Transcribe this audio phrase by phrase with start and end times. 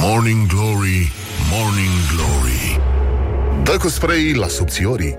[0.00, 1.12] Morning Glory,
[1.50, 2.80] Morning Glory.
[3.62, 5.16] Dă cu spray la subțiorii.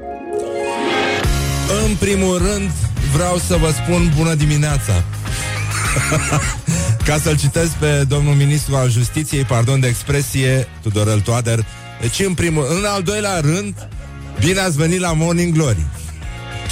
[1.85, 2.71] În primul rând
[3.13, 5.03] vreau să vă spun bună dimineața.
[7.05, 11.65] Ca să-l citesc pe domnul ministru al justiției, pardon de expresie, Tudorel Toader
[12.01, 13.87] Deci în primul, în al doilea rând
[14.39, 15.85] Bine ați venit la Morning Glory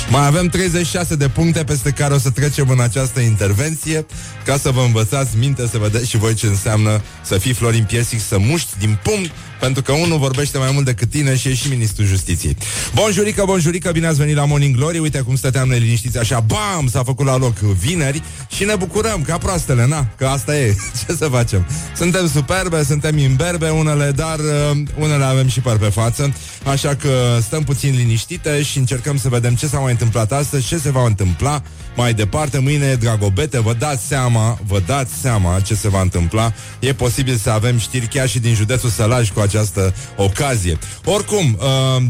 [0.10, 4.06] mai avem 36 de puncte peste care o să trecem în această intervenție
[4.46, 8.22] ca să vă învățați minte să vedeți și voi ce înseamnă să fii Florin Piesic,
[8.22, 11.70] să muști din pumn pentru că unul vorbește mai mult decât tine și e și
[11.70, 12.58] ministrul justiției.
[12.94, 15.00] Bonjurică, bonjurică, bine ați venit la Morning Glory.
[15.00, 19.38] Uite cum stăteam neliniștiți așa, bam, s-a făcut la loc vineri și ne bucurăm ca
[19.38, 20.76] proastele, na, că asta e.
[21.08, 21.66] Ce să facem?
[21.96, 27.38] Suntem superbe, suntem imberbe unele, dar uh, unele avem și păr pe față, așa că
[27.42, 31.06] stăm puțin liniștite și încercăm să vedem ce s-a mai întâmplat astăzi, ce se va
[31.06, 31.62] întâmpla
[31.96, 32.60] mai departe.
[32.60, 36.54] Mâine e Dragobete, vă dați seama, vă dați seama ce se va întâmpla.
[36.80, 40.78] E posibil să avem știri chiar și din județul Sălaj cu această ocazie.
[41.06, 42.04] Oricum, uh,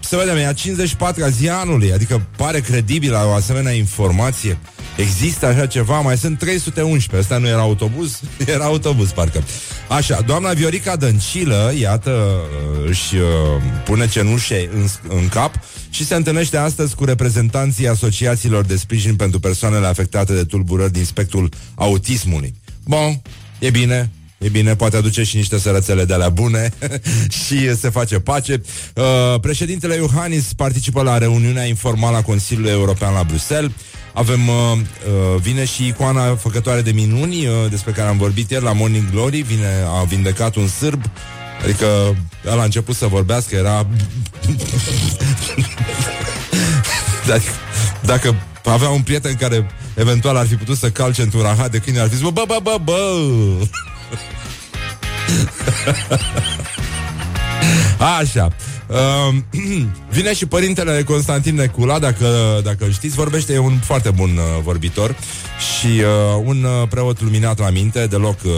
[0.00, 4.58] să vedem, e a 54-a zi anului, adică pare credibilă o asemenea informație.
[4.96, 6.00] Există așa ceva?
[6.00, 7.16] Mai sunt 311.
[7.16, 8.20] Asta nu era autobuz?
[8.54, 9.44] Era autobuz, parcă.
[9.88, 13.22] Așa, doamna Viorica Dăncilă, iată, uh, își uh,
[13.84, 15.54] pune cenușe în, în cap
[15.90, 21.04] și se întâlnește astăzi cu reprezentanții asociațiilor de sprijin pentru persoanele afectate de tulburări din
[21.04, 22.54] spectrul autismului.
[22.84, 23.22] Bun,
[23.58, 24.10] e bine,
[24.46, 26.72] E bine, poate aduce și niște sărățele de la bune
[27.44, 28.62] și se face pace.
[28.94, 33.70] Uh, președintele Iohannis participă la reuniunea informală a Consiliului European la Bruxelles.
[34.12, 38.64] Avem, uh, uh, vine și icoana făcătoare de minuni, uh, despre care am vorbit ieri
[38.64, 41.02] la Morning Glory, vine, a vindecat un sârb,
[41.62, 43.86] adică el a început să vorbească, era...
[47.26, 47.50] dacă,
[48.02, 52.00] dacă avea un prieten care eventual ar fi putut să calce într-un rahat de câine,
[52.00, 53.20] ar fi zis, bă, bă, bă, bă, bă!
[58.20, 58.52] Așa.
[58.86, 59.34] Uh,
[60.16, 64.62] vine și părintele Constantin Necula, dacă, dacă îl știți, vorbește, e un foarte bun uh,
[64.62, 65.16] vorbitor
[65.58, 68.52] și uh, un uh, preot luminat la minte, deloc, uh,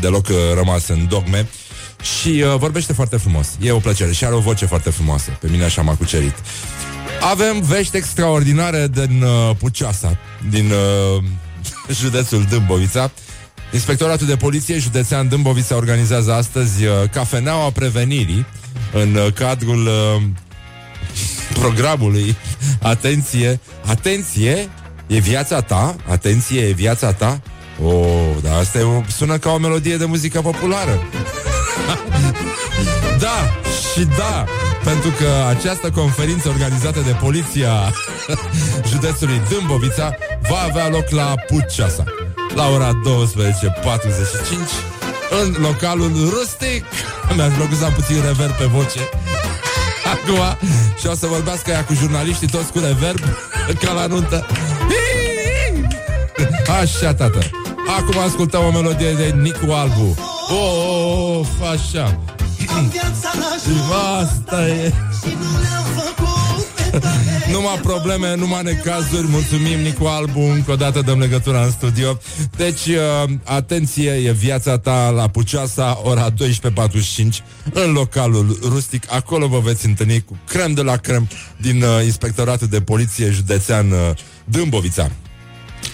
[0.00, 1.48] deloc uh, rămas în dogme
[2.20, 3.48] și uh, vorbește foarte frumos.
[3.60, 5.30] E o plăcere și are o voce foarte frumoasă.
[5.40, 6.34] Pe mine așa m-a cucerit.
[7.30, 10.18] Avem vești extraordinare din uh, Pucioasa,
[10.50, 11.24] din uh,
[12.00, 13.10] județul Dâmbovița.
[13.74, 18.46] Inspectoratul de Poliție Județean Dâmbovița organizează astăzi uh, Cafeneaua Prevenirii
[18.92, 20.22] în uh, cadrul uh,
[21.52, 22.36] programului
[22.82, 24.68] Atenție, atenție,
[25.06, 27.40] e viața ta, atenție, e viața ta.
[27.84, 31.02] Oh, da, asta e o, sună ca o melodie de muzică populară.
[33.24, 33.52] da,
[33.92, 34.44] și da,
[34.84, 37.72] pentru că această conferință organizată de poliția
[38.90, 40.16] județului Dâmbovița
[40.48, 42.04] va avea loc la Puceasa
[42.54, 42.98] la ora 12.45
[45.44, 46.84] în localul rustic.
[47.36, 48.98] Mi-aș plăcut să am puțin reverb pe voce.
[50.14, 50.68] Acum
[50.98, 53.20] și o să vorbească ea cu jurnaliștii toți cu reverb
[53.82, 54.46] ca la nuntă.
[56.80, 57.38] Așa, tată.
[57.98, 60.16] Acum ascultăm o melodie de Nicu Albu.
[60.50, 62.20] Oh, oh, așa.
[64.20, 64.92] Asta e.
[67.52, 69.26] numai probleme, numai necazuri.
[69.26, 70.40] Mulțumim, Nicu Albu.
[70.40, 72.18] Încă o dată dăm legătura în studio.
[72.56, 79.12] Deci, uh, atenție, e viața ta La Puceasa, ora 12.45 În localul rustic.
[79.12, 83.90] Acolo vă veți întâlni cu crem de la crem Din uh, Inspectoratul de Poliție Județean
[83.90, 83.98] uh,
[84.44, 85.10] Dâmbovița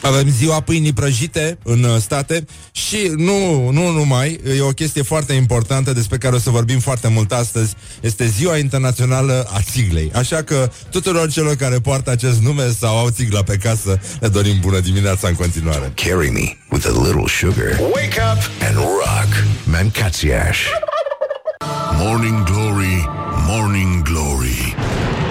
[0.03, 5.33] avem ziua pâinii prăjite în uh, state și nu, nu numai, e o chestie foarte
[5.33, 7.75] importantă despre care o să vorbim foarte mult astăzi.
[8.01, 10.11] Este ziua internațională a țiglei.
[10.15, 14.61] Așa că tuturor celor care poartă acest nume sau au țigla pe casă, le dorim
[14.61, 15.93] bună dimineața în continuare.
[15.95, 20.59] Carry me with a little sugar Wake up and rock Mancațiaș
[21.93, 23.09] Morning Glory,
[23.47, 24.75] Morning Glory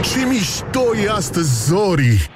[0.02, 2.30] Ce mișto e astăzi, Zori!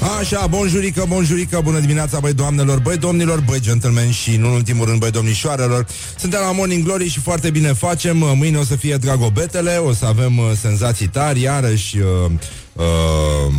[0.00, 4.86] Așa, bonjurică, bonjurică, bună dimineața, băi doamnelor, băi domnilor, băi gentlemen și, nu în ultimul
[4.86, 5.86] rând, băi domnișoarelor.
[6.18, 8.16] Suntem la Morning Glory și foarte bine facem.
[8.16, 11.98] Mâine o să fie Dragobetele, o să avem uh, senzații tari, iarăși...
[11.98, 12.30] Uh,
[12.72, 13.52] uh,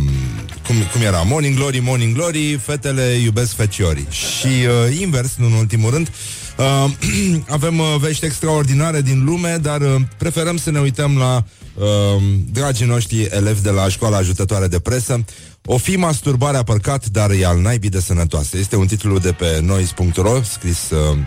[0.66, 1.22] cum, cum era?
[1.22, 4.06] Morning Glory, Morning Glory, fetele iubesc feciorii.
[4.10, 6.10] Și uh, invers, nu în ultimul rând,
[6.58, 6.90] uh,
[7.56, 11.44] avem uh, vești extraordinare din lume, dar uh, preferăm să ne uităm la
[11.74, 15.24] uh, dragii noștri elevi de la școala ajutătoare de presă.
[15.70, 18.56] O fi masturbarea păcat, dar e al naibii de sănătoasă.
[18.56, 21.18] Este un titlu de pe noise.ro, scris uh,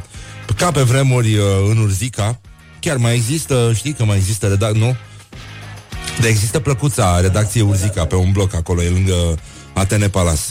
[0.55, 2.39] ca pe vremuri uh, în Urzica.
[2.79, 4.95] Chiar mai există, știi că mai există redac, nu?
[6.19, 9.37] De există plăcuța redacției Urzica pe un bloc acolo, e lângă
[9.73, 10.41] Atene Palace.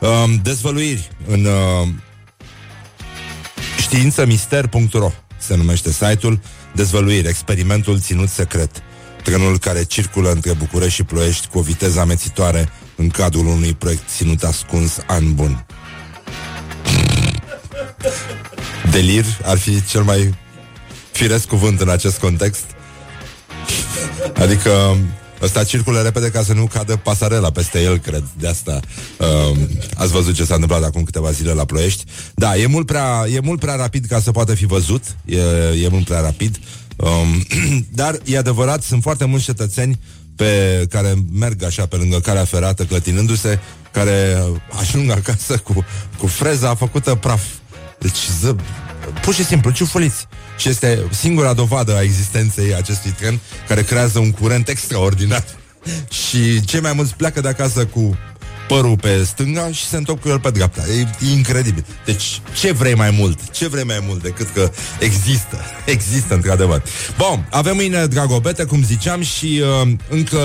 [0.00, 0.08] Uh,
[0.42, 1.88] dezvăluiri în uh,
[3.78, 6.40] științămister.ro se numește site-ul,
[6.74, 8.82] dezvăluiri, experimentul ținut secret.
[9.22, 12.68] Trenul care circulă între București și Ploiești cu o viteză amețitoare
[13.00, 15.66] în cadrul unui proiect ținut ascuns an bun.
[18.90, 20.34] Delir ar fi cel mai
[21.12, 22.64] firesc cuvânt în acest context.
[24.34, 24.96] Adică
[25.42, 28.24] Ăsta circulă repede ca să nu cadă pasarela peste el, cred.
[28.38, 28.80] De asta
[29.18, 29.58] uh,
[29.94, 32.04] ați văzut ce s-a întâmplat acum câteva zile la Ploiești.
[32.34, 35.02] Da, e mult prea, e mult prea rapid ca să poată fi văzut.
[35.24, 35.40] E,
[35.82, 36.58] e mult prea rapid.
[36.96, 37.46] Um,
[38.00, 40.00] dar e adevărat, sunt foarte mulți cetățeni
[40.40, 43.58] pe care merg așa pe lângă calea ferată clătinându-se,
[43.92, 44.42] care
[44.80, 45.84] ajung acasă cu,
[46.18, 47.42] cu freza făcută praf.
[47.98, 48.56] Deci, ză,
[49.22, 50.26] pur și simplu, ciufuliți.
[50.58, 53.38] Și este singura dovadă a existenței acestui tren
[53.68, 55.44] care creează un curent extraordinar.
[56.28, 58.18] și cei mai mulți pleacă de acasă cu
[58.74, 60.82] părul pe stânga și se întorc cu el pe dreapta.
[60.88, 61.84] E, e incredibil.
[62.04, 63.50] Deci, ce vrei mai mult?
[63.50, 64.70] Ce vrei mai mult decât că
[65.00, 65.56] există?
[65.94, 66.82] Există, într-adevăr.
[67.16, 70.40] Bun, avem mâine Dragobete, cum ziceam, și uh, încă,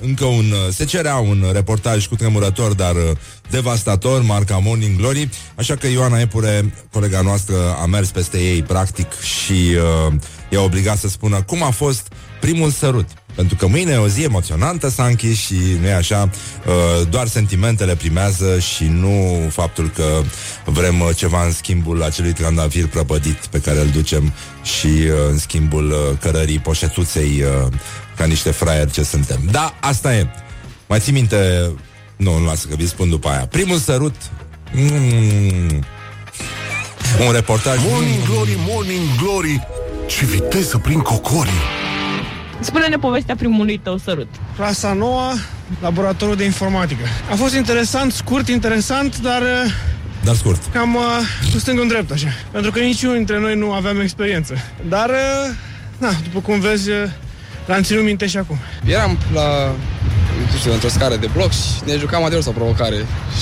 [0.00, 0.44] încă un...
[0.70, 3.10] Se cerea un reportaj cu tremurător, dar uh,
[3.50, 9.20] devastator, marca Morning Glory, așa că Ioana Epure, colega noastră, a mers peste ei, practic,
[9.20, 10.12] și uh,
[10.48, 13.08] i-a obligat să spună cum a fost primul sărut.
[13.34, 16.30] Pentru că mâine e o zi emoționantă, Sanchi, și nu e așa,
[16.66, 20.22] uh, doar sentimentele primează și nu faptul că
[20.64, 24.32] vrem uh, ceva în schimbul acelui trandafir prăpădit pe care îl ducem
[24.62, 27.44] și uh, în schimbul cărării poșetuței
[28.16, 29.40] ca niște fraieri ce suntem.
[29.50, 30.26] Da, asta e.
[30.86, 31.70] Mai ții minte...
[32.16, 33.46] Nu, nu lasă că vi spun după aia.
[33.46, 34.14] Primul sărut...
[34.72, 35.84] Mm,
[37.26, 37.78] un reportaj...
[37.88, 39.66] Morning Glory, Morning Glory,
[40.06, 41.93] ce viteză prin cocorii!
[42.64, 44.28] Spune-ne povestea primului tău sărut.
[44.56, 45.32] Clasa noua,
[45.80, 47.02] laboratorul de informatică.
[47.30, 49.42] A fost interesant, scurt, interesant, dar...
[49.42, 49.72] Uh,
[50.24, 50.62] dar scurt.
[50.72, 51.02] Cam uh,
[51.52, 52.28] cu stângul în drept, așa.
[52.50, 54.54] Pentru că niciunul dintre noi nu aveam experiență.
[54.88, 55.54] Dar, uh,
[55.98, 56.96] na, după cum vezi, uh,
[57.66, 58.58] l-am ținut minte și acum.
[58.84, 59.74] Eram la
[60.52, 62.96] nu știu, într-o scară de bloc și ne jucam adevăr sau provocare.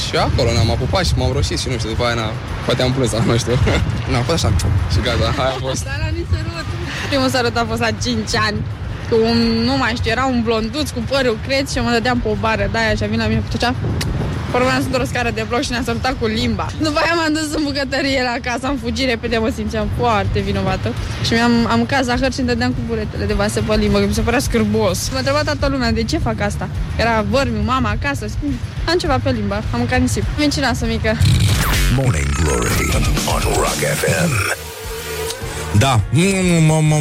[0.06, 2.32] Și acolo ne-am apupat și m-am roșit și nu știu, după aia, na,
[2.64, 3.52] poate am plâns, nu știu.
[4.10, 4.54] n a fost așa.
[4.92, 5.84] Și gata, aia a fost.
[5.84, 6.66] Dar la sărut.
[7.08, 8.16] Primul sărut a fost la 5
[8.48, 8.58] ani
[9.12, 9.38] cu un,
[9.69, 12.69] nu mai știu, era un blonduț cu părul creț și mă dădeam pe o bară
[12.73, 13.75] de aia și a venit la mine cu cea
[14.55, 16.67] Urmeam să o scară de bloc și ne-a sărutat cu limba.
[16.81, 20.94] După aia m-am dus în bucătărie la casă, am fugit repede, mă simțeam foarte vinovată.
[21.26, 24.06] Și mi-am am mâncat zahăr și îmi dădeam cu buretele de vase pe limbă, că
[24.06, 25.09] mi se părea scârbos.
[25.11, 26.69] M-a întrebat toată lumea de ce fac asta.
[26.97, 28.53] Era vărmiu, mama acasă, spun,
[28.88, 30.25] am ceva pe limbă, am mâncat nisip.
[30.37, 31.17] Vincinoasă mică.
[31.97, 32.88] Morning Glory
[33.35, 34.61] on Rock FM.
[35.82, 36.00] Da,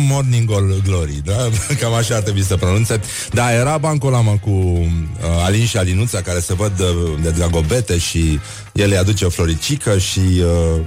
[0.10, 0.50] Morning
[0.84, 1.50] Glory, da?
[1.80, 3.02] Cam așa ar trebui să pronunțe.
[3.32, 6.86] Da, era bancul ăla, mă, cu uh, Alin și Alinuța, care se văd de,
[7.22, 8.40] de dragobete și
[8.74, 10.20] el îi aduce o floricică și...
[10.20, 10.80] Uh,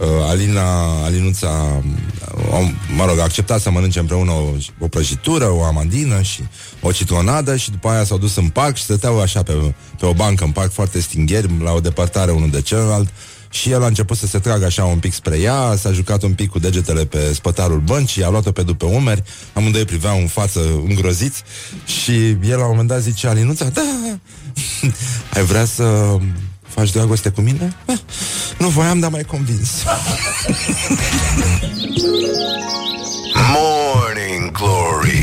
[0.00, 1.82] uh, Alina, Alinuța,
[2.50, 6.42] uh, mă rog, a acceptat să mănânce împreună o, o prăjitură, o amandină și
[6.80, 9.52] o citronadă și după aia s-au dus în parc și stăteau așa pe,
[9.98, 13.08] pe o bancă în parc foarte stingheri, la o depărtare unul de celălalt
[13.50, 16.34] și el a început să se tragă așa un pic spre ea, s-a jucat un
[16.34, 19.22] pic cu degetele pe spătarul băncii, a luat-o pe după umeri,
[19.52, 21.42] amândoi priveau în față îngroziți
[21.84, 23.82] și el la un moment dat zice Alinuța, da,
[25.34, 26.16] ai vrea să
[26.68, 27.76] faci dragoste cu mine?
[27.86, 27.98] Ah,
[28.58, 29.70] nu voiam, dar mai convins.
[33.54, 35.17] Morning Glory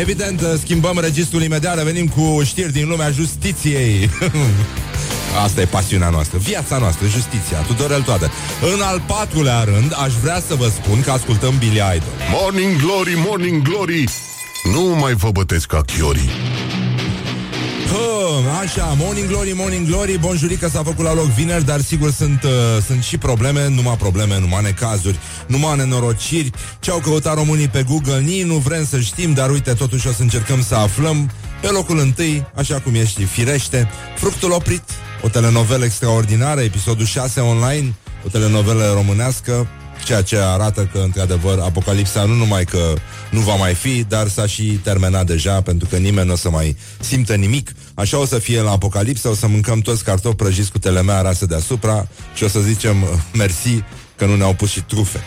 [0.00, 4.10] evident, schimbăm registrul imediat, venim cu știri din lumea justiției.
[5.44, 8.30] Asta e pasiunea noastră, viața noastră, justiția, Tudorel Toate.
[8.74, 12.08] În al patrulea rând, aș vrea să vă spun că ascultăm Billy Idol.
[12.30, 14.04] Morning Glory, Morning Glory!
[14.72, 16.30] Nu mai vă bătesc ca chiorii.
[18.60, 22.50] Așa, Morning Glory, Morning Glory Bonjurică s-a făcut la loc vineri Dar sigur sunt, uh,
[22.86, 26.50] sunt și probleme Numai probleme, numai necazuri Numai nenorociri.
[26.80, 30.12] Ce au căutat românii pe Google Nii nu vrem să știm Dar uite, totuși o
[30.12, 31.30] să încercăm să aflăm.
[31.60, 34.82] Pe locul întâi, așa cum ești firește Fructul oprit
[35.22, 39.66] O telenovelă extraordinară Episodul 6 online O telenovelă românească
[40.06, 42.94] ceea ce arată că, într-adevăr, apocalipsa nu numai că
[43.30, 46.50] nu va mai fi, dar s-a și terminat deja, pentru că nimeni nu o să
[46.50, 47.72] mai simtă nimic.
[47.94, 51.46] Așa o să fie la apocalipsa, o să mâncăm toți cartofi prăjiți cu telemea rasă
[51.46, 52.96] deasupra și o să zicem
[53.34, 53.82] mersi
[54.16, 55.20] că nu ne-au pus și trufe.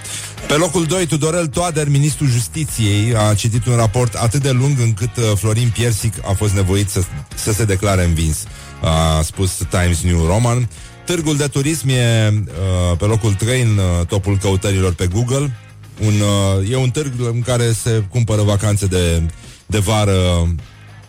[0.48, 5.18] Pe locul 2, Tudorel Toader, ministrul justiției, a citit un raport atât de lung încât
[5.18, 7.02] uh, Florin Piersic a fost nevoit să,
[7.36, 8.38] să se declare învins.
[8.82, 10.70] A spus Times New Roman.
[11.10, 15.58] Târgul de turism e uh, pe locul 3 în uh, topul căutărilor pe Google.
[16.02, 19.24] Un, uh, e un târg în care se cumpără vacanțe de,
[19.66, 20.48] de vară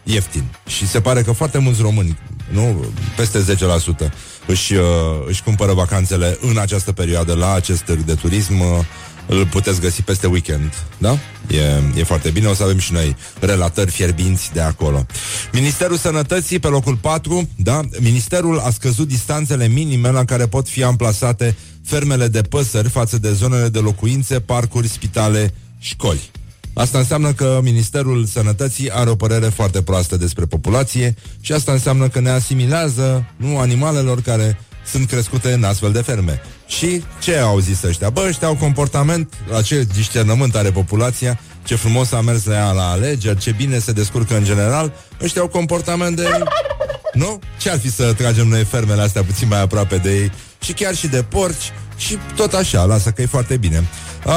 [0.03, 0.45] ieftin.
[0.67, 2.19] Și se pare că foarte mulți români
[2.51, 2.85] nu?
[3.17, 3.57] Peste
[4.07, 4.11] 10%
[4.47, 4.85] își, uh,
[5.27, 8.61] își cumpără vacanțele în această perioadă la acest târg de turism.
[8.61, 8.79] Uh,
[9.31, 11.19] îl puteți găsi peste weekend, da?
[11.51, 15.07] E, e foarte bine, o să avem și noi relatări fierbinți de acolo.
[15.53, 17.81] Ministerul Sănătății pe locul 4, da?
[18.01, 23.33] Ministerul a scăzut distanțele minime la care pot fi amplasate fermele de păsări față de
[23.33, 26.31] zonele de locuințe, parcuri, spitale, școli.
[26.73, 32.09] Asta înseamnă că Ministerul Sănătății are o părere foarte proastă despre populație și asta înseamnă
[32.09, 36.41] că ne asimilează, nu, animalelor care sunt crescute în astfel de ferme.
[36.67, 38.11] Și ce au zis ăștia?
[38.11, 42.71] Bă, ăștia au comportament, la ce discernământ are populația, ce frumos a mers la ea
[42.71, 46.29] la alegeri, ce bine se descurcă în general, ăștia au comportament de...
[47.13, 47.39] Nu?
[47.59, 50.33] Ce ar fi să tragem noi fermele astea puțin mai aproape de ei?
[50.61, 53.85] Și chiar și de porci și tot așa, lasă că e foarte bine.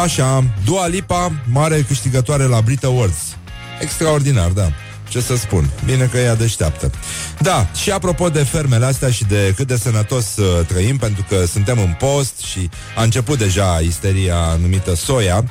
[0.03, 3.37] Așa, Dua Lipa, mare câștigătoare la Brit Awards.
[3.81, 4.71] Extraordinar, da.
[5.13, 5.69] Ce să spun?
[5.85, 6.91] Bine că ea deșteaptă.
[7.39, 11.45] Da, și apropo de fermele astea și de cât de sănătos uh, trăim, pentru că
[11.45, 15.43] suntem în post și a început deja isteria numită soia,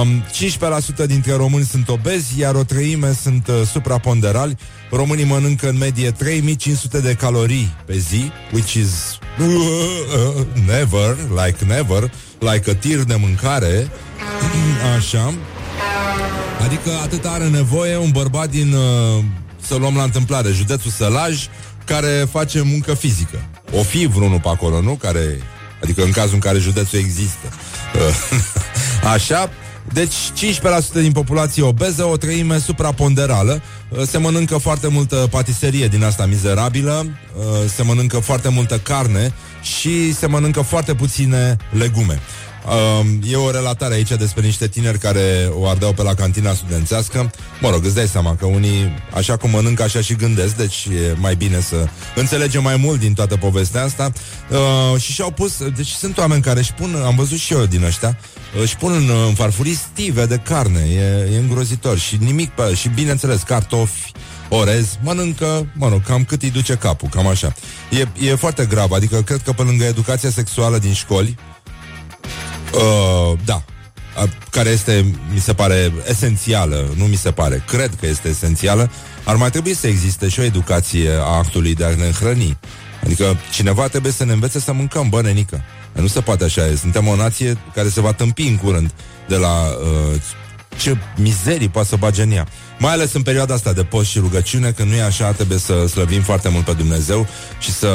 [0.00, 4.56] uh, 15% dintre români sunt obezi, iar o treime sunt uh, supraponderali.
[4.90, 12.10] Românii mănâncă în medie 3500 de calorii pe zi, which is uh, never, like never,
[12.38, 13.90] like a tir de mâncare.
[14.96, 15.34] Așa.
[16.64, 19.24] Adică atât are nevoie un bărbat din, uh,
[19.66, 21.46] să luăm la întâmplare, județul Sălaj,
[21.84, 23.44] care face muncă fizică.
[23.78, 24.92] O fi vreunul pe acolo, nu?
[24.92, 25.42] Care,
[25.82, 27.48] adică în cazul în care județul există.
[29.14, 29.50] Așa,
[29.92, 30.14] deci
[30.90, 36.26] 15% din populație obeză, o treime supraponderală, uh, se mănâncă foarte multă patiserie din asta
[36.26, 42.20] mizerabilă, uh, se mănâncă foarte multă carne și se mănâncă foarte puține legume.
[42.66, 47.30] Um, e o relatare aici despre niște tineri care o ardeau pe la cantina studențească.
[47.60, 51.14] Mă rog, îți dai seama că unii, așa cum mănâncă, așa și gândesc, deci e
[51.16, 54.12] mai bine să înțelegem mai mult din toată povestea asta.
[54.50, 57.84] Uh, și și-au pus, deci sunt oameni care își pun, am văzut și eu din
[57.84, 58.18] ăștia,
[58.62, 62.88] își pun în, în farfurii stive de carne, e, e îngrozitor și nimic pe, și
[62.88, 64.12] bineînțeles cartofi,
[64.48, 67.52] orez, mănâncă, mă rog, cam cât îi duce capul, cam așa.
[67.90, 71.51] E, e foarte grav, adică cred că pe lângă educația sexuală din școli, Uh,
[73.44, 73.62] da.
[74.22, 78.90] Uh, care este, mi se pare, esențială, nu mi se pare, cred că este esențială,
[79.24, 82.58] ar mai trebui să existe și o educație a actului de a ne hrăni.
[83.04, 85.62] Adică cineva trebuie să ne învețe să mâncăm, bă, nenică.
[85.92, 88.90] Nu se poate așa, suntem o nație care se va tâmpi în curând
[89.28, 90.20] de la uh,
[90.76, 92.46] ce mizerii poate să bage în ea.
[92.78, 95.86] Mai ales în perioada asta de post și rugăciune, când nu e așa, trebuie să
[95.86, 97.26] slăbim foarte mult pe Dumnezeu
[97.60, 97.88] și să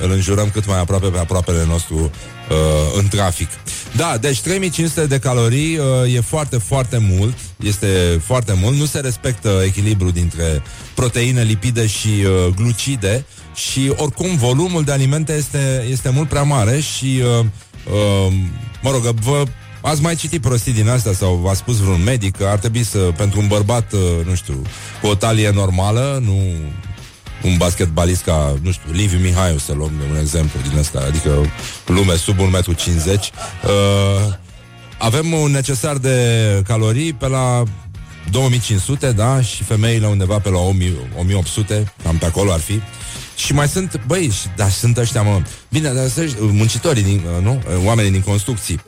[0.00, 2.56] îl înjurăm cât mai aproape pe aproapele nostru uh,
[2.98, 3.48] în trafic.
[3.96, 9.00] Da, deci 3500 de calorii uh, e foarte, foarte mult, este foarte mult, nu se
[9.00, 10.62] respectă echilibru dintre
[10.94, 16.80] proteine, lipide și uh, glucide și oricum volumul de alimente este, este mult prea mare
[16.80, 17.44] și uh,
[17.92, 18.32] uh,
[18.82, 19.44] mă rog, vă
[19.82, 22.98] Ați mai citit prostii din astea sau v-a spus vreun medic că ar trebui să,
[22.98, 24.62] pentru un bărbat, uh, nu știu,
[25.00, 26.36] cu o talie normală, nu
[27.42, 31.52] un basketbalist ca, nu știu, Liviu Mihaiu, să luăm de un exemplu din asta, adică
[31.86, 32.50] lume sub 1,50 m,
[33.64, 34.32] uh,
[34.98, 36.16] avem un necesar de
[36.66, 37.62] calorii pe la
[38.30, 42.80] 2500, da, și femeile undeva pe la 1800, cam pe acolo ar fi.
[43.36, 47.62] Și mai sunt, băi, dar sunt ăștia, mă, bine, dar sunt muncitorii, din, uh, nu?
[47.84, 48.80] Oamenii din construcții.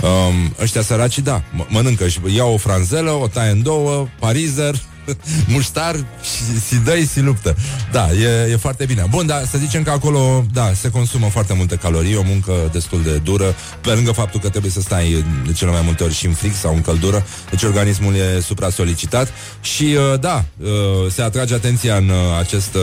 [0.00, 4.74] Um, ăștia săraci, da, m- mănâncă și iau o franzelă, o taie în două, parizer,
[5.52, 7.56] muștar și si dă si luptă.
[7.92, 9.06] Da, e, e foarte bine.
[9.10, 13.02] Bun, dar să zicem că acolo, da, se consumă foarte multe calorii, o muncă destul
[13.02, 16.26] de dură, pe lângă faptul că trebuie să stai de cele mai multe ori și
[16.26, 19.28] în frig sau în căldură, deci organismul e supra-solicitat
[19.60, 20.68] și, uh, da, uh,
[21.10, 22.76] se atrage atenția în, uh, acest,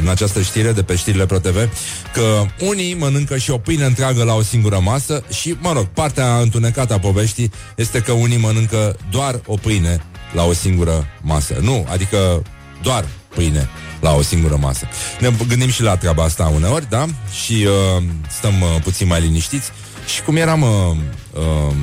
[0.00, 1.68] în această știre de pe știrile ProTV
[2.12, 6.38] că unii mănâncă și o pâine întreagă la o singură masă și, mă rog, partea
[6.38, 10.00] întunecată a poveștii este că unii mănâncă doar o pâine
[10.32, 11.54] la o singură masă.
[11.60, 12.42] Nu, adică
[12.82, 13.68] doar pâine
[14.00, 14.86] la o singură masă.
[15.20, 17.06] Ne gândim și la treaba asta uneori, da?
[17.44, 19.70] Și uh, stăm uh, puțin mai liniștiți.
[20.06, 20.62] Și cum eram...
[20.62, 20.96] Uh,
[21.32, 21.74] uh,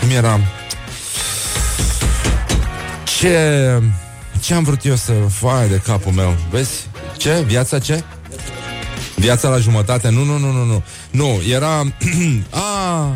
[0.00, 0.40] cum eram...
[3.18, 3.82] Ce...
[4.40, 6.36] Ce am vrut eu să fac de capul meu?
[6.50, 6.88] Vezi?
[7.16, 7.42] Ce?
[7.46, 8.04] Viața ce?
[9.16, 10.08] Viața la jumătate?
[10.08, 10.82] Nu, nu, nu, nu, nu.
[11.10, 11.78] Nu, era...
[11.78, 11.86] a,
[12.60, 13.14] a,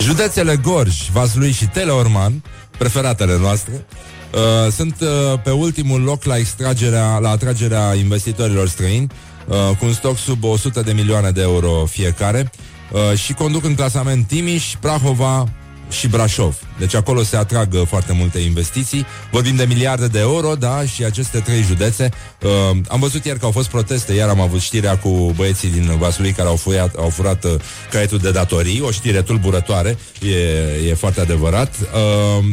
[0.00, 2.42] județele Gorj, Vaslui și Teleorman
[2.78, 3.86] preferatele noastre,
[4.34, 9.06] uh, sunt uh, pe ultimul loc la extragerea, la atragerea investitorilor străini,
[9.46, 12.50] uh, cu un stoc sub 100 de milioane de euro fiecare
[12.92, 15.46] uh, și conduc în clasament Timiș, Prahova,
[15.90, 16.56] și Brașov.
[16.78, 19.06] Deci acolo se atrag uh, foarte multe investiții.
[19.30, 22.10] Vorbim de miliarde de euro, da, și aceste trei județe.
[22.42, 22.50] Uh,
[22.88, 26.32] am văzut ieri că au fost proteste, iar am avut știrea cu băieții din Vaslui
[26.32, 27.54] care au, fuiat, au furat uh,
[27.90, 31.74] caietul de datorii, o știre tulburătoare, e, e foarte adevărat.
[31.80, 32.44] Uh,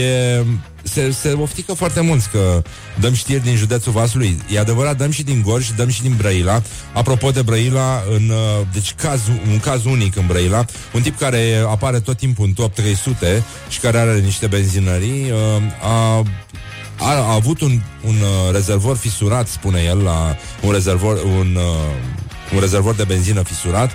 [0.00, 0.44] e,
[0.82, 2.62] se, se oftică foarte mulți că
[3.00, 4.42] dăm știri din județul Vaslui.
[4.50, 6.62] E adevărat, dăm și din Gorj, dăm și din Brăila.
[6.92, 9.20] Apropo de Brăila, în, uh, deci caz,
[9.50, 13.78] un caz unic în Brăila, un tip care apare tot timpul în top 300 și
[13.78, 16.22] care are niște benzinării, uh, a
[16.98, 22.54] a, a avut un, un uh, rezervor fisurat, spune el, la un rezervor, un, uh,
[22.54, 23.90] un rezervor de benzină fisurat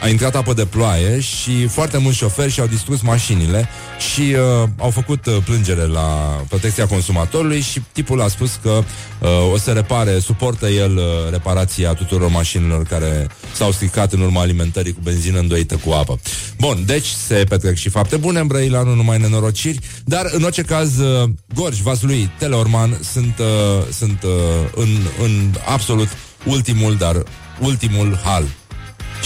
[0.00, 3.68] a intrat apă de ploaie și foarte mulți șoferi și-au distrus mașinile
[4.12, 8.82] și uh, au făcut uh, plângere la protecția consumatorului și tipul a spus că
[9.20, 14.40] uh, o să repare, suportă el uh, reparația tuturor mașinilor care s-au stricat în urma
[14.40, 16.20] alimentării cu benzină îndoită cu apă.
[16.58, 20.62] Bun, deci se petrec și fapte bune în Brăila, nu numai nenorociri, dar în orice
[20.62, 23.46] caz uh, Gorj, Vaslui, Teleorman sunt, uh,
[23.92, 24.30] sunt uh,
[24.74, 24.88] în,
[25.22, 26.08] în absolut
[26.44, 27.22] ultimul, dar
[27.60, 28.44] ultimul hal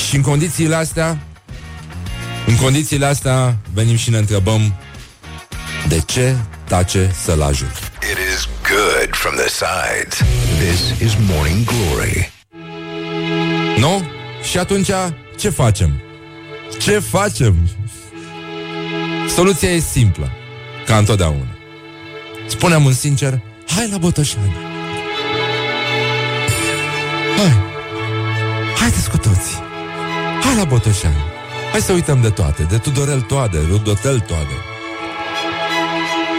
[0.09, 1.19] și în condițiile astea,
[2.47, 4.75] în condițiile astea, venim și ne întrebăm
[5.89, 6.37] de ce
[6.69, 7.67] tace sălajul.
[8.11, 10.19] It is good from the sides.
[10.59, 12.33] This is Morning Glory.
[13.79, 14.03] Nu?
[14.51, 14.91] Și atunci,
[15.39, 16.01] ce facem?
[16.81, 17.57] Ce facem?
[19.29, 20.31] Soluția e simplă,
[20.87, 21.57] ca întotdeauna.
[22.47, 24.53] Spunem un sincer, hai la Botoșani.
[27.37, 27.63] Hai.
[28.77, 29.63] Haideți cu toții.
[30.45, 31.23] Hai la Botoșani.
[31.73, 34.57] Hai să uităm de toate, de Tudorel Toade, Rudotel Toade.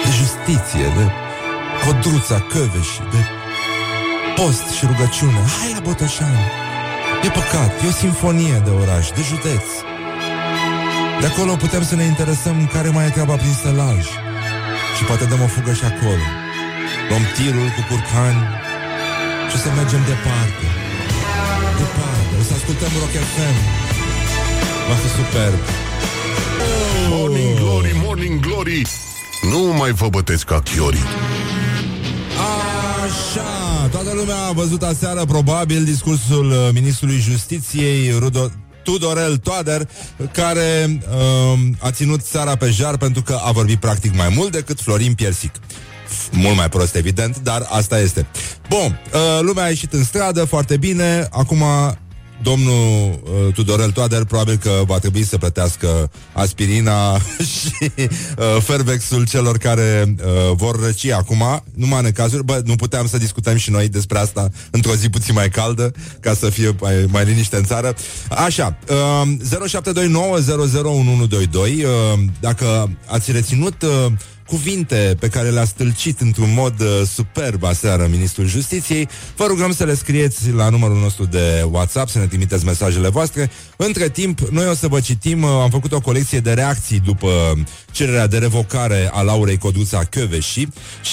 [0.04, 1.06] De justiție, de
[1.84, 3.22] Codruța Căveși, de
[4.36, 5.42] post și rugăciune.
[5.60, 6.46] Hai la Botoșani.
[7.26, 9.66] E păcat, e o sinfonie de oraș, de județ.
[11.22, 14.04] De acolo putem să ne interesăm care mai e treaba prin stălaj.
[14.98, 16.26] Și poate dăm o fugă și acolo.
[17.10, 18.42] Luăm tirul cu curcani
[19.52, 20.66] și să mergem departe.
[21.82, 22.34] Departe.
[22.40, 23.83] O să ascultăm Rock FM.
[24.88, 25.60] Va fi superb.
[27.10, 28.82] Morning Glory, Morning Glory
[29.52, 30.98] Nu mai vă băteți ca chiori
[33.04, 38.50] Așa, toată lumea a văzut aseară probabil discursul uh, ministrului justiției Rudo
[38.84, 39.90] Tudorel Toader,
[40.32, 44.82] care uh, a ținut țara pe jar pentru că a vorbit practic mai mult decât
[44.82, 45.52] Florin Piersic.
[46.32, 48.26] Mult mai prost, evident, dar asta este.
[48.70, 51.64] Bun, uh, lumea a ieșit în stradă foarte bine, acum
[52.44, 57.18] domnul uh, Tudorel Toader probabil că va trebui să plătească aspirina
[57.54, 63.08] și uh, fervexul celor care uh, vor răci acum, numai în cazuri, bă, nu puteam
[63.08, 67.06] să discutăm și noi despre asta într-o zi puțin mai caldă, ca să fie mai,
[67.08, 67.96] mai liniște în țară.
[68.30, 69.28] Așa, uh,
[69.70, 69.84] 0729001122,
[71.54, 74.12] uh, dacă ați reținut uh,
[74.54, 79.84] cuvinte pe care le-a stâlcit într-un mod uh, superb aseară Ministrul Justiției, vă rugăm să
[79.84, 83.50] le scrieți la numărul nostru de WhatsApp, să ne trimiteți mesajele voastre.
[83.76, 87.30] Între timp, noi o să vă citim, uh, am făcut o colecție de reacții după
[87.92, 90.68] cererea de revocare a Laurei Coduța Căveși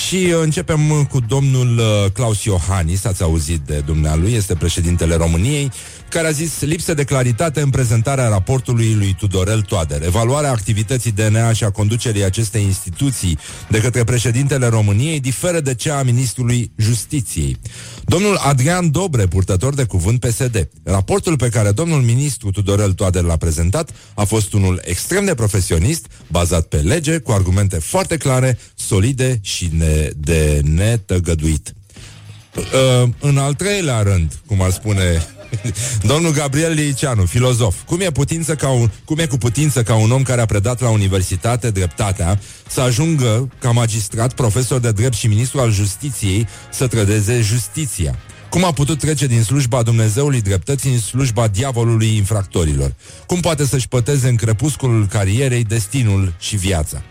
[0.06, 5.70] și uh, începem cu domnul uh, Claus Iohannis, ați auzit de dumnealui, este președintele României,
[6.10, 10.02] care a zis lipsă de claritate în prezentarea raportului lui Tudorel Toader.
[10.04, 15.98] Evaluarea activității DNA și a conducerii acestei instituții de către președintele României diferă de cea
[15.98, 17.56] a ministrului Justiției.
[18.04, 20.68] Domnul Adrian Dobre, purtător de cuvânt PSD.
[20.82, 26.06] Raportul pe care domnul ministru Tudorel Toader l-a prezentat a fost unul extrem de profesionist,
[26.28, 31.74] bazat pe lege, cu argumente foarte clare, solide și ne- de netăgăduit.
[32.56, 35.22] Uh, în al treilea rând, cum ar spune
[36.10, 37.76] Domnul Gabriel Liceanu, filozof.
[37.86, 40.80] Cum e, putință ca un, cum e cu putință ca un om care a predat
[40.80, 46.86] la universitate dreptatea să ajungă ca magistrat, profesor de drept și ministru al justiției să
[46.86, 48.18] trădeze justiția?
[48.50, 52.94] Cum a putut trece din slujba Dumnezeului dreptății în slujba diavolului infractorilor?
[53.26, 57.02] Cum poate să-și păteze în crepusculul carierei destinul și viața?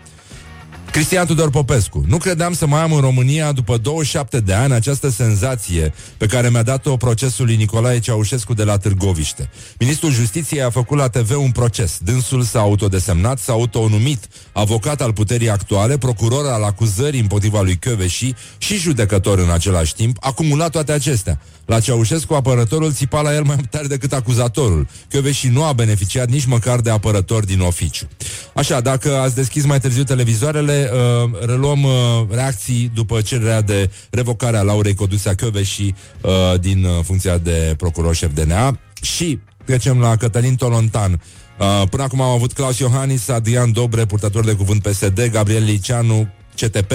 [0.92, 2.04] Cristian Tudor Popescu.
[2.06, 6.50] Nu credeam să mai am în România, după 27 de ani, această senzație pe care
[6.50, 9.50] mi-a dat-o procesul lui Nicolae Ceaușescu de la Târgoviște.
[9.78, 11.98] Ministrul Justiției a făcut la TV un proces.
[12.04, 18.34] Dânsul s-a autodesemnat, s-a autonumit avocat al puterii actuale, procuror al acuzării împotriva lui Căveși
[18.58, 21.40] și judecător în același timp, acumulat toate acestea.
[21.66, 24.86] La Ceaușescu, apărătorul țipa la el mai tare decât acuzatorul.
[25.10, 28.08] Căveși nu a beneficiat nici măcar de apărător din oficiu.
[28.54, 31.92] Așa, dacă ați deschis mai târziu televizoarele, uh, reluăm uh,
[32.30, 35.82] reacții după cererea de revocare a Laurei Codusea Căveși
[36.20, 41.20] uh, din uh, funcția de procuror șef DNA și trecem la Cătălin Tolontan,
[41.60, 46.28] Uh, până acum am avut Claus Iohannis, Adrian Dobre, purtător de cuvânt PSD, Gabriel Liceanu,
[46.54, 46.92] CTP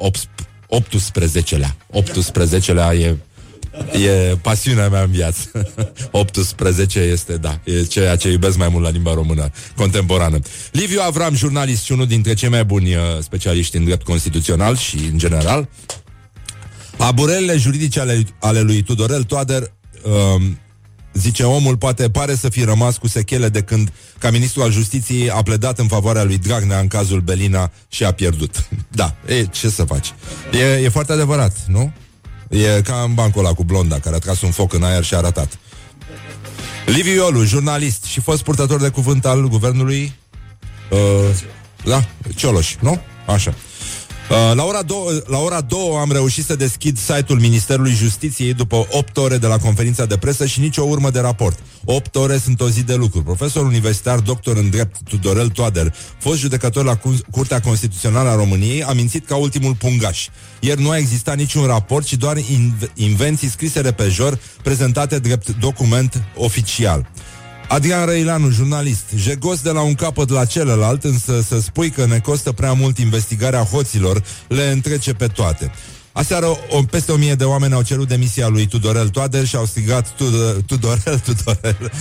[0.70, 1.76] 18-lea.
[1.92, 3.16] 18-lea e
[3.92, 5.72] E pasiunea mea în viață
[6.10, 10.38] 18 este, da E ceea ce iubesc mai mult la limba română Contemporană
[10.72, 14.96] Liviu Avram, jurnalist și unul dintre cei mai buni uh, Specialiști în drept constituțional și
[14.96, 15.68] în general
[16.96, 20.56] Aburelele juridice ale, ale lui Tudorel Toader um,
[21.12, 25.30] Zice, omul poate pare să fi rămas cu sechele de când, ca ministru al justiției,
[25.30, 28.68] a pledat în favoarea lui Dragnea în cazul Belina și a pierdut.
[28.94, 30.12] Da, e, ce să faci?
[30.52, 31.92] E, e foarte adevărat, nu?
[32.52, 35.14] E ca în bancul ăla cu blonda, care a tras un foc în aer și
[35.14, 35.58] a ratat.
[36.86, 40.12] Liviu Iolu, jurnalist și fost purtător de cuvânt al guvernului
[40.90, 40.98] uh,
[41.84, 43.00] Da, Cioloș, nu?
[43.26, 43.54] Așa.
[44.32, 48.86] Uh, la, ora 2, la ora 2 am reușit să deschid site-ul Ministerului Justiției după
[48.90, 51.58] 8 ore de la conferința de presă și nicio urmă de raport.
[51.84, 53.22] 8 ore sunt o zi de lucru.
[53.22, 56.98] Profesor universitar, doctor în drept Tudorel Toader, fost judecător la
[57.30, 60.28] Curtea Constituțională a României, a mințit ca ultimul pungaș.
[60.60, 62.36] Ieri nu a existat niciun raport, ci doar
[62.94, 67.06] invenții scrise repejor, prezentate drept document oficial.
[67.68, 72.18] Adrian Răilanu, jurnalist, jegos de la un capăt la celălalt, însă să spui că ne
[72.18, 75.72] costă prea mult investigarea hoților, le întrece pe toate.
[76.12, 79.64] Aseară o, peste o mie de oameni au cerut demisia lui Tudorel Toader și au
[79.64, 80.08] strigat
[80.66, 81.92] Tudorel, Tudorel,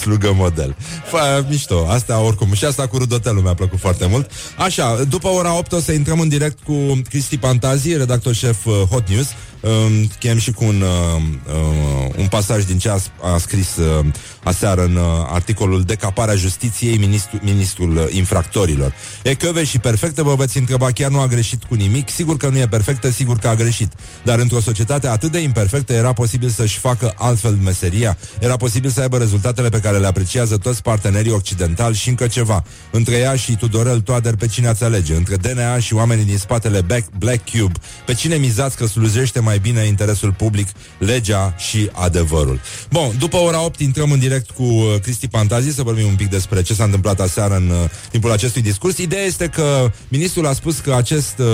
[0.00, 0.76] slugă model.
[1.10, 2.52] Fă, mișto, asta oricum.
[2.52, 4.30] Și asta cu rudotelul mi-a plăcut foarte mult.
[4.58, 8.74] Așa, după ora 8 o să intrăm în direct cu Cristi Pantazi, redactor șef uh,
[8.90, 9.26] Hot News.
[9.60, 12.98] Uh, chem și cu un, uh, uh, un pasaj din ce a,
[13.34, 14.06] a scris uh,
[14.42, 18.94] aseară în uh, articolul Decaparea justiției ministru, ministrul uh, infractorilor.
[19.22, 22.08] E căve și perfectă, vă veți întreba, chiar nu a greșit cu nimic?
[22.08, 23.92] Sigur că nu e perfectă, sigur că a greșit.
[24.22, 29.00] Dar într-o societate atât de imperfectă era posibil să-și facă altfel meseria, era posibil să
[29.00, 32.64] aibă rezultatele pe care le apreciază toți partenerii occidentali și încă ceva.
[32.90, 35.14] Între ea și Tudorel Toader, pe cine ați alege?
[35.14, 36.80] Între DNA și oamenii din spatele
[37.18, 42.60] Black Cube, pe cine mizați că slujește mai bine interesul public, legea și adevărul?
[42.90, 46.28] Bun, după ora 8 intrăm în direct cu uh, Cristi Pantazi să vorbim un pic
[46.28, 48.98] despre ce s-a întâmplat aseară în uh, timpul acestui discurs.
[48.98, 51.46] Ideea este că ministrul a spus că acest uh,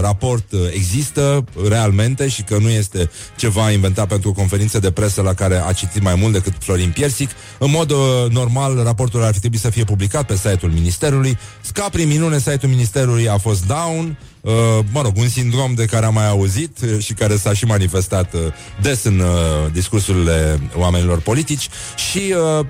[0.00, 5.22] raport uh, există realmente și că nu este ceva inventat pentru o conferință de presă
[5.22, 7.30] la care a citit mai mult decât Florin Piersic.
[7.58, 7.98] În mod uh,
[8.30, 11.38] normal, raportul ar fi trebuit să fie publicat pe site-ul Ministerului.
[11.72, 14.16] Ca prin minune, site-ul Ministerului a fost down.
[14.40, 14.52] Uh,
[14.92, 18.34] mă rog, un sindrom de care am mai auzit uh, și care s-a și manifestat
[18.34, 18.40] uh,
[18.80, 22.66] des în uh, discursurile oamenilor politici și uh,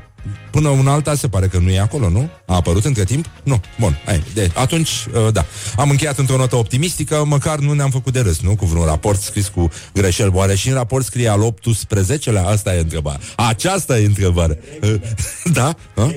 [0.51, 2.29] Până un alta se pare că nu e acolo, nu?
[2.47, 3.27] A apărut între timp?
[3.43, 3.61] Nu.
[3.79, 3.99] Bun.
[4.05, 4.89] Hai, de, atunci,
[5.27, 5.45] uh, da.
[5.77, 8.57] Am încheiat într-o notă optimistică, măcar nu ne-am făcut de râs, nu?
[8.57, 10.31] Cu vreun raport scris cu greșeli.
[10.35, 12.45] Oare și în raport scrie al 18-lea?
[12.45, 13.21] Asta e întrebarea.
[13.37, 14.59] Aceasta e întrebarea.
[15.59, 15.75] da?
[15.95, 16.15] Ha?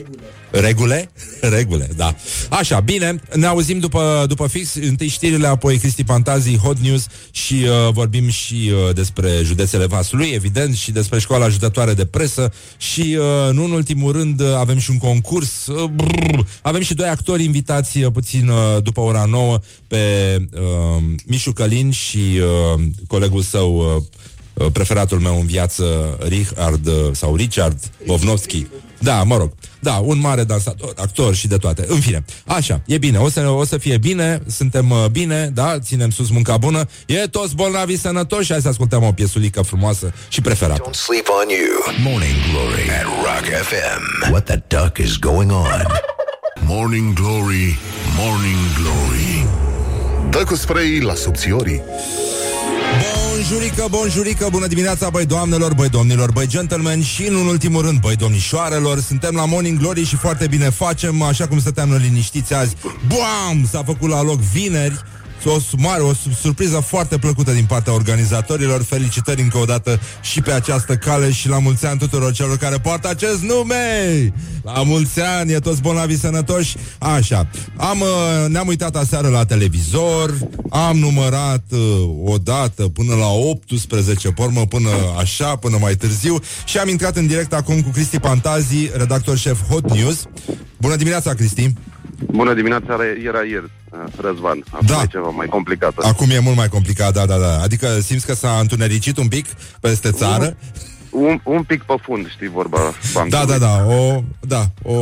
[0.60, 1.12] Regule?
[1.42, 2.16] Regule, da.
[2.50, 7.54] Așa, bine, ne auzim după, după fix, întâi știrile, apoi Cristi Pantazi, Hot News și
[7.54, 13.18] uh, vorbim și uh, despre județele Vaslui, evident, și despre școala ajutătoare de presă și,
[13.20, 15.68] uh, nu în ultimul rând, uh, avem și un concurs.
[15.68, 19.98] Uh, brrr, avem și doi actori invitați uh, puțin uh, după ora 9 pe
[20.54, 23.76] uh, Mișu Călin și uh, colegul său
[24.54, 28.66] uh, preferatul meu în viață, Richard uh, sau Richard Bovnovski.
[29.04, 29.52] Da, mă rog.
[29.80, 31.86] Da, un mare dansator, actor și de toate.
[31.88, 35.80] În fine, așa, e bine, o să, o să fie bine, suntem uh, bine, da,
[35.80, 40.42] ținem sus munca bună, e toți bolnavi sănătoși, hai să ascultăm o piesulică frumoasă și
[40.42, 40.90] preferată.
[40.90, 42.12] Don't sleep on you.
[42.12, 44.32] Morning Glory at Rock FM.
[44.32, 45.86] What the duck is going on?
[46.66, 47.78] Morning Glory,
[48.18, 49.48] Morning Glory.
[50.30, 51.82] Dă cu spray la subțiorii.
[53.34, 58.00] Bun Bonjurică, bonjurică, bună dimineața, băi doamnelor, băi domnilor, băi gentlemen și în ultimul rând,
[58.00, 62.76] băi domnișoarelor, suntem la Morning Glory și foarte bine facem, așa cum stăteam liniștiți azi.
[63.08, 63.68] Bam!
[63.72, 65.02] S-a făcut la loc vineri,
[65.50, 68.84] o mare, o surpriză foarte plăcută din partea organizatorilor.
[68.84, 72.78] Felicitări încă o dată și pe această cale și la mulți ani tuturor celor care
[72.78, 74.34] poartă acest nume.
[74.64, 76.76] La mulți ani, e toți bolnavi sănătoși.
[77.00, 80.38] Așa, am, uh, ne-am uitat aseară la televizor,
[80.70, 81.80] am numărat uh,
[82.24, 87.28] o dată până la 18, pormă până așa, până mai târziu și am intrat în
[87.28, 90.26] direct acum cu Cristi Pantazi, redactor șef Hot News.
[90.78, 91.74] Bună dimineața, Cristi!
[92.32, 93.83] Bună dimineața, era ieri, uh,
[94.18, 94.64] Răzvan.
[94.70, 95.02] Acum da.
[95.02, 95.94] e ceva mai complicat.
[95.98, 97.62] Acum e mult mai complicat, da, da, da.
[97.62, 99.46] Adică simți că s-a întunericit un pic
[99.80, 100.58] peste țară?
[101.10, 102.80] Un, un, un pic pe fund, știi vorba
[103.30, 104.94] Da, da, da, o, da o,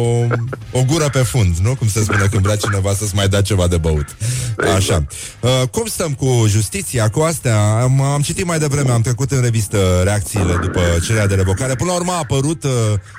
[0.72, 1.76] o gură pe fund, nu?
[1.76, 4.16] Cum se spune când vrea cineva să-ți mai dea ceva de băut.
[4.58, 4.76] Exact.
[4.76, 5.06] Așa.
[5.40, 7.82] Uh, cum stăm cu justiția, cu astea?
[7.82, 11.76] Am, am citit mai devreme, am trecut în revistă reacțiile după cererea de revocare.
[11.76, 12.72] Până la urmă a apărut uh,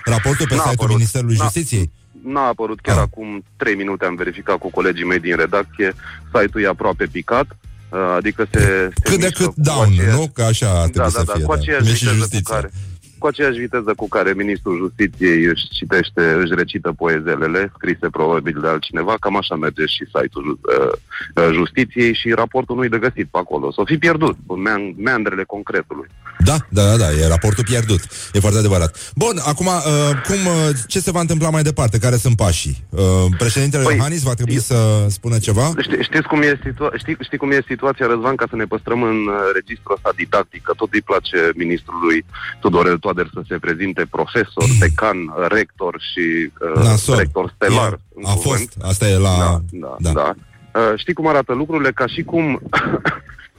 [0.04, 1.90] raportul pe site-ul Ministerului Justiției?
[2.24, 3.02] N-a apărut chiar ah.
[3.02, 5.92] acum 3 minute, am verificat cu colegii mei din redacție,
[6.34, 7.46] site-ul e aproape picat,
[7.90, 8.90] uh, adică se...
[8.94, 10.16] se cât de cât down, aceeași...
[10.16, 10.30] nu?
[10.34, 11.40] Că așa trebuie da, să da, fie.
[11.40, 12.70] Da, cu aceeași viteză cu care,
[13.18, 18.68] cu aceeași viteză cu care ministrul justiției își citește, își recită poezelele, scrise probabil de
[18.68, 20.92] altcineva, cam așa merge și site-ul uh,
[21.34, 23.70] uh justiției și raportul nu-i de găsit pe acolo.
[23.70, 26.08] S-o fi pierdut în meandrele concretului.
[26.44, 28.00] Da, da, da, da, e raportul pierdut.
[28.32, 29.12] E foarte adevărat.
[29.14, 29.82] Bun, acum, uh,
[30.26, 31.98] cum, uh, ce se va întâmpla mai departe?
[31.98, 32.84] Care sunt pașii?
[32.88, 33.00] Uh,
[33.38, 35.72] președintele păi, Iohannis va trebui să spună ceva?
[35.80, 39.02] Ști, știți cum e, situa- știi, știi cum e situația, Răzvan, ca să ne păstrăm
[39.02, 42.24] în uh, registrul ăsta didactic, că tot îi place ministrului
[42.60, 45.16] Tudorel Toader să se prezinte profesor, decan,
[45.48, 47.92] rector și uh, rector stelar.
[47.92, 49.36] E, a fost, asta e la...
[49.38, 50.12] Da, da, da.
[50.12, 50.34] da.
[50.80, 51.90] Uh, știi cum arată lucrurile?
[51.92, 52.44] Ca și cum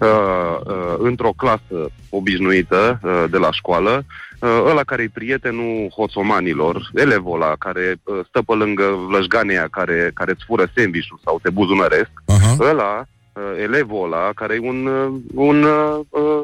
[0.04, 4.06] uh, uh, într-o clasă obișnuită uh, de la școală,
[4.40, 10.12] uh, ăla care e prietenul hoțomanilor, elevul ăla care uh, stă pe lângă vlășganea care,
[10.14, 12.70] care îți fură sandwich sau te buzunăresc, uh-huh.
[12.70, 16.42] ăla, uh, elevul ăla care e un, uh, un uh, uh,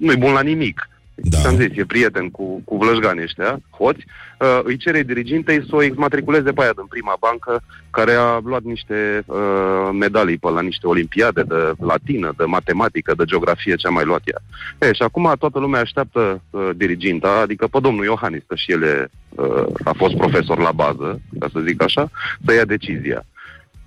[0.00, 0.88] nu-i bun la nimic.
[1.14, 1.38] Da.
[1.48, 4.04] Am zis, e prieten cu, cu vlășganii ăștia, hoți,
[4.44, 8.62] uh, îi cere dirigintei să o exmatriculeze pe aia din prima bancă, care a luat
[8.62, 13.90] niște uh, medalii pe la niște olimpiade de latină, de matematică, de geografie, ce a
[13.90, 14.40] mai luat ea.
[14.88, 19.10] E, și acum toată lumea așteaptă uh, diriginta, adică pe domnul Iohannis, că și el
[19.28, 22.10] uh, a fost profesor la bază, ca să zic așa,
[22.44, 23.24] să ia decizia.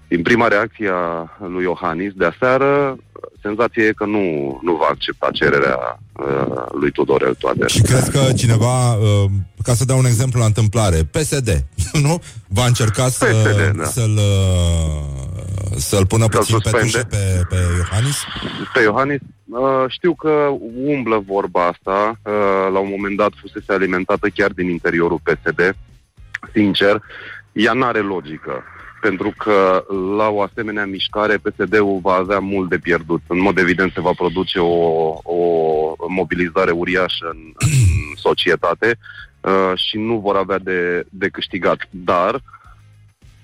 [0.07, 2.97] Din prima reacție a lui Iohannis de aseară,
[3.41, 7.69] senzația e că nu, nu va accepta cererea uh, lui Tudorel Toader.
[7.69, 9.29] Și crezi că cineva, uh,
[9.63, 11.65] ca să dau un exemplu la întâmplare, PSD,
[12.05, 12.21] nu?
[12.47, 13.83] Va încerca să, PSD, da.
[13.83, 18.23] să-l, uh, să-l pună să puțin pe tușe pe, pe Iohannis?
[18.73, 19.19] Pe Iohannis?
[19.45, 20.29] Uh, știu că
[20.85, 22.19] umblă vorba asta.
[22.23, 25.75] Uh, la un moment dat fusese alimentată chiar din interiorul PSD.
[26.53, 27.01] Sincer,
[27.51, 28.63] ea n-are logică
[29.01, 29.85] pentru că
[30.17, 33.21] la o asemenea mișcare PSD-ul va avea mult de pierdut.
[33.27, 37.69] În mod evident se va produce o, o mobilizare uriașă în, în
[38.27, 38.97] societate
[39.41, 41.77] uh, și nu vor avea de, de câștigat.
[41.89, 42.41] Dar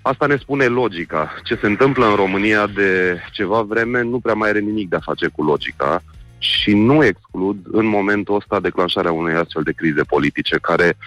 [0.02, 1.34] asta ne spune logica.
[1.44, 5.00] Ce se întâmplă în România de ceva vreme nu prea mai are nimic de a
[5.00, 6.02] face cu logica
[6.38, 10.98] și nu exclud în momentul ăsta declanșarea unei astfel de crize politice care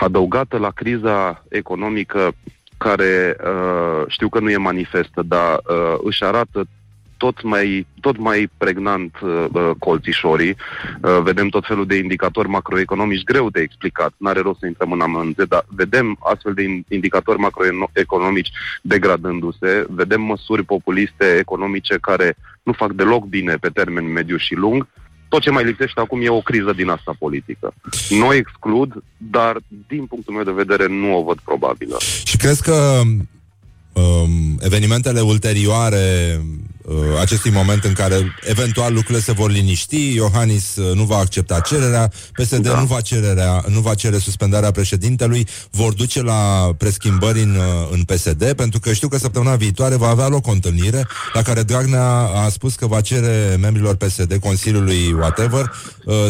[0.00, 2.34] adăugată la criza economică
[2.78, 6.66] care uh, știu că nu e manifestă, dar uh, își arată
[7.16, 10.56] tot mai, tot mai pregnant uh, uh, colțișorii.
[11.02, 14.12] Uh, vedem tot felul de indicatori macroeconomici greu de explicat.
[14.16, 18.50] N-are rost să intrăm în amănunte, dar vedem astfel de indicatori macroeconomici
[18.82, 24.86] degradându-se, vedem măsuri populiste economice care nu fac deloc bine pe termen mediu și lung
[25.28, 27.74] tot ce mai lipsește acum e o criză din asta politică.
[28.08, 29.56] Nu exclud, dar
[29.88, 31.96] din punctul meu de vedere nu o văd probabilă.
[32.24, 33.00] Și crezi că
[33.92, 36.44] um, evenimentele ulterioare uh,
[37.20, 42.12] acestui moment în care eventual lucrurile se vor liniști, Iohannis uh, nu va accepta cererea,
[42.32, 42.80] PSD da.
[42.80, 48.02] nu, va cererea, nu va cere suspendarea președintelui, vor duce la preschimbări în, uh, în
[48.02, 52.06] PSD, pentru că știu că săptămâna viitoare va avea loc o întâlnire la care Dragnea
[52.18, 55.72] a spus că va cere membrilor PSD, Consiliului whatever,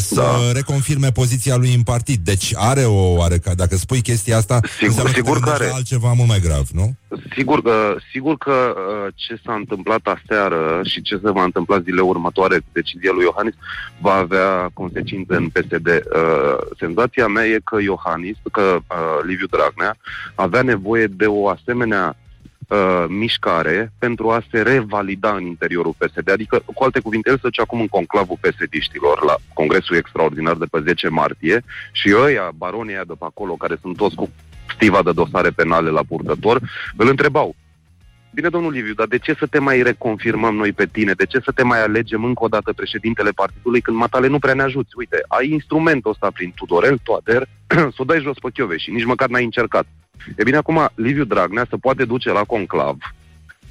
[0.01, 0.53] să da.
[0.53, 2.25] reconfirme poziția lui în partid.
[2.25, 5.71] Deci are o oarecă, dacă spui chestia asta, sigur, sigur că are.
[5.75, 6.97] altceva mult mai grav, nu?
[7.35, 8.75] Sigur că, sigur că
[9.15, 13.25] ce s-a întâmplat astea seară și ce se va întâmpla zilele următoare cu decizia lui
[13.25, 13.55] Iohannis
[14.01, 15.87] va avea consecințe în PSD.
[15.87, 19.97] Uh, senzația mea e că Iohannis, că uh, Liviu Dragnea
[20.35, 22.17] avea nevoie de o asemenea
[22.69, 26.31] uh, mișcare pentru a se revalida în interiorul PSD.
[26.31, 30.65] Adică, cu alte cuvinte, el se duce acum în conclavul PSD-știlor la Congresul Extraordinar de
[30.71, 34.31] pe 10 martie și ăia, baronii de pe acolo, care sunt toți cu
[34.75, 36.61] stiva de dosare penale la purtător,
[36.97, 37.55] îl întrebau,
[38.35, 41.13] Bine, domnul Liviu, dar de ce să te mai reconfirmăm noi pe tine?
[41.13, 44.55] De ce să te mai alegem încă o dată președintele partidului când matale nu prea
[44.55, 44.91] ne ajuți?
[44.97, 47.49] Uite, ai instrumentul ăsta prin Tudorel, Toader,
[47.95, 49.87] să o dai jos pe Chiove și nici măcar n-ai încercat.
[50.37, 52.97] E bine, acum Liviu Dragnea se poate duce la conclav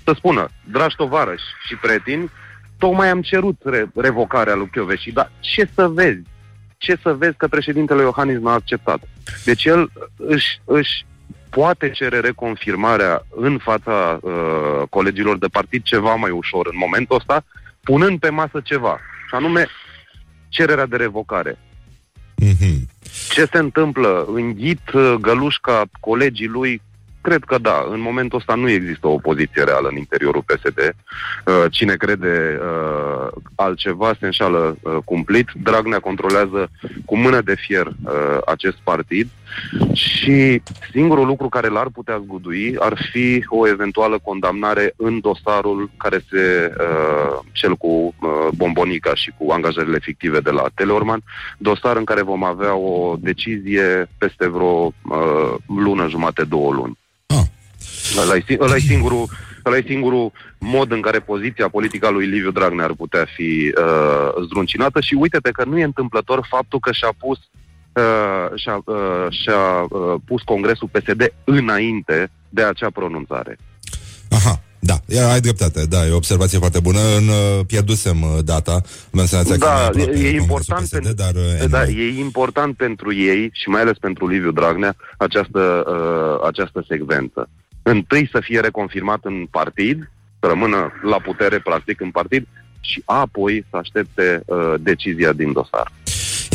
[0.05, 2.31] să spună, dragi tovarăși și pretini,
[2.77, 6.21] tocmai am cerut re- revocarea lui Chioveși, dar ce să vezi?
[6.85, 8.99] Ce să vezi că președintele Iohannis n-a acceptat?
[9.45, 11.05] Deci el își, își
[11.49, 17.45] poate cere reconfirmarea în fața uh, colegilor de partid ceva mai ușor în momentul ăsta,
[17.83, 19.67] punând pe masă ceva, și anume
[20.49, 21.57] cererea de revocare.
[22.43, 22.79] Mm-hmm.
[23.29, 24.25] Ce se întâmplă?
[24.33, 26.81] Înghit uh, gălușca colegii lui
[27.25, 27.87] Cred că da.
[27.91, 30.79] În momentul ăsta nu există o poziție reală în interiorul PSD.
[30.79, 35.47] Uh, cine crede uh, altceva se înșală uh, cumplit.
[35.63, 36.69] Dragnea controlează
[37.05, 37.87] cu mână de fier
[38.45, 39.27] acest partid
[39.93, 40.61] și
[40.91, 46.73] singurul lucru care l-ar putea zgudui ar fi o eventuală condamnare în dosarul care se,
[47.51, 48.15] cel cu
[48.55, 51.21] bombonica și cu angajările fictive de la Teleorman,
[51.57, 54.93] dosar în care vom avea o decizie peste vreo
[55.67, 56.97] lună, jumate, două luni.
[58.21, 59.29] Ăla e, ăla e singurul
[59.65, 63.73] ăla e singurul mod în care poziția politică a lui Liviu Dragnea ar putea fi
[63.77, 67.37] uh, zdruncinată și uite-te că nu e întâmplător faptul că și-a pus
[67.93, 73.57] uh, și-a, uh, și-a uh, pus Congresul PSD înainte de acea pronunțare.
[74.29, 74.59] Aha.
[74.79, 74.99] Da,
[75.31, 76.99] ai dreptate, da, e o observație foarte bună.
[77.17, 78.81] În, uh, pierdusem uh, data,
[79.13, 83.13] am senzația da, că e, e important PSD, pentru, dar, uh, da, e important pentru
[83.13, 87.49] ei și mai ales pentru Liviu Dragnea această, uh, această secvență
[87.89, 92.47] întâi să fie reconfirmat în partid, să rămână la putere practic în partid
[92.79, 95.91] și apoi să aștepte uh, decizia din dosar.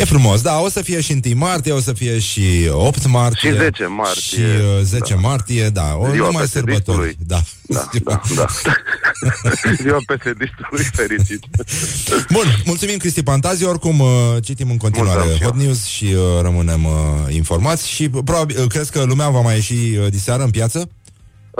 [0.00, 3.50] E frumos, da, o să fie și 1 martie, o să fie și 8 martie.
[3.50, 4.20] Și 10 martie.
[4.20, 5.20] Și uh, 10 da.
[5.20, 7.16] martie, da, o Ziua numai sărbători.
[7.26, 8.46] Da, da, da, da.
[9.82, 10.38] Ziua psd
[10.92, 11.44] fericit.
[12.36, 14.08] Bun, mulțumim Cristi Pantazi, oricum uh,
[14.42, 19.02] citim în continuare Hot News și uh, rămânem uh, informați și probabil, uh, crezi că
[19.02, 20.88] lumea va mai ieși uh, diseară în piață?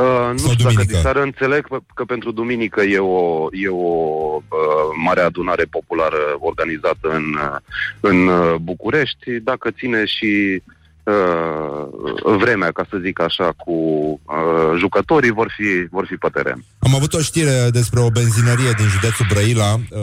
[0.00, 0.82] Uh, nu Sau știu duminică.
[0.82, 6.36] dacă diseară înțeleg că, că pentru duminică e o, e o uh, mare adunare populară
[6.38, 7.58] organizată în, uh,
[8.00, 9.30] în uh, București.
[9.30, 10.62] Dacă ține și
[11.10, 16.64] uh, vremea, ca să zic așa, cu uh, jucătorii vor fi, vor fi pe teren.
[16.78, 20.00] Am avut o știre despre o benzinărie din județul Brăila, uh,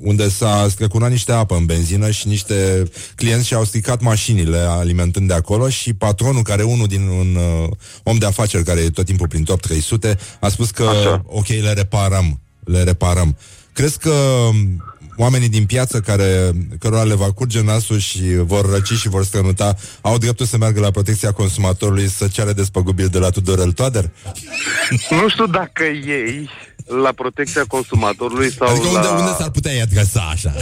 [0.00, 2.82] unde s-a strecurat niște apă în benzină și niște
[3.14, 7.68] clienți și-au stricat mașinile alimentând de acolo și patronul, care unul din un uh,
[8.02, 11.22] om de afaceri care e tot timpul prin top 300, a spus că Așa.
[11.26, 13.36] ok, le reparăm, le reparăm.
[13.72, 14.14] Crezi că
[15.20, 19.76] oamenii din piață care, cărora le va curge nasul și vor răci și vor strănuta
[20.00, 24.10] au dreptul să meargă la protecția consumatorului să ceară despăgubiri de la Tudorel Toader?
[25.10, 26.48] Nu știu dacă ei
[27.02, 29.18] la protecția consumatorului sau adică unde, la...
[29.18, 30.52] unde s-ar putea i adresa așa?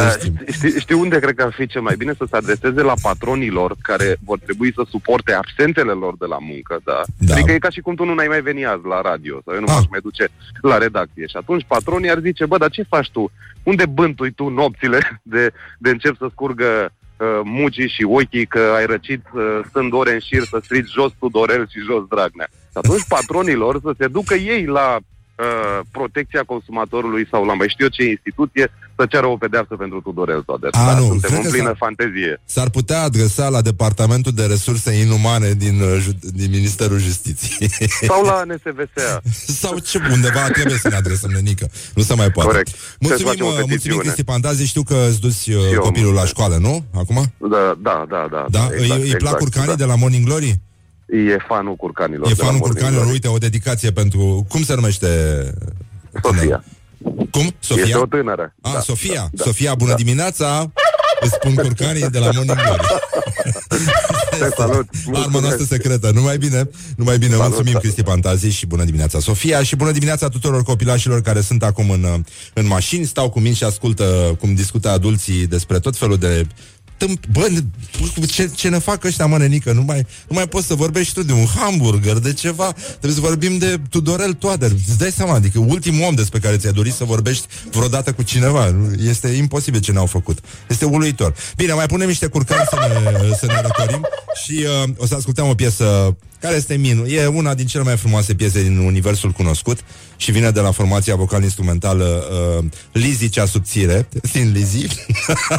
[0.56, 2.12] știi, știi unde cred că ar fi cel mai bine?
[2.16, 6.80] Să se adreseze la patronilor care vor trebui să suporte absentele lor de la muncă,
[6.84, 7.02] da?
[7.18, 7.34] da.
[7.34, 9.60] Adică e ca și cum tu nu ai mai veni azi la radio sau eu
[9.60, 9.74] nu ah.
[9.74, 10.28] m-aș mai duce
[10.60, 11.26] la redacție.
[11.26, 13.30] Și atunci patronii ar zice, bă, dar ce faci tu?
[13.62, 18.86] Unde bântui tu nopțile de, de încep să scurgă uh, mugii și ochii că ai
[18.86, 22.48] răcit uh, stând ore în șir să strici jos Tudorel și jos Dragnea.
[22.50, 24.98] Și atunci patronilor să se ducă ei la
[25.42, 30.00] Uh, protecția consumatorului sau la mai știu eu ce instituție să ceară o pedeapsă pentru
[30.00, 30.70] Tudorel Toader.
[30.72, 32.40] A, Dar nu, suntem în plină fantezie.
[32.44, 37.68] S-ar putea adresa la Departamentul de Resurse Inumane din, uh, din Ministerul Justiției.
[38.10, 39.20] Sau la NSVSA.
[39.62, 41.68] sau ce, undeva trebuie să ne adresăm, nenică.
[41.94, 42.50] Nu se mai poate.
[42.50, 42.70] Corect.
[43.00, 44.66] Mulțumim, uh, mulțumim Cristi Pandazi.
[44.66, 46.84] Știu că îți duci copilul la școală, nu?
[46.94, 47.32] Acum?
[47.50, 48.28] Da, da, da.
[48.30, 48.68] da, da?
[48.72, 49.74] Exact, îi, îi plac exact, curcanii da.
[49.74, 50.60] de la Morning Glory?
[51.12, 52.30] E fanul curcanilor.
[52.30, 53.06] E fanul curcanilor.
[53.06, 54.46] Uite, o dedicație pentru...
[54.48, 55.08] Cum se numește?
[56.22, 56.64] Sofia.
[57.30, 57.54] Cum?
[57.58, 57.84] Sofia?
[57.84, 58.54] Este o tânără.
[58.60, 59.28] Ah, da, Sofia.
[59.32, 59.96] Da, Sofia, bună da.
[59.96, 60.72] dimineața!
[61.20, 62.84] Îți spun curcanii de la Morning Glory.
[64.56, 64.88] salut!
[65.12, 66.10] Arma noastră secretă.
[66.14, 67.30] Numai bine, numai bine.
[67.30, 67.82] Salut, Mulțumim, salut.
[67.82, 69.62] Cristi Pantazi și bună dimineața, Sofia.
[69.62, 73.64] Și bună dimineața tuturor copilașilor care sunt acum în, în mașini, stau cu mine și
[73.64, 76.46] ascultă cum discută adulții despre tot felul de
[77.06, 77.26] tâmp...
[77.26, 77.48] Bă,
[78.26, 79.72] ce, ce ne fac ăștia, mă, nenică?
[79.72, 82.72] Nu mai, nu mai poți să vorbești tu de un hamburger, de ceva.
[82.72, 84.70] Trebuie să vorbim de Tudorel Toader.
[84.70, 88.74] Îți dai seama, adică ultimul om despre care ți-ai dorit să vorbești vreodată cu cineva.
[88.98, 90.38] Este imposibil ce ne-au făcut.
[90.68, 91.34] Este uluitor.
[91.56, 94.06] Bine, mai punem niște curcani să ne, să ne răcorim
[94.44, 97.06] și uh, o să ascultăm o piesă care este Minu.
[97.06, 99.78] E una din cele mai frumoase piese din universul cunoscut
[100.16, 102.28] și vine de la formația vocal-instrumentală
[102.58, 104.86] uh, Lizzy cea subțire, din Lizzy,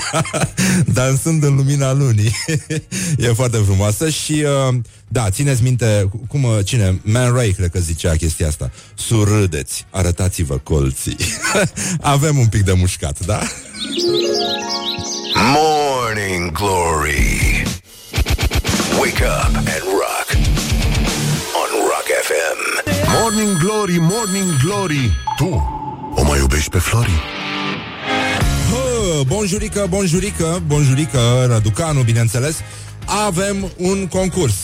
[1.00, 2.36] dansând în lumina lunii.
[3.18, 4.76] e foarte frumoasă și, uh,
[5.08, 7.02] da, țineți minte, cum, uh, cine?
[7.04, 8.72] Man Ray, cred că zicea chestia asta.
[8.96, 11.18] Surâdeți, arătați-vă colții.
[12.02, 13.40] Avem un pic de mușcat, da?
[15.36, 17.64] Morning Glory
[19.00, 20.23] Wake up and rock On Rock FM
[23.22, 25.12] Morning Glory, Morning Glory.
[25.38, 25.46] Tu
[26.16, 27.24] o mai iubești pe Flori?
[29.26, 32.56] Bonjurică, bonjurică, bonjurică, Răducanu, bineînțeles.
[33.26, 34.56] Avem un concurs.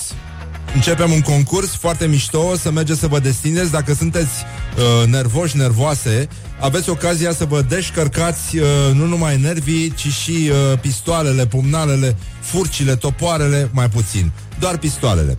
[0.76, 3.72] Începem un concurs foarte mișto Să mergeți să vă destindeți.
[3.72, 4.30] Dacă sunteți
[4.78, 6.28] uh, nervoși, nervoase
[6.60, 12.96] Aveți ocazia să vă descărcați uh, Nu numai nervii Ci și uh, pistoalele, pumnalele Furcile,
[12.96, 14.32] topoarele, mai puțin.
[14.60, 15.38] Doar pistoalele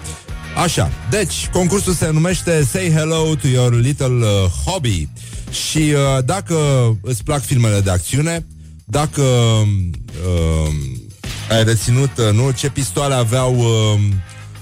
[0.56, 5.08] Așa, deci, concursul se numește Say Hello to Your Little uh, Hobby
[5.50, 6.56] Și uh, dacă
[7.02, 8.46] îți plac filmele de acțiune
[8.84, 10.72] Dacă uh,
[11.50, 14.00] ai reținut, uh, nu, ce pistoale aveau uh,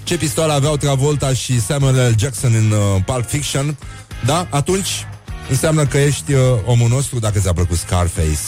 [0.08, 2.14] ce pistoale aveau Travolta și Samuel L.
[2.18, 3.76] Jackson în uh, Pulp Fiction,
[4.26, 4.46] da?
[4.50, 5.06] Atunci
[5.50, 8.38] înseamnă că ești uh, omul nostru dacă ți-a plăcut Scarface.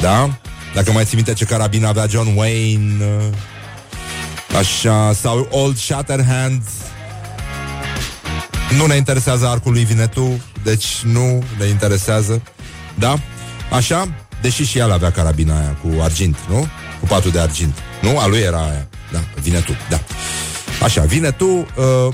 [0.00, 0.38] Da?
[0.74, 3.24] Dacă mai ții minte ce carabină avea John Wayne, uh,
[4.56, 6.62] așa, sau Old Shatterhand,
[8.76, 12.42] nu ne interesează arcul lui Vinetu, deci nu ne interesează,
[12.94, 13.18] da?
[13.70, 14.08] Așa,
[14.42, 16.68] deși și el avea carabina aia cu argint, nu?
[17.00, 17.78] Cu patul de argint.
[18.02, 18.18] Nu?
[18.18, 18.88] A lui era aia.
[19.12, 20.00] Da, Vinetu, da.
[20.82, 21.64] Așa, vine tu uh,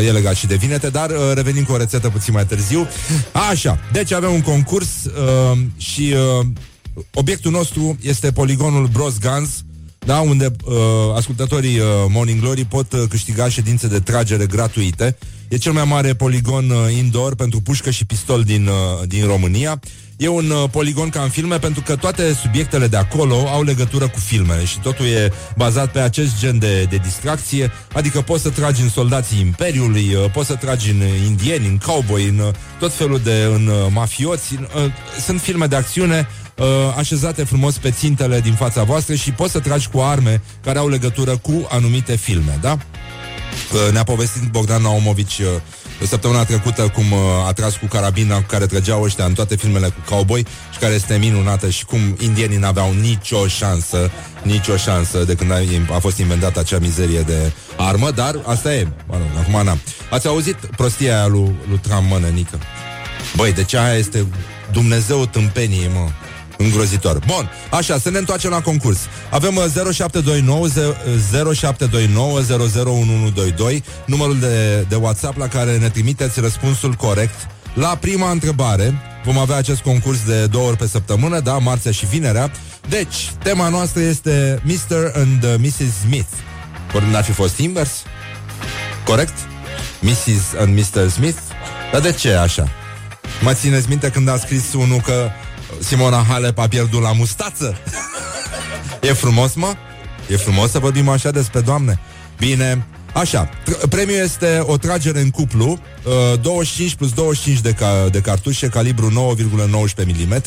[0.00, 2.88] uh, E legat și de vinete Dar uh, revenim cu o rețetă puțin mai târziu
[3.50, 6.46] Așa, deci avem un concurs uh, Și uh,
[7.14, 9.48] Obiectul nostru este poligonul Bros Guns
[10.06, 10.74] da, unde uh,
[11.16, 15.16] ascultătorii uh, Morning Glory pot uh, câștiga ședințe de tragere gratuite.
[15.48, 19.80] E cel mai mare poligon uh, indoor pentru pușcă și pistol din, uh, din România.
[20.16, 24.08] E un uh, poligon ca în filme pentru că toate subiectele de acolo au legătură
[24.08, 28.50] cu filmele și totul e bazat pe acest gen de, de distracție, adică poți să
[28.50, 32.48] tragi în soldații Imperiului, uh, poți să tragi în indieni, în cowboy, în uh,
[32.78, 34.54] tot felul de în uh, mafioți.
[34.54, 34.92] Uh,
[35.24, 36.28] sunt filme de acțiune
[36.60, 40.78] uh, așezate frumos pe țintele din fața voastră și poți să tragi cu arme care
[40.78, 42.78] au legătură cu anumite filme, da?
[43.72, 45.46] Uh, ne-a povestit Bogdan Naumovici uh,
[46.06, 49.86] săptămâna trecută cum uh, a tras cu carabina cu care trăgeau ăștia în toate filmele
[49.86, 54.10] cu cowboy și care este minunată și cum indienii n-aveau nicio șansă,
[54.42, 55.58] nicio șansă de când a,
[55.94, 59.80] a fost inventată acea mizerie de armă, dar asta e, mă rog, acum n-am.
[60.10, 62.58] Ați auzit prostia aia lui, lui Trump, mă, nenică?
[63.36, 64.26] Băi, deci aia este
[64.72, 66.08] Dumnezeu tâmpenie, mă
[66.62, 67.18] îngrozitor.
[67.26, 68.98] Bun, așa, să ne întoarcem la concurs.
[69.30, 70.68] Avem uh, 0729
[71.54, 78.94] 0729 001122 numărul de, de WhatsApp la care ne trimiteți răspunsul corect la prima întrebare.
[79.24, 82.50] Vom avea acest concurs de două ori pe săptămână, da, marțea și vinerea.
[82.88, 85.12] Deci, tema noastră este Mr.
[85.14, 86.00] and uh, Mrs.
[86.06, 86.28] Smith.
[86.94, 87.90] Ori n-ar fi fost invers?
[89.04, 89.34] Corect?
[90.00, 90.54] Mrs.
[90.58, 91.08] and Mr.
[91.08, 91.38] Smith?
[91.92, 92.68] Dar de ce așa?
[93.40, 95.30] Mă țineți minte când a scris unul că
[95.78, 97.76] Simona Halep a pierdut la mustață?
[99.02, 99.74] e frumos, mă?
[100.28, 102.00] E frumos să vorbim așa despre doamne?
[102.38, 105.78] Bine, Așa, tr- premiul este o tragere în cuplu,
[106.32, 110.42] uh, 25 plus 25 de, ca- de cartușe, calibru 9,19 mm,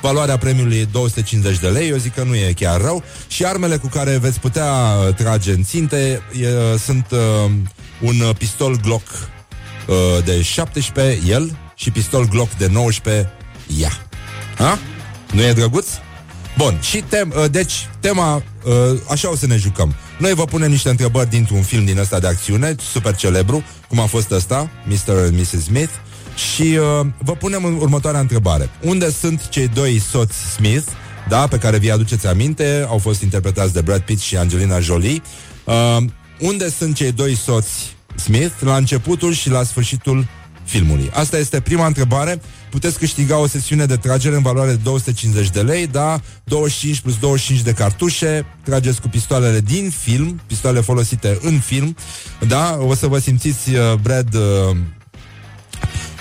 [0.00, 3.76] valoarea premiului e 250 de lei, eu zic că nu e chiar rău, și armele
[3.76, 7.50] cu care veți putea uh, trage în ținte e, sunt uh,
[8.00, 9.06] un uh, pistol Glock
[9.86, 13.30] uh, de 17, el, și pistol Glock de 19,
[13.80, 14.07] ea.
[14.58, 14.78] Ha?
[15.32, 15.86] Nu e drăguț?
[16.56, 19.94] Bun, și tem, uh, deci tema, uh, așa o să ne jucăm.
[20.18, 24.06] Noi vă punem niște întrebări dintr-un film din ăsta de acțiune, super celebru, cum a
[24.06, 25.14] fost ăsta, Mr.
[25.16, 25.62] and Mrs.
[25.64, 25.90] Smith,
[26.52, 28.70] și uh, vă punem următoarea întrebare.
[28.82, 30.86] Unde sunt cei doi soți Smith,
[31.28, 35.22] da, pe care vi aduceți aminte, au fost interpretați de Brad Pitt și Angelina Jolie.
[35.64, 35.96] Uh,
[36.38, 40.26] unde sunt cei doi soți Smith la începutul și la sfârșitul
[40.64, 41.10] filmului?
[41.12, 42.40] Asta este prima întrebare.
[42.70, 46.20] Puteți câștiga o sesiune de tragere în valoare de 250 de lei, da?
[46.44, 51.96] 25 plus 25 de cartușe, trageți cu pistoalele din film, pistoale folosite în film,
[52.46, 52.78] da?
[52.80, 54.76] O să vă simțiți uh, Brad uh,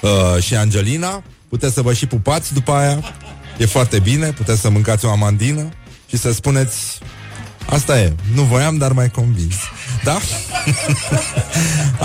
[0.02, 3.04] uh, și Angelina, puteți să vă și pupați după aia,
[3.58, 5.70] e foarte bine, puteți să mâncați o amandină
[6.10, 7.00] și să spuneți
[7.70, 9.55] Asta e, nu voiam, dar mai convins.
[10.03, 10.18] Da?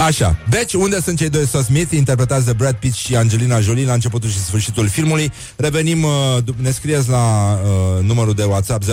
[0.07, 1.93] Așa, deci unde sunt cei doi Smith?
[1.93, 5.33] Interpretați de Brad Pitt și Angelina Jolie La începutul și sfârșitul filmului.
[5.57, 6.11] Revenim, uh,
[6.57, 8.87] ne scrieți la uh, numărul de WhatsApp 0729001122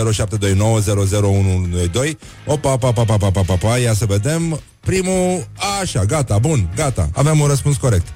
[2.46, 4.60] Opa, pa, pa, pa, pa, pa, pa, pa Ia să vedem.
[4.80, 5.46] Primul,
[5.80, 7.08] așa, gata, bun, gata.
[7.14, 8.06] Avem un răspuns corect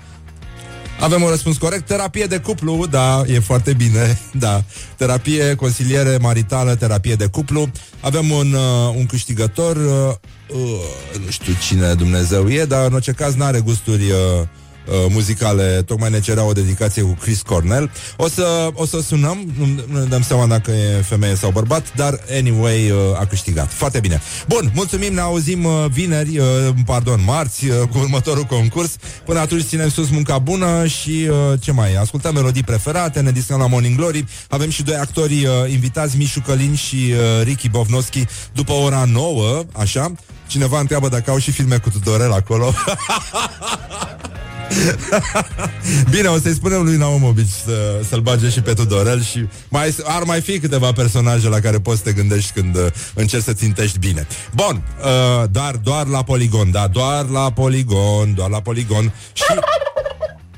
[1.00, 1.86] avem un răspuns corect.
[1.86, 4.18] Terapie de cuplu, da, e foarte bine.
[4.32, 4.64] Da.
[4.96, 7.70] Terapie, consiliere maritală, terapie de cuplu.
[8.00, 10.14] Avem un, uh, un câștigător, uh,
[10.48, 14.46] uh, nu știu cine Dumnezeu e, dar în orice caz n-are gusturi uh,
[14.86, 17.90] uh, muzicale, tocmai ne cerea o dedicație cu Chris Cornell.
[18.16, 21.94] O să, o să sunăm, nu, nu ne dăm seama dacă e femeie sau bărbat,
[21.94, 23.72] dar anyway uh, a câștigat.
[23.72, 24.20] Foarte bine.
[24.48, 26.46] Bun, mulțumim, ne auzim uh, vineri, uh,
[26.86, 28.96] pardon, marți, uh, cu următorul concurs.
[29.24, 31.94] Până atunci ținem sus munca bună și uh, ce mai?
[31.94, 34.24] Ascultăm melodii preferate, ne distrăm la Morning Glory.
[34.48, 39.64] Avem și doi actori uh, invitați, Mișu Călin și uh, Ricky Bovnoschi, după ora 9,
[39.72, 40.12] așa.
[40.46, 42.72] Cineva întreabă dacă au și filme cu Tudorel acolo.
[46.10, 50.22] Bine, o să-i spunem lui Naumovici să, să-l bage și pe Tudorel și mai, ar
[50.22, 53.98] mai fi câteva personaje la care poți să te gândești când uh, încerci să țintești
[53.98, 54.26] bine.
[54.54, 59.44] Bun, uh, doar, doar la poligon, da, doar la poligon, doar la poligon și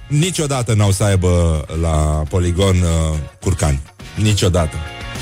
[0.06, 3.80] niciodată n-au să aibă la poligon uh, curcani.
[4.14, 4.76] Niciodată.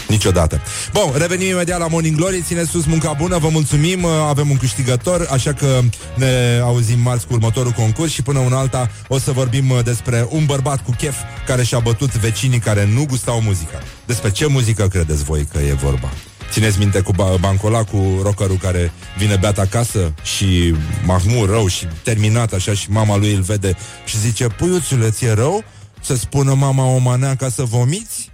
[0.09, 0.61] Niciodată.
[0.93, 4.57] Bun, revenim imediat la Morning Glory Țineți sus munca bună, vă mulțumim uh, Avem un
[4.57, 5.81] câștigător, așa că
[6.15, 10.27] ne auzim marți cu următorul concurs Și până un alta o să vorbim uh, despre
[10.31, 14.89] un bărbat cu chef Care și-a bătut vecinii care nu gustau muzica Despre ce muzică
[14.89, 16.11] credeți voi că e vorba?
[16.51, 20.75] Țineți minte cu bancola, cu rockerul care vine beat acasă și
[21.05, 25.65] mahmur rău și terminat așa și mama lui îl vede și zice, puiuțule, ți-e rău?
[26.05, 28.31] Să spună mama o manea ca să vomiți?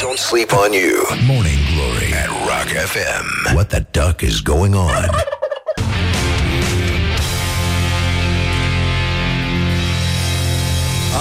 [0.00, 0.96] Don't sleep on you.
[1.26, 3.54] Morning Glory at Rock FM.
[3.54, 5.10] What the duck is going on?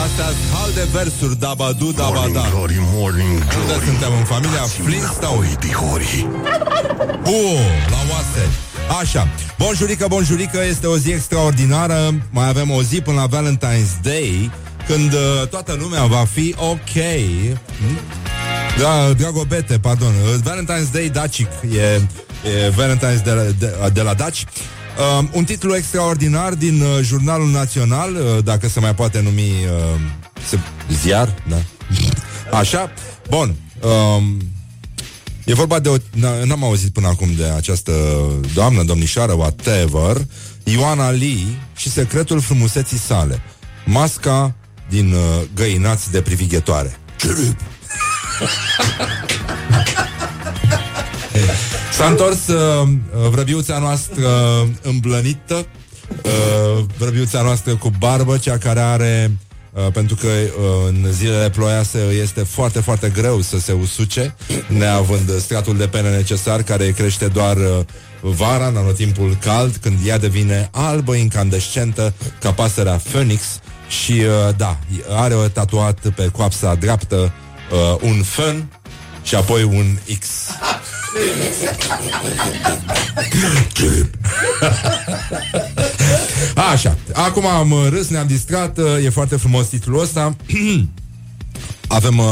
[0.03, 2.19] Astea hal de versuri, dabadu, dabada.
[2.19, 3.71] Morning Glory, Morning Glory.
[3.71, 5.47] Unde suntem în familia Flintstone?
[5.59, 6.27] Pihori.
[7.21, 7.41] Bu,
[7.89, 8.49] la oase.
[8.99, 14.51] Așa, bonjurică, bonjurică, este o zi extraordinară Mai avem o zi până la Valentine's Day
[14.89, 16.89] Când uh, toată lumea va fi ok
[17.79, 17.97] hmm?
[18.79, 20.13] Da, Dragobete, pardon
[20.43, 24.43] Valentine's Day dacic E, e Valentine's de, la- de, de la Daci
[25.19, 29.99] Uh, un titlu extraordinar din uh, Jurnalul Național, uh, dacă se mai poate numi uh,
[30.49, 30.59] se,
[31.01, 31.55] ziar, da.
[32.57, 32.91] Așa,
[33.29, 33.55] bun.
[33.81, 34.37] Um,
[35.45, 35.97] E vorba de o...
[35.97, 37.91] n- N-am auzit până acum de această
[38.53, 40.17] doamnă, domnișoară, whatever,
[40.63, 43.41] Ioana Lee și secretul frumuseții sale.
[43.85, 44.55] Masca
[44.89, 45.19] din uh,
[45.55, 46.99] găinați de privighetoare.
[51.97, 52.87] S-a întors uh,
[53.29, 54.27] vrăbiuța noastră
[54.81, 55.65] îmblănită,
[56.23, 59.31] uh, vrăbiuța noastră cu barbă, cea care are
[59.73, 64.35] Uh, pentru că uh, în zilele ploioase este foarte, foarte greu să se usuce,
[64.67, 67.79] neavând stratul de pene necesar, care crește doar uh,
[68.21, 73.41] vara, în anotimpul cald, când ea devine albă, incandescentă, ca pasărea Phoenix
[73.89, 74.77] și, uh, da,
[75.09, 77.33] are o tatuat pe coapsa dreaptă
[77.71, 78.71] uh, un fân
[79.23, 80.27] și apoi un X.
[86.71, 90.35] Așa, acum am uh, râs, ne-am distrat, uh, e foarte frumos titlul ăsta.
[91.91, 92.25] Avem uh,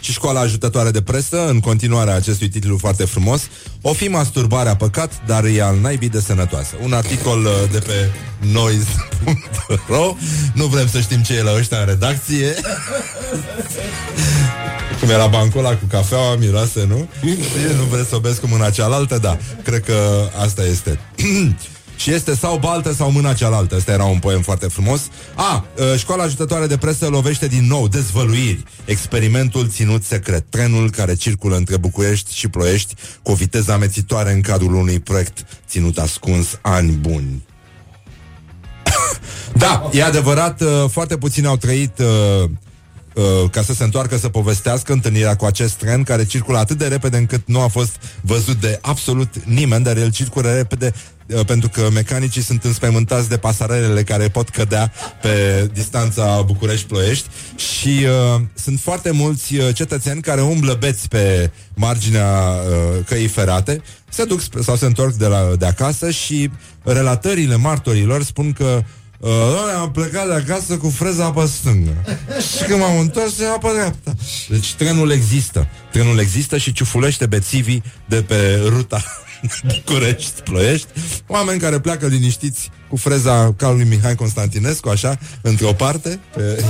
[0.00, 3.42] și școala ajutătoare de presă în continuarea acestui titlu foarte frumos.
[3.82, 6.74] O fi masturbarea păcat, dar e al naibii de sănătoasă.
[6.82, 8.10] Un articol uh, de pe
[8.52, 10.14] noise.ro
[10.54, 12.54] Nu vrem să știm ce e la ăștia în redacție.
[15.00, 17.08] Cum era bancul ăla cu cafeaua, miroase, nu?
[17.78, 19.18] nu vreți să o beți cu mâna cealaltă?
[19.18, 20.98] Da, cred că asta este.
[22.00, 23.76] Și este sau baltă sau mâna cealaltă.
[23.76, 25.00] Ăsta era un poem foarte frumos.
[25.34, 28.62] A, uh, școala ajutătoare de presă lovește din nou Dezvăluiri.
[28.84, 30.44] Experimentul ținut secret.
[30.50, 35.46] Trenul care circulă între București și Ploiești Cu o viteză amețitoare în cadrul unui proiect
[35.68, 37.42] Ținut ascuns ani buni.
[39.52, 42.50] Da, e adevărat uh, Foarte puțini au trăit uh,
[43.14, 46.86] uh, ca să se întoarcă să povestească întâlnirea cu acest tren care circulă atât de
[46.86, 50.92] repede încât nu a fost văzut de absolut nimeni, dar el circulă repede
[51.26, 54.92] uh, pentru că mecanicii sunt înspăimântați de pasarelele care pot cădea
[55.22, 62.28] pe distanța București-Ploiești și uh, sunt foarte mulți uh, cetățeni care umblă beți pe marginea
[62.28, 66.50] uh, căii ferate, se duc spre- sau se întorc de, la, de acasă și
[66.82, 72.04] relatările martorilor spun că Uh, doamne, am plecat de acasă cu freza pe stângă
[72.56, 74.14] Și când m-am întors, era pe dreapta.
[74.48, 75.68] Deci trenul există.
[75.92, 79.02] Trenul există și ciufulește bețivii De pe ruta
[79.74, 80.88] București, Ploiești.
[81.26, 86.64] Oameni care pleacă liniștiți cu freza calului Mihai Constantinescu, așa, într-o parte, pe,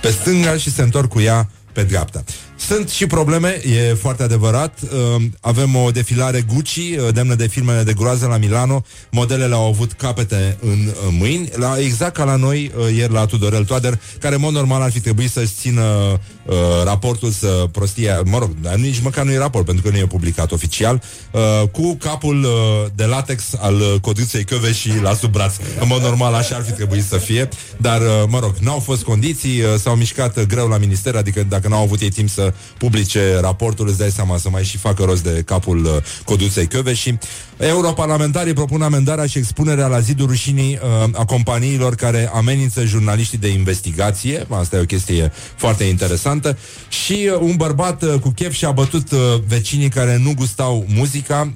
[0.00, 2.24] pe stânga și se întorc cu ea pe dreapta.
[2.58, 4.78] Sunt și probleme, e foarte adevărat.
[4.82, 8.84] Uh, avem o defilare Gucci, uh, demnă de filmele de groază la Milano.
[9.10, 13.64] Modelele au avut capete în uh, mâini, la, exact ca la noi ieri la Tudorel
[13.64, 15.82] Toader, care în mod normal ar fi trebuit să-și țină
[16.44, 16.54] uh,
[16.84, 20.06] raportul să prostie, mă rog, dar nici măcar nu e raport, pentru că nu e
[20.06, 22.50] publicat oficial, uh, cu capul uh,
[22.94, 25.54] de latex al uh, codruței și la sub braț.
[25.80, 29.02] În mod normal așa ar fi trebuit să fie, dar, uh, mă rog, n-au fost
[29.02, 32.45] condiții, uh, s-au mișcat uh, greu la minister, adică dacă n-au avut ei timp să
[32.78, 35.90] publice raportul, îți dai seama să mai și facă rost de capul uh,
[36.24, 37.18] Coduței și
[37.56, 43.48] Europarlamentarii propun amendarea și expunerea la zidul rușinii uh, a companiilor care amenință jurnaliștii de
[43.48, 44.46] investigație.
[44.50, 46.58] Asta e o chestie foarte interesantă.
[46.88, 51.54] Și uh, un bărbat uh, cu chef și-a bătut uh, vecinii care nu gustau muzica.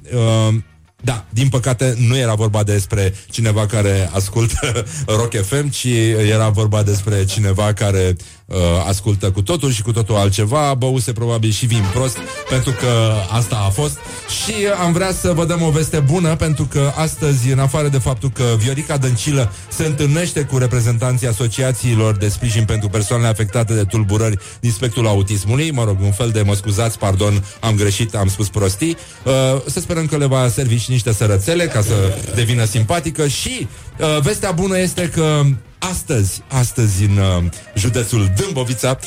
[1.01, 4.85] Uh, da, din păcate nu era vorba despre cineva care ascultă
[5.17, 5.87] Rock FM, ci
[6.29, 11.51] era vorba despre cineva care uh, ascultă cu totul și cu totul altceva, băuse probabil
[11.51, 12.17] și vin prost,
[12.49, 13.97] pentru că asta a fost.
[14.43, 17.97] Și am vrea să vă dăm o veste bună, pentru că astăzi, în afară de
[17.97, 23.83] faptul că Viorica Dăncilă se întâlnește cu reprezentanții asociațiilor de sprijin pentru persoanele afectate de
[23.83, 28.27] tulburări din spectrul autismului, mă rog, un fel de mă scuzați, pardon, am greșit, am
[28.27, 31.93] spus prostii, uh, să sperăm că le va servi și niște sărățele ca să
[32.35, 33.67] devină simpatică și
[33.99, 35.41] uh, vestea bună este că
[35.79, 37.43] astăzi, astăzi în uh,
[37.75, 38.97] județul Dâmbovița,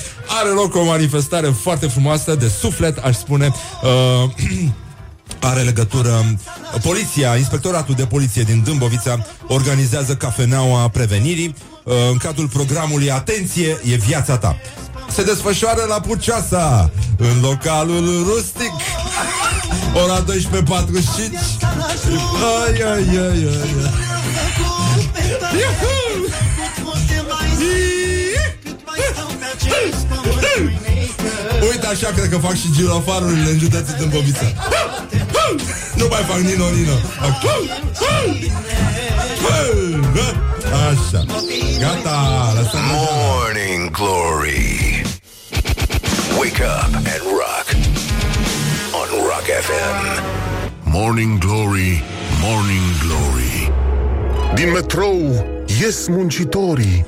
[0.41, 3.53] are loc o manifestare foarte frumoasă, de suflet, aș spune.
[3.83, 4.31] Uh,
[5.41, 6.25] are legătură
[6.83, 11.55] Poliția, Inspectoratul de Poliție din Dâmbovița organizează cafeneaua prevenirii
[11.85, 14.57] uh, în cadrul programului Atenție, e viața ta.
[15.11, 18.73] Se desfășoară la Puceasa, în localul rustic.
[19.95, 21.39] Ora 12.45.
[22.65, 24.03] Ai, ai, ai, ai, ai.
[31.71, 34.53] Uite așa cred că fac și girofarurile în județul Dâmbovița
[35.95, 36.93] Nu mai fac Nino Nino.
[40.89, 41.25] Așa.
[41.81, 45.03] Gata lăsăm Morning Glory.
[46.39, 47.74] Wake up and rock.
[47.74, 47.74] On
[49.23, 50.23] Rock FM
[50.83, 52.03] Morning Glory
[52.43, 53.73] Morning Glory.
[54.55, 55.47] Din metrou
[55.81, 57.07] ies muncitorii.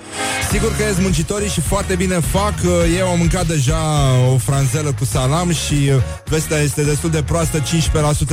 [0.50, 2.54] Sigur că ies muncitorii și foarte bine fac.
[2.94, 3.78] Ei au mâncat deja
[4.32, 7.61] o franzelă cu salam Și uh, vestea este destul de proastă.
[7.61, 7.62] 15%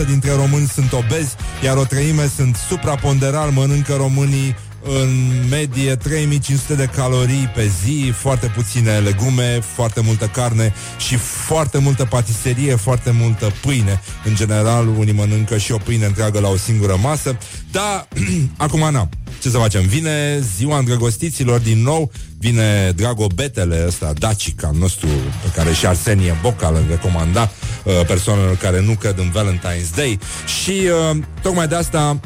[0.07, 6.85] dintre români sunt obezi Iar o treime sunt supraponderal Mănâncă românii în medie 3500 de
[6.85, 13.53] calorii pe zi, foarte puține legume, foarte multă carne și foarte multă patiserie, foarte multă
[13.61, 14.01] pâine.
[14.25, 17.37] În general, unii mănâncă și o pâine întreagă la o singură masă.
[17.71, 18.07] Dar,
[18.57, 19.09] acum n-am.
[19.41, 19.81] Ce să facem?
[19.87, 25.07] Vine ziua îndrăgostiților din nou, vine Dragobetele ăsta, Dacica nostru,
[25.43, 27.51] pe care și Arsenie Boca îl recomanda
[27.83, 30.19] uh, persoanelor care nu cred în Valentine's Day
[30.61, 30.81] și
[31.11, 32.19] uh, tocmai de asta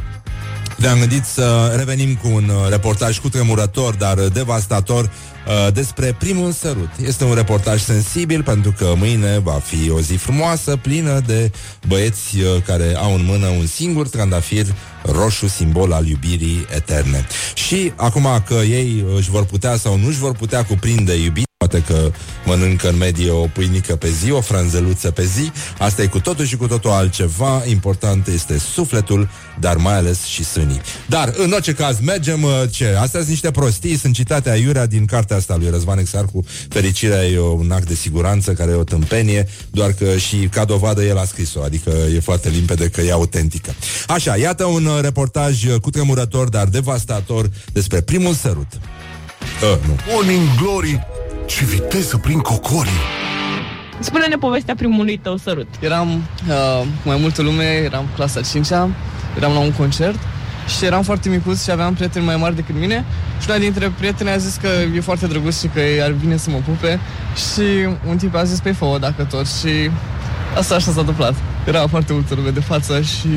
[0.77, 6.51] ne-am gândit să revenim cu un uh, reportaj cu tremurător, dar devastator uh, despre primul
[6.51, 6.89] sărut.
[7.05, 11.51] Este un reportaj sensibil pentru că mâine va fi o zi frumoasă, plină de
[11.87, 14.65] băieți uh, care au în mână un singur trandafir
[15.03, 17.25] roșu, simbol al iubirii eterne.
[17.53, 21.85] Și acum că ei își vor putea sau nu își vor putea cuprinde iubirea Poate
[21.93, 22.11] că
[22.45, 25.51] mănâncă în medie o pâinică pe zi, o franzeluță pe zi.
[25.79, 27.63] Asta e cu totul și cu totul altceva.
[27.65, 30.81] Important este sufletul, dar mai ales și sânii.
[31.07, 32.87] Dar, în orice caz, mergem uh, ce?
[32.87, 36.45] Astea sunt niște prostii, sunt citate aiurea din cartea asta lui Răzvan Exarcu.
[36.69, 41.03] Fericirea e un act de siguranță care e o tâmpenie, doar că și ca dovadă
[41.03, 43.75] el a scris-o, adică e foarte limpede că e autentică.
[44.07, 48.67] Așa, iată un uh, reportaj uh, cu tremurător, dar devastator despre primul sărut.
[48.73, 49.95] Uh, nu.
[50.11, 51.16] Morning Glory
[51.47, 52.91] ce viteză prin cocorii!
[53.99, 55.67] Spune-ne povestea primului tău sărut.
[55.79, 58.67] Eram uh, cu mai multă lume, eram clasa 5
[59.37, 60.19] eram la un concert
[60.77, 63.05] și eram foarte micuț și aveam prieteni mai mari decât mine
[63.41, 66.49] și una dintre prieteni a zis că e foarte drăguț și că ar vine să
[66.49, 66.99] mă pupe
[67.35, 69.91] și un tip a zis pe fă dacă tot și
[70.57, 71.35] asta așa s-a întâmplat.
[71.65, 73.27] Era foarte multă lume de față și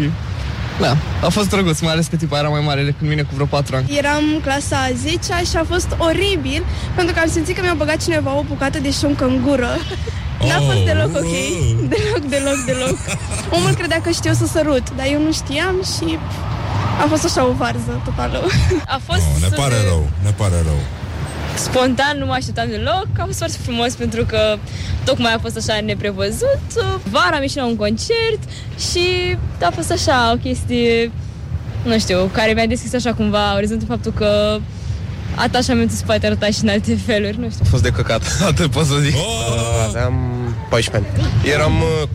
[0.80, 3.46] da, a fost drăguț, mai ales că tipa era mai mare decât mine cu vreo
[3.46, 3.96] 4 ani.
[3.98, 5.16] Eram clasa a 10
[5.50, 6.64] și a fost oribil
[6.94, 9.70] pentru că am simțit că mi-a băgat cineva o bucată de șuncă în gură.
[10.48, 11.34] N-a oh, fost deloc ok.
[11.92, 12.96] Deloc, deloc, deloc.
[13.50, 16.18] Omul credea că știu să sărut, dar eu nu știam și
[17.02, 18.38] a fost așa o varză totală.
[18.86, 19.20] A fost...
[19.20, 20.80] Oh, ne pare rău, ne pare rău
[21.60, 23.06] spontan, nu mă așteptam deloc.
[23.18, 24.56] A fost foarte frumos pentru că
[25.04, 26.66] tocmai a fost așa neprevăzut.
[27.10, 28.40] Vara am ieșit la un concert
[28.92, 31.10] și a fost așa o chestie
[31.82, 34.58] nu știu, care mi-a deschis așa cumva orizontul faptul că
[35.34, 37.64] atașamentul se poate arăta și în alte feluri, nu știu.
[37.64, 39.14] A fost de căcat, atât pot să zic.
[39.14, 39.86] Oh!
[39.88, 40.14] Aveam
[40.68, 41.50] 14 ani.
[41.52, 42.08] Eram uh,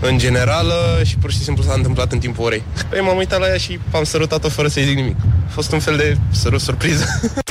[0.00, 2.62] în generală și pur și simplu s-a întâmplat în timpul orei.
[2.88, 5.16] Păi m-am uitat la ea și am sărutat-o fără să-i zic nimic.
[5.46, 7.04] A fost un fel de sărut surpriză.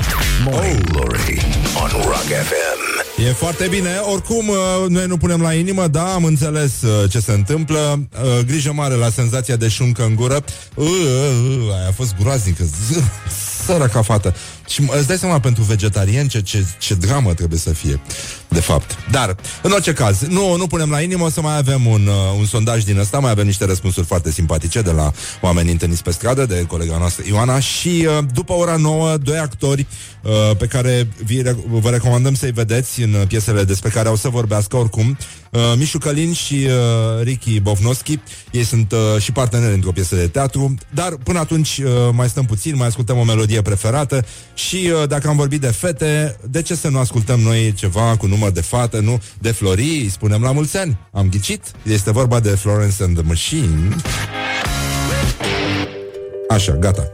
[0.46, 1.46] Morning Glory
[1.84, 2.88] on Rock FM.
[3.28, 3.90] E foarte bine.
[4.14, 4.56] Oricum, uh,
[4.88, 8.08] noi nu punem la inimă, da, am înțeles uh, ce se întâmplă.
[8.24, 10.44] Uh, Grijă mare la senzația de șuncă în gură.
[10.74, 12.64] Uh, uh, uh, Aia a fost groaznică.
[12.64, 13.04] Z-
[13.66, 14.36] Săraca fată.
[14.70, 18.00] Și mă- îți dai seama pentru vegetarian ce, ce, ce dramă trebuie să fie,
[18.48, 18.98] de fapt.
[19.12, 22.38] Dar, în orice caz, nu, nu punem la inimă, o să mai avem un, uh,
[22.38, 25.12] un sondaj din ăsta, mai avem niște răspunsuri foarte simpatice de la
[25.42, 29.86] oamenii întâlniți pe stradă, de colega noastră Ioana și uh, după ora 9, doi actori
[30.24, 34.16] uh, pe care vi, re- vă recomandăm să-i vedeți în uh, piesele despre care au
[34.16, 35.18] să vorbească oricum.
[35.52, 38.20] Uh, Mișu Călin și uh, Ricky Bovnoschi,
[38.52, 42.46] ei sunt uh, și parteneri într-o piesă de teatru, dar până atunci uh, mai stăm
[42.46, 44.26] puțin, mai ascultăm o melodie preferată
[44.68, 48.26] și uh, dacă am vorbit de fete, de ce să nu ascultăm noi ceva cu
[48.26, 49.22] număr de fată, nu?
[49.40, 50.98] De Flori, îi spunem la mulți ani.
[51.12, 51.64] Am ghicit?
[51.84, 53.96] Este vorba de Florence and the Machine.
[56.50, 57.10] Așa, gata.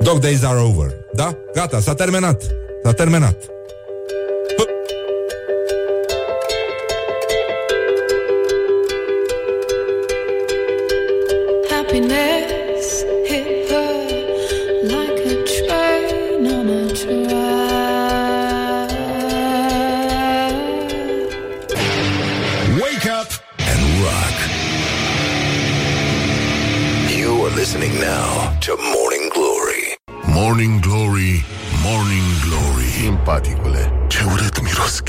[0.00, 0.90] Dog days are over.
[1.14, 1.36] Da?
[1.54, 2.42] Gata, s-a terminat.
[2.84, 3.53] S-a terminat.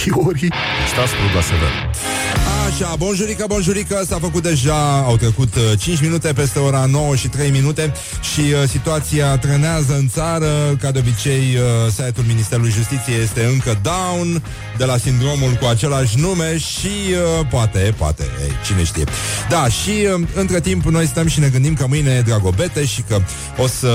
[0.06, 0.51] Chiorii.
[0.93, 1.74] Stați la sever.
[2.68, 7.28] Așa, bonjurică, bonjurică, s-a făcut deja, au trecut uh, 5 minute peste ora 9 și
[7.28, 7.93] 3 minute
[8.34, 13.80] și uh, situația trenează în țară, ca de obicei uh, site-ul Ministerului Justiției este încă
[13.82, 14.43] down
[14.78, 19.03] de la sindromul cu același nume și uh, poate, poate, ei, cine știe.
[19.49, 23.01] Da, și uh, între timp noi stăm și ne gândim că mâine e Dragobete și
[23.01, 23.20] că
[23.58, 23.89] o să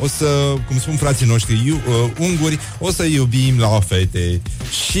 [0.00, 4.40] o să, cum spun frații noștri iu, uh, unguri, o să iubim la fete.
[4.88, 4.98] Și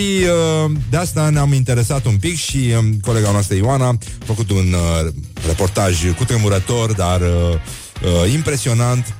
[0.64, 4.72] uh, de asta ne-am interesat un pic și uh, colega noastră Ioana a făcut un
[4.72, 5.12] uh,
[5.46, 9.14] reportaj cutremurător, dar uh, uh, impresionant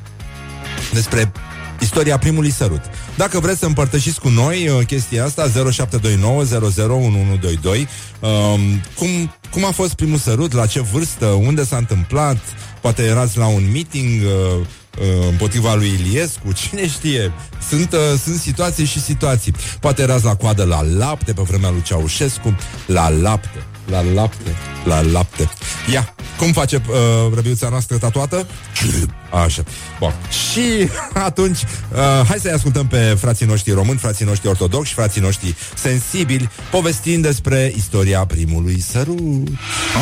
[0.93, 1.33] despre
[1.81, 2.81] istoria primului sărut.
[3.16, 7.89] Dacă vreți să împărtășiți cu noi uh, chestia asta, 0729 001122,
[8.20, 8.61] um,
[8.95, 9.09] cum,
[9.51, 12.39] cum a fost primul sărut, la ce vârstă, unde s-a întâmplat,
[12.81, 14.66] poate erați la un meeting uh, uh,
[15.30, 17.32] împotriva lui Iliescu, cine știe.
[17.68, 19.55] Sunt, uh, sunt situații și situații.
[19.80, 25.01] Poate erați la coadă la lapte pe vremea lui Ceaușescu, la lapte, la lapte, la
[25.01, 25.51] lapte.
[25.93, 26.95] Ia, cum face uh,
[27.34, 28.47] răbiuța noastră tatuată?
[29.45, 29.62] Așa.
[29.99, 30.14] Bun.
[30.51, 30.88] Și
[31.28, 36.51] atunci, uh, hai să-i ascultăm pe frații noștri români, frații noștri ortodoxi, frații noștri sensibili,
[36.70, 39.49] povestind despre istoria primului sărut.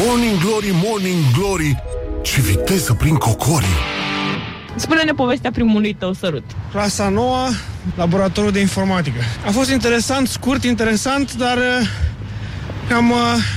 [0.07, 1.83] Morning Glory, Morning Glory.
[2.23, 4.08] Ce viteză prin cocorii.
[4.79, 6.45] Spune-ne povestea primului tău sărut.
[6.71, 7.49] Clasa 9,
[7.97, 9.21] laboratorul de informatică.
[9.47, 11.89] A fost interesant, scurt, interesant, dar uh,
[12.89, 13.17] cam uh,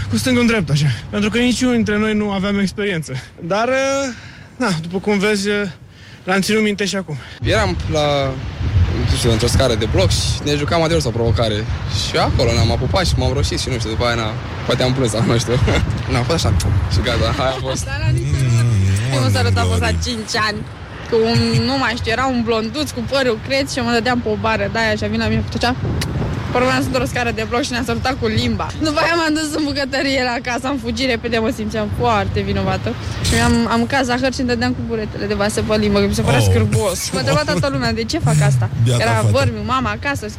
[0.09, 0.85] cu stângul în drept, așa.
[1.09, 3.13] Pentru că niciunul dintre noi nu aveam experiență.
[3.39, 4.13] Dar, uh,
[4.55, 5.55] na, după cum vezi, uh,
[6.23, 7.17] l-am ținut minte și acum.
[7.43, 8.33] Eram la,
[9.09, 11.55] nu știu, într-o scară de bloc și ne jucam adevărat o provocare.
[12.09, 14.33] Și acolo ne-am apupat și m-am roșit și nu știu, după aia, na,
[14.65, 15.53] poate am plâns, sau nu știu.
[16.11, 16.55] n-a fost așa.
[16.91, 17.87] Și gata, aia a fost.
[19.09, 20.17] Primul sărut a fost la 5
[20.47, 20.57] ani.
[21.11, 24.29] Cu un, nu mai știu, era un blonduț cu părul creț și mă dădeam pe
[24.29, 25.75] o bară de aia și a venit la mine și făcea
[26.55, 28.67] Urmeam într-o scară de bloc și ne-a sărutat cu limba.
[28.79, 32.89] După aia m-am dus în bucătărie la casă, am fugit repede, mă simțeam foarte vinovată.
[33.27, 36.05] Și am, am mâncat zahăr și îmi dădeam cu buretele de vase pe limbă, că
[36.07, 36.45] mi se părea Oh.
[36.47, 36.51] oh.
[36.53, 37.09] scârbos.
[37.13, 38.69] Mă întreba toată lumea, de ce fac asta?
[38.83, 39.27] Biata Era fată.
[39.31, 40.35] vărmiu, mama acasă, și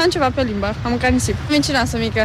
[0.00, 1.36] am ceva pe limbă, am mâncat nisip.
[1.50, 2.22] Mincinoasă mică.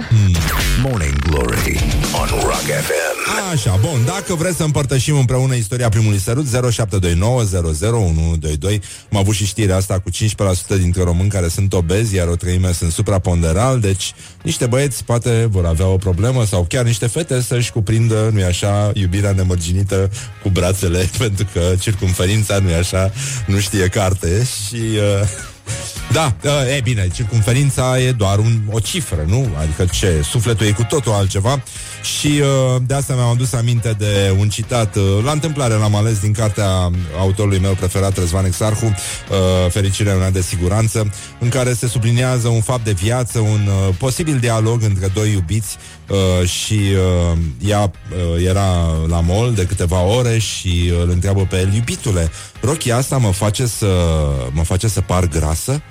[0.83, 1.83] Morning Glory
[2.21, 3.15] on Rock FM.
[3.53, 8.81] Așa, bun, dacă vreți să împărtășim împreună istoria primului sărut 0729 001122
[9.11, 10.13] Am avut și știrea asta cu 15%
[10.79, 12.91] dintre români care sunt obezi Iar o treime sunt
[13.28, 18.30] supraponderal Deci niște băieți poate vor avea o problemă Sau chiar niște fete să-și cuprindă,
[18.34, 20.09] nu-i așa, iubirea nemărginită
[20.43, 23.11] cu brațele Pentru că circumferința, nu-i așa,
[23.45, 24.47] nu știe carte.
[24.67, 24.75] Și...
[24.75, 25.55] Uh,
[26.12, 29.47] da, uh, e bine, circumferința e doar un, o cifră, nu?
[29.60, 31.64] Adică ce, sufletul e cu totul altceva
[32.03, 36.20] și uh, de asta mi-am adus aminte de un citat uh, la întâmplare l-am ales
[36.20, 41.88] din cartea autorului meu preferat, Răzvan Exarhu, uh, Fericirea una de siguranță, în care se
[41.88, 45.78] subliniază un fapt de viață, un uh, posibil dialog între doi iubiți
[46.10, 46.80] uh, și
[47.34, 47.38] uh,
[47.68, 48.68] ea uh, era
[49.08, 52.32] la mol de câteva ore și uh, îl întreabă pe el, iubitule,
[52.62, 53.88] rochia asta mă face să
[54.51, 55.82] mă face să par grasă.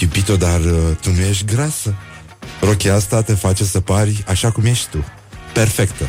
[0.00, 1.94] Iubito, dar uh, tu nu ești grasă.
[2.60, 5.04] Rochia asta te face să pari așa cum ești tu.
[5.52, 6.04] Perfectă.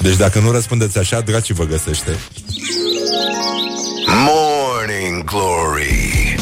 [0.00, 2.10] Deci dacă nu răspundeți așa, dracii vă găsește.
[4.06, 6.36] Morning Glory.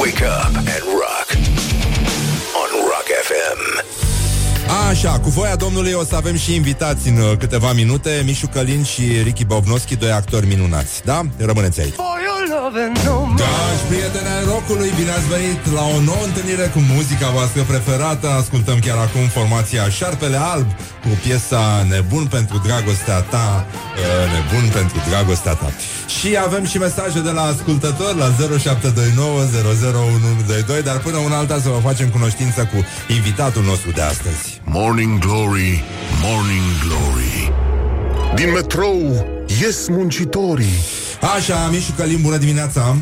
[0.00, 1.28] Wake up and rock.
[2.60, 3.84] On Rock FM.
[4.88, 8.84] Așa, cu voia domnului o să avem și invitați în uh, câteva minute Mișu Călin
[8.84, 11.26] și Ricky Bobnoschi, doi actori minunați Da?
[11.38, 11.94] Rămâneți aici
[13.42, 18.26] Dragi prieteni ai rockului, bine ați venit la o nouă întâlnire cu muzica voastră preferată.
[18.42, 20.68] Ascultăm chiar acum formația Șarpele Alb
[21.02, 25.68] Cu piesa Nebun pentru dragostea ta uh, Nebun pentru dragostea ta.
[26.16, 28.28] Și avem și mesaje de la ascultători La
[28.58, 32.78] 0729 001122 Dar până una alta să vă facem cunoștință cu
[33.18, 34.60] invitatul nostru de astăzi.
[34.64, 35.84] Morning Glory,
[36.22, 37.73] Morning Glory.
[38.34, 39.26] Din metrou
[39.60, 40.74] ies muncitorii.
[41.36, 42.96] Așa, Mișu Călin, bună dimineața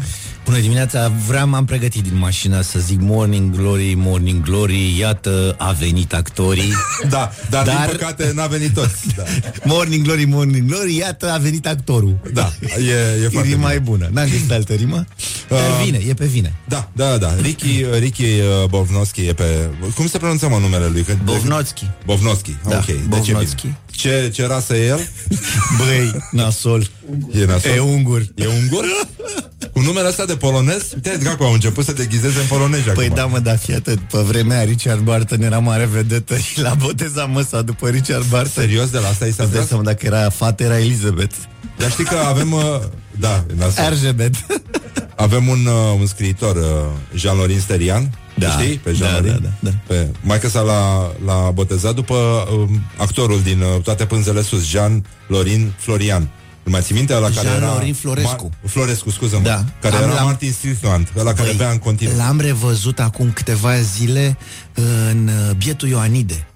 [0.45, 5.71] Bună dimineața, vreau, m-am pregătit din mașină să zic Morning Glory, Morning Glory, iată, a
[5.71, 6.73] venit actorii.
[7.09, 7.75] Da, dar, dar...
[7.89, 9.23] din păcate n-a venit toți da.
[9.73, 12.17] Morning Glory, Morning Glory, iată, a venit actorul.
[12.33, 13.73] Da, e, e foarte Rima bine.
[13.75, 15.05] e bună, n-am găsit altă rimă.
[15.49, 16.55] Dar Uh, vine, e pe vine.
[16.69, 17.35] Da, da, da.
[17.43, 19.69] Ricky, Ricky uh, Bovnoschi e pe...
[19.95, 21.03] Cum se pronunță mă numele lui?
[21.03, 21.87] Că- Bovnotski.
[22.05, 22.85] Bovnoschi, Da, ok.
[22.87, 23.63] Deci e Bovnotski.
[23.63, 23.79] bine.
[24.03, 25.09] Ce, ce rasă e el?
[25.79, 26.87] Băi, nasol.
[27.41, 27.71] E nasol?
[27.71, 28.21] E ungur.
[28.35, 28.85] E ungur?
[29.73, 30.93] Cu numele ăsta de polonez?
[30.95, 33.17] Uite, dracu, au început să deghizeze în polonezi Păi acum.
[33.17, 36.75] da, mă, dar fii atât, pe vremea aia Richard Barton era mare vedetă și l-a
[36.75, 38.63] botezat măsa după Richard Barton.
[38.63, 39.67] Serios, de la asta i s-a Îți dai tras?
[39.69, 41.35] seama dacă era fată, era Elizabeth.
[41.79, 42.53] Dar știi că avem...
[42.53, 42.81] Uh,
[43.19, 43.85] da, e nasol.
[43.85, 44.35] Erzsébet.
[45.17, 46.63] Avem un, uh, un scriitor, uh,
[47.15, 48.11] Jean-Lorin Sterian,
[48.43, 48.77] Da, știi?
[48.79, 49.33] Pe da, Jean-Lorin?
[49.43, 49.71] da, da, da.
[49.87, 55.73] Pe, maica sa l-a, l-a botezat după um, actorul din uh, Toate pânzele sus, Jean-Lorin
[55.79, 56.29] Florian.
[56.65, 57.15] Îl mai ții minte?
[57.15, 57.59] Ăla care era...
[57.59, 58.51] Jean-Lorin Florescu.
[58.51, 59.65] Ma- Florescu, scuză Da.
[59.81, 62.17] Care Am- era l-am- Martin Strickland, ăla care Păi, bea în continuu.
[62.17, 64.37] L-am revăzut acum câteva zile
[65.11, 66.47] în uh, bietul Ioanide.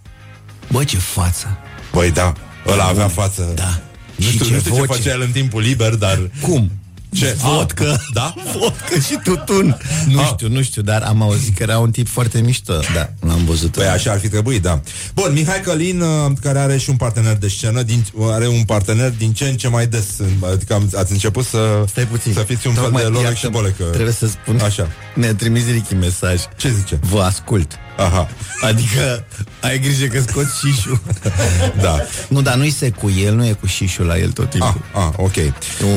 [0.70, 1.57] Bă, ce față!
[1.93, 2.32] Băi, da,
[2.66, 3.53] ăla avea față.
[3.55, 3.80] Da.
[4.16, 4.93] Nu Și știu, ce nu știu ce voce.
[4.93, 6.30] făcea el în timpul liber, dar...
[6.41, 6.70] Cum?
[7.17, 7.37] Ce?
[7.39, 7.91] Vodcă.
[7.93, 8.35] Ah, da?
[8.59, 9.79] Vodcă și tutun.
[10.09, 10.27] Nu Ah.
[10.33, 12.73] știu, nu știu, dar am auzit că era un tip foarte mișto.
[12.95, 13.71] Da, l-am văzut.
[13.71, 14.81] Păi așa ar fi trebuit, da.
[15.14, 19.11] Bun, Mihai Călin, uh, care are și un partener de scenă, din, are un partener
[19.11, 20.05] din ce în ce mai des.
[20.19, 22.33] în- Adică am, ați început să, Stai puțin.
[22.33, 23.83] să fiți un Tocmai, fel de lorec iată, și bolecă.
[23.85, 24.59] Trebuie să spun.
[24.64, 24.89] Așa.
[25.14, 26.41] Ne-a trimis Ricky mesaj.
[26.57, 26.99] Ce zice?
[27.03, 27.73] Vă ascult.
[27.97, 28.29] Aha,
[28.61, 29.25] Adică
[29.61, 31.01] ai grijă că scoți șișul.
[31.83, 31.99] da.
[32.29, 34.81] nu, dar nu-i se cu el, nu e cu șișul la el tot timpul.
[34.93, 35.35] Ah, ah, ok.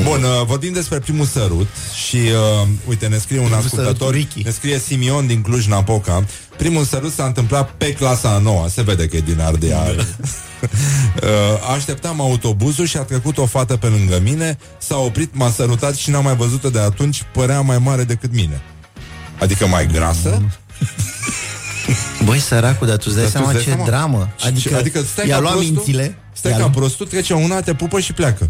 [0.03, 1.67] Bun, uh, vorbim despre primul sărut
[2.07, 4.41] și, uh, uite, ne scrie un Primul sărut ascultător, cu Ricky.
[4.43, 6.25] ne scrie Simion din Cluj-Napoca.
[6.57, 9.79] Primul sărut s-a întâmplat pe clasa a noua, se vede că e din Ardea.
[9.89, 9.99] uh,
[11.75, 16.09] așteptam autobuzul și a trecut o fată pe lângă mine, s-a oprit, m-a sărutat și
[16.09, 18.61] n-am mai văzut-o de atunci, părea mai mare decât mine.
[19.39, 20.41] Adică mai grasă?
[22.25, 23.89] Băi, săracul, dar tu îți dai Dar tu seama îți ce dai seama?
[23.97, 24.29] dramă.
[24.39, 26.17] Și- Adică, adică stai i-a ca luat prostul, mințile.
[26.33, 28.47] Stai i-a ca luat- prostul, trece una, te pupă și pleacă.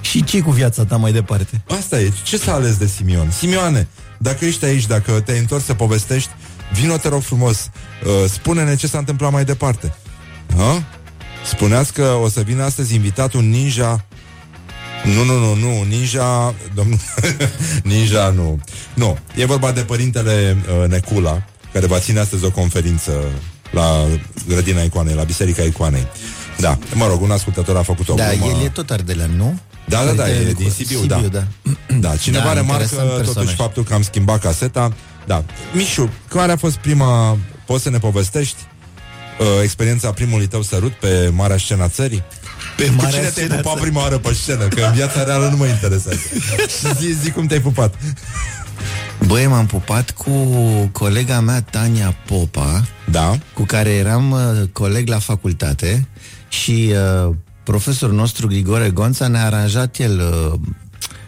[0.00, 1.62] Și ce cu viața ta mai departe?
[1.78, 2.12] Asta e.
[2.22, 3.30] Ce s-a ales de Simion?
[3.30, 6.30] Simioane, dacă ești aici, dacă te-ai întors să povestești,
[6.72, 7.70] vino te rog frumos,
[8.04, 9.94] uh, spune-ne ce s-a întâmplat mai departe.
[10.56, 10.82] Ha?
[11.46, 14.04] Spuneați că o să vină astăzi invitat un ninja
[15.04, 16.98] nu, nu, nu, nu, Ninja domnul,
[17.82, 18.60] Ninja nu
[18.94, 21.42] Nu, e vorba de părintele uh, Necula
[21.76, 23.12] Care va ține astăzi o conferință
[23.70, 24.04] La
[24.48, 26.06] grădina icoanei, la biserica icoanei
[26.58, 29.58] Da, mă rog, un ascultător a făcut o Da, glumă el e tot ardelean, nu?
[29.88, 31.16] da, da, da, Părintele e din Nicu- Sibiu, da.
[31.32, 31.46] da.
[32.00, 33.54] Da, cineva Da, remarcă interesant totuși personaj.
[33.54, 34.92] faptul că am schimbat caseta.
[35.26, 35.44] Da.
[35.72, 37.38] Mișu, care a fost prima...
[37.66, 38.56] Poți să ne povestești
[39.38, 42.22] uh, experiența primului tău sărut pe marea scena țării?
[42.76, 43.90] Pe Cu marea cine te-ai scenă a pupat țării.
[43.90, 44.64] prima oară pe scenă?
[44.68, 46.18] Că în viața reală nu mă interesează.
[47.00, 47.94] zi, zi cum te-ai pupat.
[49.26, 50.30] Băi, m-am pupat cu
[50.92, 53.38] colega mea, Tania Popa, Da?
[53.54, 54.40] cu care eram uh,
[54.72, 56.08] coleg la facultate
[56.48, 56.92] și
[57.26, 60.20] uh, profesorul nostru, Grigore Gonța, ne-a aranjat el
[60.52, 60.58] uh,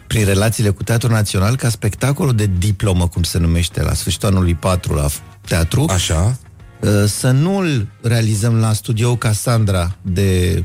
[0.07, 4.55] prin relațiile cu Teatrul Național ca spectacolul de diplomă, cum se numește, la sfârșitul anului
[4.55, 6.37] 4 la f- teatru, Așa.
[6.79, 10.63] uh, să nu-l realizăm la studioul Cassandra de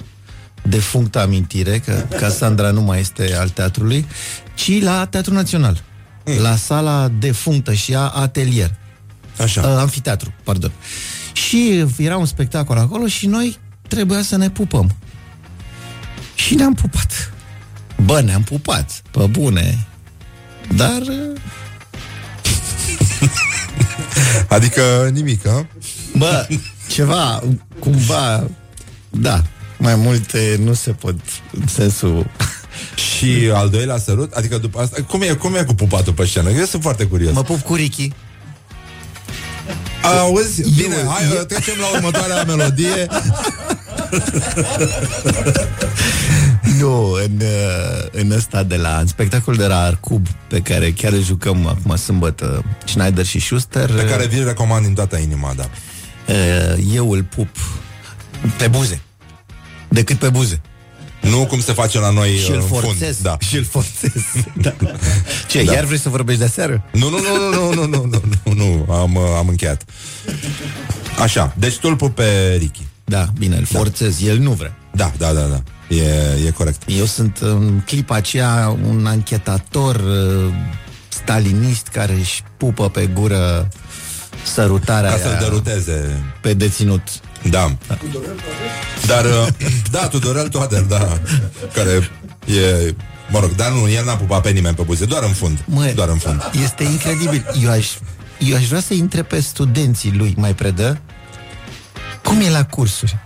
[0.63, 4.07] defunctă amintire, că Cassandra nu mai este al teatrului,
[4.55, 5.83] ci la Teatrul Național,
[6.41, 8.75] la sala defunctă și a atelier.
[9.41, 9.61] Așa.
[9.61, 10.73] Uh, amfiteatru, pardon.
[11.33, 13.59] Și era un spectacol acolo și noi
[13.89, 14.97] trebuia să ne pupăm.
[16.35, 17.33] Și ne-am pupat.
[18.05, 19.87] Bă, ne-am pupat, pe bune.
[20.75, 21.41] Dar uh,
[24.57, 25.67] Adică nimic, a?
[26.17, 26.49] Bă,
[26.89, 27.43] ceva,
[27.79, 28.47] cumva,
[29.11, 29.43] da,
[29.79, 31.15] mai multe nu se pot
[31.53, 32.27] în sensul...
[32.95, 36.51] Și al doilea sărut, adică după asta, cum e, cum e cu pupatul pe scenă?
[36.51, 37.35] Eu sunt foarte curios.
[37.35, 38.13] Mă pup cu Ricky.
[40.03, 40.63] Auzi?
[40.77, 41.43] Bine, hai, eu...
[41.43, 43.07] trecem la următoarea melodie.
[46.79, 51.13] Nu, în, uh, în ăsta de la în spectacolul de la Arcub pe care chiar
[51.13, 55.69] îl jucăm acum sâmbătă Schneider și Schuster Pe care vi-l recomand din toată inima, da.
[56.29, 57.49] uh, eu îl pup
[58.57, 59.01] pe buze
[59.89, 60.61] decât pe buze
[61.31, 63.17] Nu cum se face la noi și îl uh, în forțez fund.
[63.23, 63.37] Da.
[63.41, 64.13] și îl forțez
[64.63, 64.75] da.
[65.49, 65.73] Ce, Da.
[65.73, 66.85] iar vrei să vorbești de seară?
[66.93, 68.53] Nu, nu, nu, nu, nu, nu, nu, nu,
[68.87, 69.85] nu, am, uh, am încheiat.
[71.23, 72.83] Așa, deci tu îl pupi pe Ricky.
[73.05, 75.63] Da, bine, îl forțez, el nu vrea Da, da, da, da.
[75.97, 76.05] E,
[76.47, 76.83] e corect.
[76.87, 80.53] Eu sunt în clipa aceea un anchetator uh,
[81.09, 83.69] stalinist care își pupă pe gură
[84.55, 86.23] sărutarea Ca să-l aia deruteze.
[86.41, 87.03] pe deținut.
[87.51, 87.77] Da.
[89.07, 89.47] Dar, uh,
[89.91, 91.19] da, Tudorel Toader, da,
[91.75, 92.11] care
[92.47, 92.95] e...
[93.31, 95.59] Mă rog, dar nu, el n-a pupat pe nimeni pe buze, doar în fund.
[95.65, 96.51] Mă, doar în fund.
[96.63, 97.47] Este incredibil.
[97.63, 97.89] Eu aș,
[98.39, 100.35] eu aș vrea să intre pe studenții lui.
[100.37, 101.01] Mai predă?
[102.23, 103.19] Cum e la cursuri?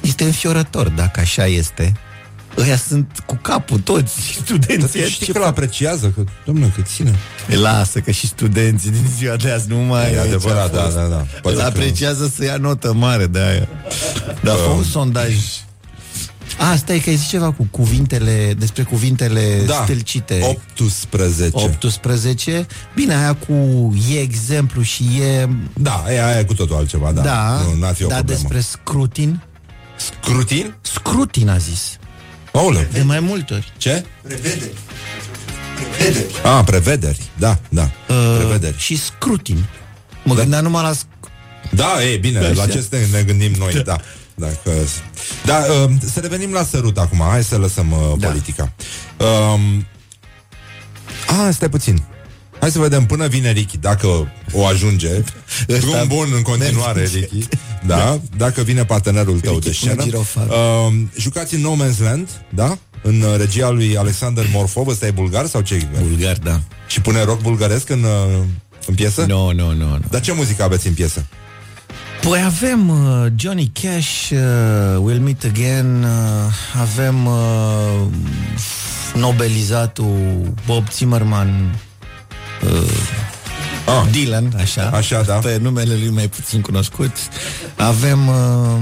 [0.00, 1.92] Este înfiorător dacă așa este.
[2.58, 5.00] Ăia sunt cu capul toți studenții.
[5.00, 7.14] Dar știi că îl apreciază, că, domnule, că ține.
[7.46, 10.94] Lasă că și studenții din ziua de azi nu mai E aici adevărat, a fost.
[10.94, 11.16] da, da, da.
[11.42, 13.68] Poate Îl că- apreciază să ia notă mare de aia.
[14.42, 15.34] Dar fă un sondaj.
[16.58, 20.56] A, stai că ai zis ceva cu cuvintele, despre cuvintele Da, stâlcite.
[20.74, 21.50] 18.
[21.56, 22.66] 18.
[22.94, 23.52] Bine, aia cu
[24.12, 25.48] e exemplu și e...
[25.74, 27.22] Da, e aia e cu totul altceva, da.
[27.22, 28.40] Da, nu, n-ar fi o dar problemă.
[28.40, 29.42] despre scrutin?
[29.96, 30.74] Scrutin?
[30.80, 31.96] Scrutin a zis.
[32.56, 32.86] Aoleu.
[32.92, 33.72] De mai multe ori.
[33.76, 34.04] Ce?
[36.42, 37.22] Ah, prevederi.
[37.38, 37.90] Da, da.
[38.08, 38.78] Uh, prevederi.
[38.78, 39.64] Și scrutin.
[40.24, 40.40] Mă da.
[40.40, 40.92] gândeam numai la...
[40.92, 41.28] sc-
[41.70, 42.52] Da, e bine, Așa.
[42.54, 43.96] la ce ne, ne gândim noi, da.
[44.34, 44.70] Dacă...
[45.44, 48.26] Da, uh, să revenim la sărut acum, hai să lăsăm uh, da.
[48.26, 48.72] politica.
[49.16, 49.86] Um,
[51.46, 52.02] a, stai puțin.
[52.60, 55.10] Hai să vedem până vine Ricky, dacă o ajunge.
[55.68, 57.18] Ăsta- Drum bun în continuare, merge.
[57.18, 57.48] Ricky.
[57.86, 59.94] Da, dacă vine partenerul tău Ricky de scenă.
[59.94, 60.46] cu girofar.
[60.46, 62.78] Uh, jucați în No Man's Land, da?
[63.02, 65.88] În uh, regia lui Alexander Morfov, ăsta e bulgar sau ce?
[66.02, 66.60] Bulgar, da.
[66.86, 68.44] Și pune rock bulgaresc în, uh,
[68.86, 69.24] în piesă?
[69.28, 69.88] Nu, nu, nu.
[69.88, 70.00] nu.
[70.10, 71.26] Dar ce muzică aveți în piesă?
[72.20, 78.06] Păi avem uh, Johnny Cash, uh, We'll Meet Again, uh, avem uh,
[79.14, 81.78] nobelizatul Bob Zimmerman,
[82.64, 82.90] uh,
[83.86, 84.06] Ah.
[84.10, 85.34] Dylan, așa, Așa, da.
[85.34, 87.16] pe numele lui mai puțin cunoscut.
[87.76, 88.78] Avem uh,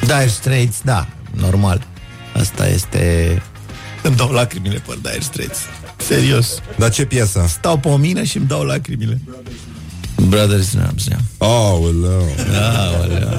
[0.00, 1.86] Dire Straits, da, normal.
[2.36, 3.42] Asta este...
[4.02, 5.58] Îmi dau lacrimile pe Dire Straits.
[5.96, 6.48] Serios.
[6.76, 7.44] Dar ce piesă?
[7.48, 9.20] Stau pe o mină și îmi dau lacrimile.
[10.28, 11.20] Brothers in Arms, yeah.
[11.38, 12.34] Aoleu.
[12.76, 13.38] Aoleu.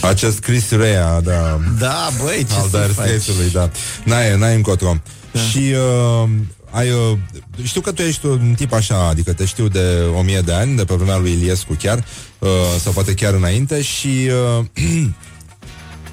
[0.00, 1.60] Acest Chris Rea, da.
[1.78, 3.04] Da, băi, ce al să Dire faci?
[3.04, 3.70] Straits-ului, da.
[4.04, 4.96] N-ai, n-ai încotro.
[5.32, 5.40] Da.
[5.40, 5.58] Și
[6.22, 6.28] uh,
[6.74, 7.18] ai, uh,
[7.62, 10.76] știu că tu ești un tip așa, adică te știu de o mie de ani,
[10.76, 12.04] de pe vremea lui Iliescu chiar,
[12.38, 12.48] uh,
[12.80, 14.64] sau poate chiar înainte și uh,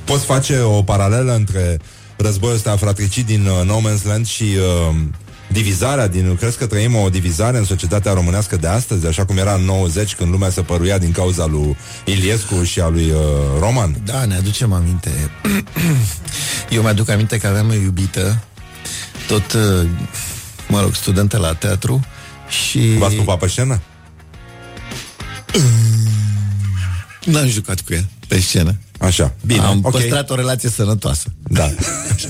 [0.09, 1.79] poți face o paralelă între
[2.17, 4.95] războiul ăsta fratricid din uh, No Man's Land și uh,
[5.51, 6.35] divizarea din...
[6.35, 10.15] Crezi că trăim o divizare în societatea românească de astăzi, așa cum era în 90,
[10.15, 13.19] când lumea se păruia din cauza lui Iliescu și a lui uh,
[13.59, 13.95] Roman?
[14.05, 15.11] Da, ne aducem aminte.
[16.75, 18.43] Eu mi-aduc aminte că aveam o iubită,
[19.27, 19.87] tot, uh,
[20.71, 22.05] mă rog, studentă la teatru
[22.49, 22.79] și...
[22.97, 23.81] V-ați pupat pe scenă?
[27.25, 28.75] N-am jucat cu ea pe scenă.
[28.99, 29.91] Așa, bine, Am ok.
[29.91, 31.33] păstrat o relație sănătoasă.
[31.43, 31.69] Da.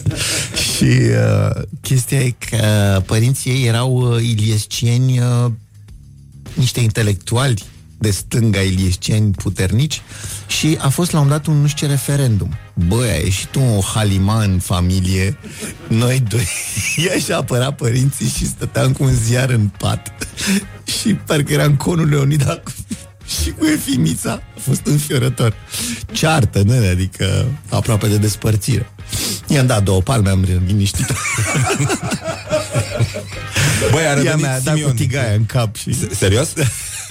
[0.75, 5.51] și uh, chestia e că părinții ei erau uh, iliescieni, uh,
[6.53, 7.63] niște intelectuali
[8.01, 10.01] de stânga iliescieni puternici
[10.47, 12.53] și a fost la un dat un nu știu ce referendum.
[12.87, 15.37] Băi, a ieșit un halima în familie,
[15.87, 16.47] noi doi,
[17.07, 20.13] ea și apăra părinții și stăteam cu un ziar în pat
[20.99, 22.71] și parcă era în conul Leonida cu
[23.41, 25.53] și cu Efimița a fost înfiorător.
[26.11, 28.89] Ceartă, nene, adică aproape de despărțire.
[29.47, 31.05] I-am dat două palme, am liniștit.
[33.91, 34.89] Băi, a Ea revenit mi-a dat Simion.
[34.89, 36.15] cu tigaia în cap și...
[36.15, 36.53] Serios?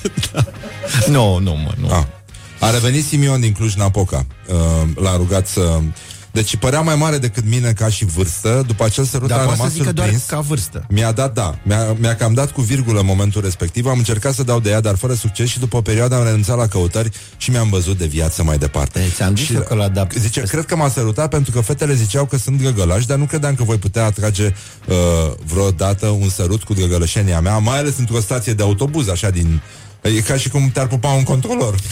[1.07, 1.91] Nu, nu, mă, nu.
[1.91, 2.05] Ah.
[2.61, 4.27] A revenit Simion din Cluj-Napoca.
[4.49, 4.57] Uh,
[4.95, 5.81] l-a rugat să...
[6.33, 8.65] Deci părea mai mare decât mine ca și vârstă.
[8.67, 10.31] După acel sărut Dar a poate să rămas zică doar surprins.
[10.31, 10.87] ca vârstă.
[10.89, 14.43] Mi-a dat, da, mi-a, mi-a cam dat cu virgulă în momentul respectiv Am încercat să
[14.43, 17.51] dau de ea, dar fără succes Și după o perioadă am renunțat la căutări Și
[17.51, 20.17] mi-am văzut de viață mai departe Ți-am zis și, eu că l adapt.
[20.17, 23.55] Zice, cred că m-a sărutat pentru că fetele ziceau că sunt găgălași Dar nu credeam
[23.55, 24.55] că voi putea atrage
[24.87, 24.95] uh,
[25.45, 29.61] vreodată un sărut cu găgălășenia mea Mai ales într-o stație de autobuz, așa din...
[30.03, 31.75] E ca și cum te-ar pupa un controlor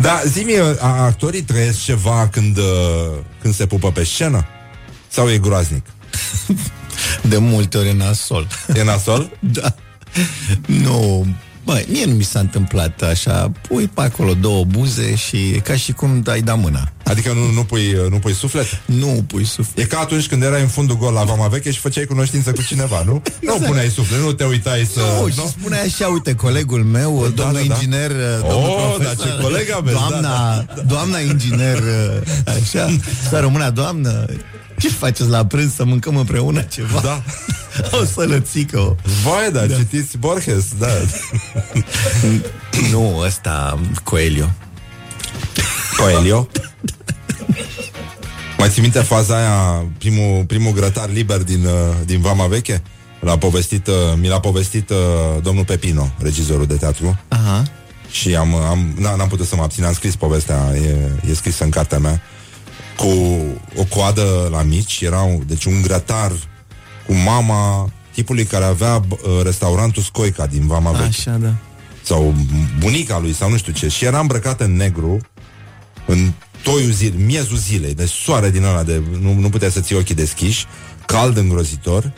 [0.00, 2.64] Da, zi-mi, a- actorii trăiesc ceva când, uh,
[3.40, 4.46] când se pupă pe scenă?
[5.08, 5.86] Sau e groaznic?
[7.22, 8.46] De multe ori e nasol.
[8.74, 9.30] E nasol?
[9.52, 9.74] da.
[10.66, 11.26] Nu,
[11.64, 13.52] băi, mie nu mi s-a întâmplat așa.
[13.68, 16.92] Pui pe acolo două buze și e ca și cum dai da mâna.
[17.04, 18.66] Adică nu, nu, pui, nu pui suflet?
[18.84, 19.84] Nu pui suflet.
[19.84, 22.62] E ca atunci când erai în fundul gol la Vama Veche și făceai cunoștință cu
[22.62, 23.22] cineva, nu?
[23.40, 25.00] Nu puneai suflet, nu te uitai să...
[25.20, 27.74] Nu, și spune așa, uite, colegul meu, Da, domnul da, da.
[27.74, 31.82] inginer, domnul Oh, profesor, dar ce coleg aveți, doamna, da, doamna inginer,
[32.62, 32.96] așa,
[33.28, 34.26] să rămână doamnă,
[34.78, 37.00] ce faceți la prânz, să mâncăm împreună ceva?
[37.02, 37.22] Da.
[38.00, 40.86] O să lățică Vai, da, da, citiți Borges, da.
[42.90, 44.44] Nu, ăsta, Coelho.
[46.00, 46.48] Coelho?
[48.58, 51.72] Mai ții minte faza aia, primul, primul grătar liber din, uh,
[52.04, 52.82] din Vama Veche?
[53.20, 54.96] L-a povestit, uh, mi l-a povestit uh,
[55.42, 57.18] domnul Pepino, regizorul de teatru.
[57.28, 57.62] Aha.
[58.10, 60.96] Și am, am, n- n-am putut să mă abțin, am scris povestea, e,
[61.30, 62.20] e scrisă în cartea mea,
[62.96, 63.08] cu
[63.76, 66.32] o coadă la mici, era un, deci un grătar
[67.06, 71.04] cu mama tipului care avea uh, restaurantul Scoica din Vama Veche.
[71.04, 71.52] Așa, da.
[72.02, 72.34] Sau
[72.78, 73.88] bunica lui, sau nu știu ce.
[73.88, 75.20] Și era îmbrăcată în negru,
[76.10, 76.32] în
[76.62, 80.14] toiul zil, miezul zilei, de soare din ăla, de, nu, nu putea să ții ochii
[80.14, 80.66] deschiși,
[81.06, 82.12] cald îngrozitor,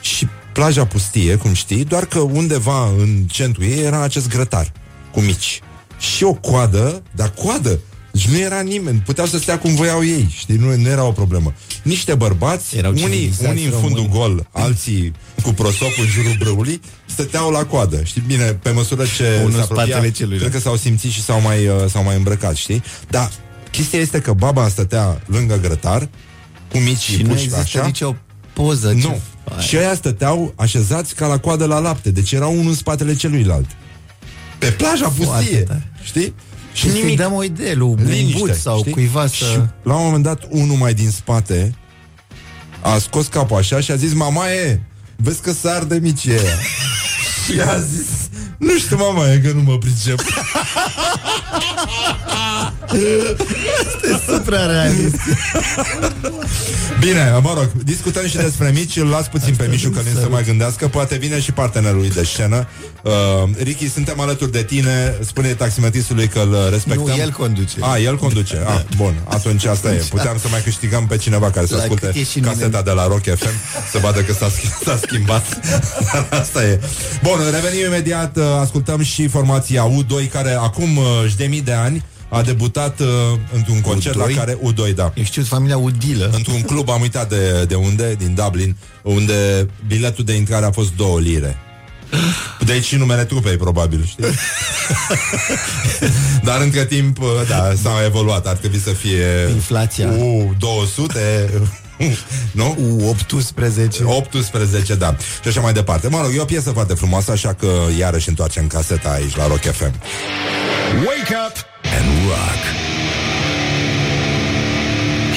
[0.00, 4.72] și plaja pustie, cum știi, doar că undeva în centrul ei era acest grătar
[5.12, 5.60] cu mici.
[5.98, 7.78] Și o coadă, dar coadă,
[8.14, 11.10] deci nu era nimeni, puteau să stea cum voiau ei, știi, nu, nu era o
[11.12, 11.54] problemă.
[11.82, 14.12] Niște bărbați, Erau unii, civilizați unii în fundul români.
[14.14, 15.12] gol, alții
[15.42, 19.56] cu prosopul în jurul brâului, stăteau la coadă, știi, bine, pe măsură ce Unul se
[19.56, 20.40] în apropia, spatele celuilalt.
[20.50, 22.82] cred că s-au simțit și s-au mai, uh, s-au mai îmbrăcat, știi?
[23.08, 23.30] Dar
[23.70, 26.08] chestia este că baba stătea lângă grătar,
[26.70, 28.16] cu mici Și nu puși există așa, nicio
[28.52, 28.90] poză.
[28.92, 29.00] nu.
[29.00, 29.62] Ce...
[29.66, 33.66] Și ăia stăteau așezați ca la coadă la lapte, deci era unul în spatele celuilalt.
[34.58, 35.92] Pe plaja Foarte pustie, tare.
[36.02, 36.34] știi?
[36.74, 38.92] Și să-i dăm o idee lui Liniște, Buț sau știi?
[38.92, 39.66] cuiva Și să...
[39.82, 41.74] la un moment dat, unul mai din spate
[42.80, 44.80] a scos capul așa și a zis, mama e,
[45.16, 46.58] vezi că s de mici e aia.
[47.44, 48.08] și a zis,
[48.58, 50.20] nu știu, mama e, că nu mă pricep.
[52.92, 55.16] Este supra realist.
[57.00, 60.28] Bine, mă rog, discutăm și despre mici Îl las puțin pe Mișu că nu să
[60.30, 60.88] mai gândească.
[60.88, 62.68] Poate vine și partenerul lui de scenă.
[63.02, 63.12] Uh,
[63.62, 65.14] Ricky, suntem alături de tine.
[65.20, 67.06] Spune taximetristului că îl respectăm.
[67.06, 67.76] Nu, el conduce.
[67.80, 69.14] A, el conduce, ah, bun.
[69.28, 72.24] Atunci asta e, puteam să mai câștigăm pe cineva Care să La asculte cât e
[72.24, 72.84] și caseta nimeni.
[72.84, 73.48] de la Rock FM
[73.90, 75.58] Să vadă că s-a, sch- s-a schimbat.
[76.40, 76.80] Asta e.
[77.22, 78.36] Bun, revenim imediat.
[78.36, 82.04] Uh, Ascultăm și formația U2 Care acum uh, și de mii de ani
[82.34, 83.06] a debutat uh,
[83.52, 84.18] într-un concert U2?
[84.18, 85.12] la care U2, da.
[85.14, 86.30] Eu știu familia Udilă.
[86.32, 90.92] Într-un club, am uitat de, de unde, din Dublin, unde biletul de intrare a fost
[90.96, 91.58] două lire.
[92.64, 94.24] De aici și numele trupei, probabil, știi?
[96.48, 97.18] Dar între timp,
[97.48, 98.46] da, s-a evoluat.
[98.46, 99.48] Ar trebui să fie...
[99.50, 100.10] Inflația.
[100.10, 101.50] U 200...
[102.52, 102.76] nu?
[102.78, 104.04] U 18.
[104.04, 105.16] 18, da.
[105.42, 106.08] Și așa mai departe.
[106.08, 107.68] Mă rog, e o piesă foarte frumoasă, așa că
[107.98, 109.94] iarăși întoarcem caseta aici la Rock FM.
[111.06, 112.60] Wake up and rock.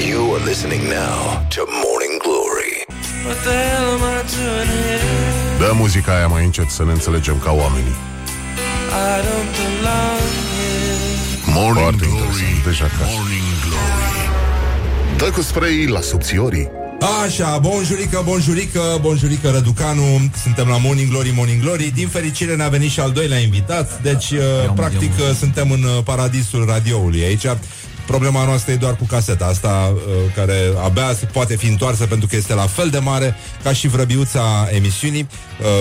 [0.08, 2.86] You are listening now to Morning Glory.
[5.58, 7.96] Dă muzica aia mai încet să ne înțelegem ca oamenii.
[11.46, 12.24] Morning Foarte Glory.
[12.24, 13.10] interesant, deja acasă.
[13.16, 14.28] Morning Glory.
[15.16, 16.70] Dă cu spray la subțiorii.
[17.00, 21.92] Așa, bonjurică, bonjurică, bonjurică Răducanu Suntem la Morning Glory, Morning Glory.
[21.94, 26.02] Din fericire ne-a venit și al doilea invitat Deci, uh, practic, uh, suntem în uh,
[26.04, 27.46] paradisul radioului aici
[28.08, 30.00] Problema noastră e doar cu caseta asta uh,
[30.34, 33.88] Care abia se poate fi întoarsă Pentru că este la fel de mare Ca și
[33.88, 35.28] vrăbiuța emisiunii.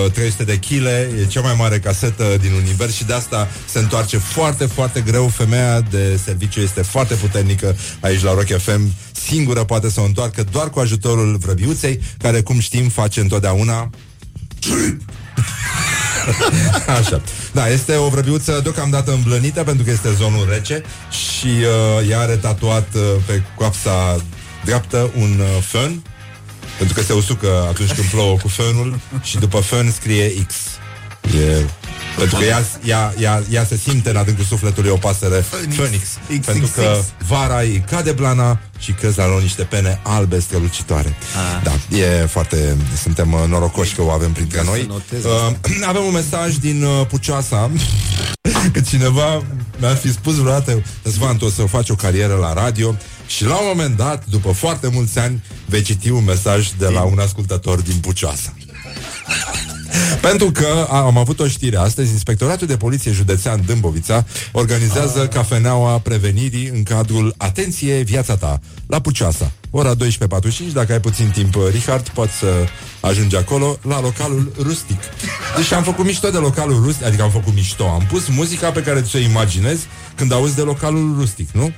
[0.05, 0.86] Uh, 300 de kg
[1.21, 5.28] E cea mai mare casetă din univers Și de asta se întoarce foarte, foarte greu.
[5.28, 10.43] Femeia de serviciu este foarte puternică Aici la Rock FM Singură poate să o întoarcă
[10.51, 13.89] doar cu ajutorul vrăbiuței Care, cum știm, face întotdeauna
[16.99, 17.21] Așa.
[17.51, 22.36] Da, este o vrăbiuță deocamdată îmblănită pentru că este zonul rece și uh, ea are
[22.36, 24.21] tatuat uh, pe coapsa
[24.66, 26.04] dreaptă un uh, fân
[26.78, 30.55] pentru că se usucă atunci când plouă cu fânul și după fân scrie X.
[31.36, 31.66] E
[32.18, 35.46] pentru că ea, ea, ea, ea se simte în adâncul sufletului o pasăre
[35.76, 36.04] Phoenix.
[36.39, 37.28] X, Pentru X, că X.
[37.28, 41.16] vara îi cade blana și crezi la lor niște pene albe strălucitoare.
[41.36, 41.64] Ah.
[41.64, 42.78] Da, e foarte...
[43.02, 44.86] Suntem uh, norocoși că o avem printre noi.
[44.88, 45.52] notez Uh,
[45.92, 47.72] avem un mesaj din uh, Pucioasa
[48.74, 49.44] că cineva
[49.80, 52.96] mi-a fi spus vreodată Răzvan, tu o să faci o carieră la radio
[53.28, 57.02] și la un moment dat, după foarte mulți ani, vei citi un mesaj de la
[57.02, 58.54] un ascultător din Pucioasa.
[60.22, 65.28] Pentru că a- am avut o știre astăzi, Inspectoratul de Poliție Județean Dâmbovița organizează Ah.
[65.30, 69.51] cafeneaua prevenirii în cadrul Atenție, viața ta, la Puceasa.
[69.70, 72.47] Ora 12.45, dacă ai puțin timp, Richard, poți să
[73.00, 75.00] ajungi acolo, la localul rustic.
[75.55, 78.82] Deci am făcut mișto de localul rustic, adică am făcut mișto, am pus muzica pe
[78.82, 79.86] care ți-o imaginezi
[80.16, 81.72] când auzi de localul rustic, nu?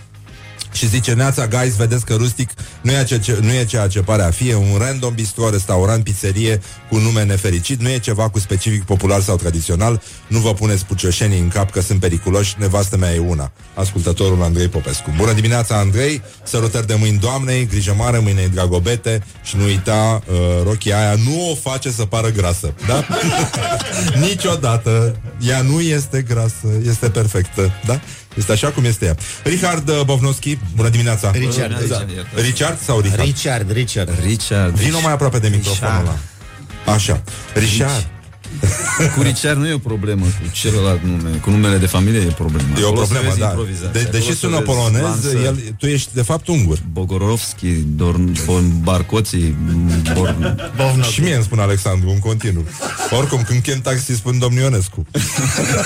[0.71, 2.49] Și zice, Neața, guys, vedeți că rustic
[2.81, 5.49] nu e, ce, ce, nu e ceea ce pare a fi, e un random bistro,
[5.49, 10.53] restaurant, pizzerie cu nume nefericit, nu e ceva cu specific popular sau tradițional, nu vă
[10.53, 13.51] puneți pucioșenii în cap că sunt periculoși, nevastă mea e una.
[13.73, 15.13] Ascultătorul Andrei Popescu.
[15.17, 20.35] Bună dimineața, Andrei, sărutări de mâini doamnei, grijă mare, mâinei dragobete și nu uita, uh,
[20.63, 23.05] rochia aia nu o face să pară grasă, da?
[24.27, 25.15] Niciodată.
[25.47, 27.99] Ea nu este grasă, este perfectă, da?
[28.39, 29.15] Este așa cum este ea.
[29.43, 31.31] Richard uh, Bovnoschi, bună dimineața.
[31.31, 31.77] Richard, Da.
[31.79, 33.21] Richard, Richard sau Richard?
[33.21, 34.23] Richard, Richard.
[34.23, 34.75] Richard.
[34.75, 36.17] Vino mai aproape de microfonul ăla.
[36.93, 37.21] Așa.
[37.53, 38.09] Richard.
[39.15, 42.31] Cu Richard nu e o problemă, cu celălalt nume, cu numele de familie e o
[42.31, 42.67] problemă.
[42.79, 43.45] E o Acolo să problemă, vezi da.
[43.45, 43.89] improvizația.
[43.91, 45.37] De, Acolo deși să sună vezi polonez, lansă.
[45.37, 46.77] el, tu ești de fapt ungur.
[46.91, 49.55] Bogorovski, Dorn, Bon, Barcoții,
[50.15, 51.01] Born...
[51.11, 52.65] Și mie îmi spune Alexandru, în continuu.
[53.11, 55.05] Oricum, când chem taxi, spun domnul Ionescu.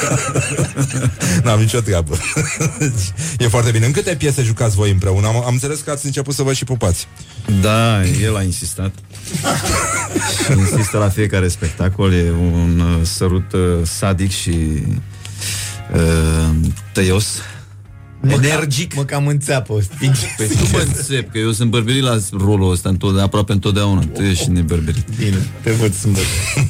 [1.43, 2.17] N-am nicio treabă.
[3.37, 3.85] e foarte bine.
[3.85, 5.27] În câte piese jucați voi împreună?
[5.27, 7.07] Am, am înțeles că ați început să vă și pupați.
[7.61, 8.91] Da, el a insistat.
[10.45, 12.13] și insistă la fiecare spectacol.
[12.13, 14.83] E un uh, sărut uh, sadic și
[15.93, 16.55] uh,
[16.93, 17.41] tăios.
[18.27, 18.95] Energic.
[18.95, 19.81] Mă cam înțeapă.
[19.81, 20.25] Stinge.
[20.37, 24.01] Păi nu mă înțep, că eu sunt bărberit la rolul ăsta întotdeauna, aproape întotdeauna.
[24.13, 25.05] Tu ești nebărberit.
[25.17, 26.25] Bine, te văd sâmbătă.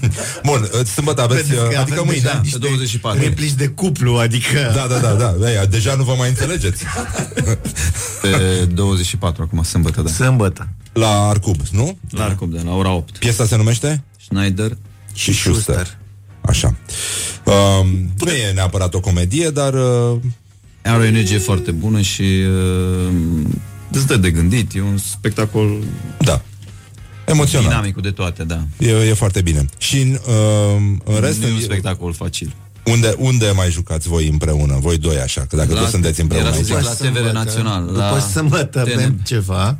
[0.45, 2.21] Bun, sâmbătă aveți, Vedeți că adică avem mâine.
[2.21, 3.21] deja Da, niște pe 24.
[3.21, 4.71] Replici de cuplu, adică...
[4.75, 5.45] da, da, da, da.
[5.45, 6.83] Aia, deja nu vă mai înțelegeți.
[8.21, 10.09] Pe 24 acum, sâmbătă, da.
[10.09, 10.67] Sâmbătă.
[10.93, 11.97] La Arcub, nu?
[12.09, 13.17] La Arcub, da, la ora 8.
[13.17, 14.03] Piesa se numește?
[14.25, 14.77] Schneider
[15.13, 15.97] și Schuster.
[16.41, 16.75] Așa.
[17.43, 19.73] Um, nu e neapărat o comedie, dar...
[19.73, 20.19] Uh,
[20.83, 23.13] Are o energie foarte bună și uh,
[23.91, 24.75] îți dă de gândit.
[24.75, 25.83] E un spectacol
[26.19, 26.41] da.
[27.25, 27.67] emoțional.
[27.67, 28.65] dinamicul de toate, da.
[28.79, 29.65] E, e foarte bine.
[29.77, 31.39] Și în, uh, în rest...
[31.39, 32.55] Nu e un spectacol facil.
[32.85, 34.77] Unde, unde mai jucați voi împreună?
[34.81, 36.83] Voi doi așa, că dacă La- tot sunteți împreună era să zic aici.
[36.83, 37.85] la TVR Național.
[37.85, 38.93] După la sâmbătă TNM.
[38.93, 39.77] avem ceva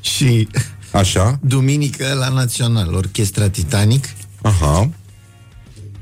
[0.00, 0.48] și
[0.90, 1.38] Așa?
[1.54, 4.06] duminică la Național, Orchestra Titanic.
[4.44, 4.90] Aha.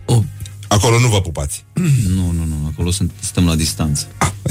[0.05, 0.23] O,
[0.69, 1.65] Acolo nu vă pupați.
[2.15, 4.07] Nu, nu, nu, acolo sunt, stăm la distanță.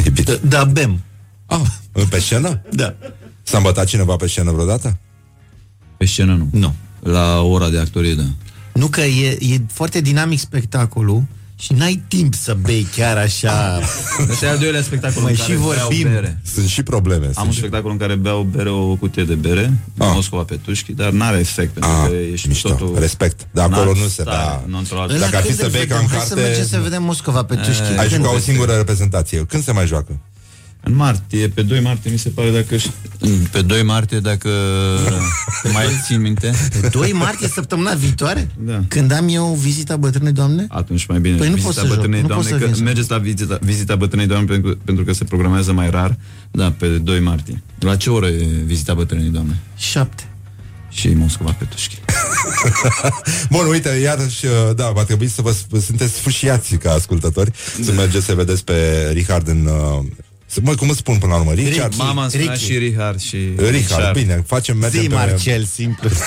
[0.05, 0.39] E bine.
[0.43, 1.01] da, bem.
[1.45, 1.61] Ah,
[2.09, 2.61] pe scenă?
[2.71, 2.95] Da.
[3.43, 4.97] S-a îmbătat cineva pe scenă vreodată?
[5.97, 6.47] Pe scenă nu.
[6.51, 6.75] Nu.
[6.99, 8.25] La ora de actorie, da.
[8.73, 11.23] Nu că e, e foarte dinamic spectacolul
[11.61, 13.79] și n-ai timp să bei chiar așa.
[14.29, 16.03] Ăsta e al doilea spectacol Mai în și care beau vorbim.
[16.11, 16.39] bere.
[16.53, 17.25] Sunt și probleme.
[17.25, 17.57] Am sunt un și...
[17.57, 20.09] spectacol în care beau bere, o cutie de bere, Ah.
[20.13, 22.69] Moscova Petușchi, dar n-are efect, pentru Ah, că ești mișto.
[22.69, 22.95] totul...
[22.99, 23.47] Respect.
[23.51, 24.63] Dar acolo N-ar nu se stare, bea.
[24.67, 26.03] nu într-o altă- Ăla Dacă ar fi când să îl bei ca vedem?
[26.09, 27.81] în Hai să carte- mergem să vedem Moscova pe Tușchi.
[27.81, 28.09] Ai Când?
[28.09, 29.45] jucat o singură reprezentație.
[29.45, 30.19] Când se mai joacă?
[30.83, 32.75] În martie, pe 2 martie, mi se pare, dacă...
[32.75, 32.91] ș-
[33.51, 34.49] Pe 2 martie, dacă
[35.73, 36.53] mai țin minte.
[36.81, 38.49] Pe 2 martie, săptămâna viitoare?
[38.59, 38.79] Da.
[38.87, 40.65] Când am eu vizita bătrânei doamne?
[40.69, 42.69] Atunci mai bine Păi nu vizita pot să joc, bătrânei nu doamne, pot să vin
[42.71, 46.17] că să- mergeți la vizita, vizita bătrânei doamne pentru, pentru că se programează mai rar.
[46.51, 47.61] Da, pe 2 martie.
[47.79, 49.59] La ce oră e vizita bătrânei doamne?
[49.77, 50.23] 7.
[50.89, 51.97] Și Moscova Petușchi.
[53.49, 57.51] Bun, uite, iarăși, uh, da, va trebui să vă sp- sunteți sfâșiați ca ascultători,
[57.83, 59.69] să mergeți să vedeți pe Richard în...
[60.51, 61.51] Uh, să- mă, cum îți spun până la urmă?
[61.53, 61.95] Richard?
[61.97, 62.65] Mama îmi spunea Ricky.
[62.65, 63.37] și Richard și
[63.69, 65.13] Richard, bine, facem, mergem Zi pe...
[65.15, 66.09] Marcel, simplu.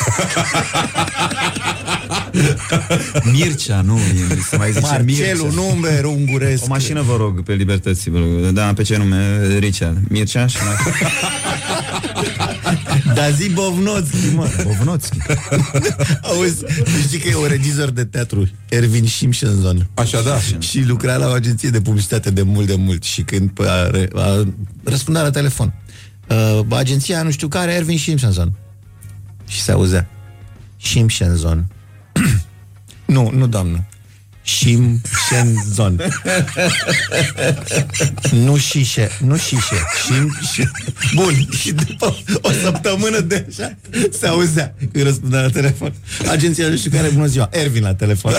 [3.32, 5.62] Mircea, nu, e- se mai zice Marcelul, Mircea.
[5.62, 6.62] număr unguresc.
[6.64, 8.28] O mașină, vă rog, pe libertății, vă rog.
[8.52, 9.38] Da, pe ce nume?
[9.58, 9.96] Richard.
[10.08, 10.74] Mircea și mai...
[13.14, 14.48] Dar zi Bovnoțchi, mă.
[14.62, 15.18] Bovnoțchi.
[16.22, 19.88] Auzi, tu știi că e un regizor de teatru, Ervin Simpsonson.
[19.94, 20.38] Așa, da.
[20.58, 24.44] Și lucra la o agenție de publicitate de mult de mult și când a, a,
[24.84, 25.74] răspundea la telefon.
[26.28, 28.52] Uh, agenția nu știu care, Ervin Simpsonson.
[29.46, 30.08] Și se auzea.
[30.82, 31.66] Simpsonson.
[33.14, 33.84] nu, nu, doamnă.
[34.44, 36.00] Simpsonson.
[38.30, 39.76] nu șișe, nu șișe.
[40.04, 40.70] Shim, shim.
[41.14, 43.76] Bun, și după o săptămână de așa
[44.18, 45.94] se auzea când răspundea la telefon.
[46.28, 48.32] Agenția nu știu care, bună ziua, Ervin la telefon.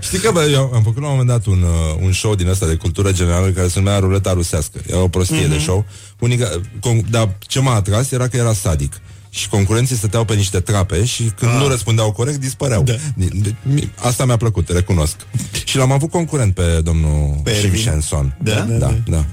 [0.00, 2.48] Știi că bă, eu am făcut la un moment dat un, uh, un show din
[2.48, 4.80] ăsta de cultură generală care se numea Ruleta Rusească.
[4.86, 5.84] Era o prostie de show.
[6.18, 9.00] Unica, con, dar ce m-a atras era că era sadic.
[9.34, 12.82] Și concurenții stăteau pe niște trape și când nu răspundeau corect, dispăreau.
[12.82, 12.94] Da.
[13.96, 15.16] Asta mi-a plăcut, recunosc.
[15.64, 17.80] și l-am avut concurent pe domnul Pe Jim Ervin?
[17.80, 18.36] Shenson.
[18.42, 18.94] Da, da, da, da.
[19.06, 19.24] da.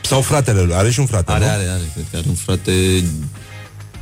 [0.00, 1.50] Sau fratele lui, are și un frate, Are, nu?
[1.50, 3.04] are, are, cred că are un frate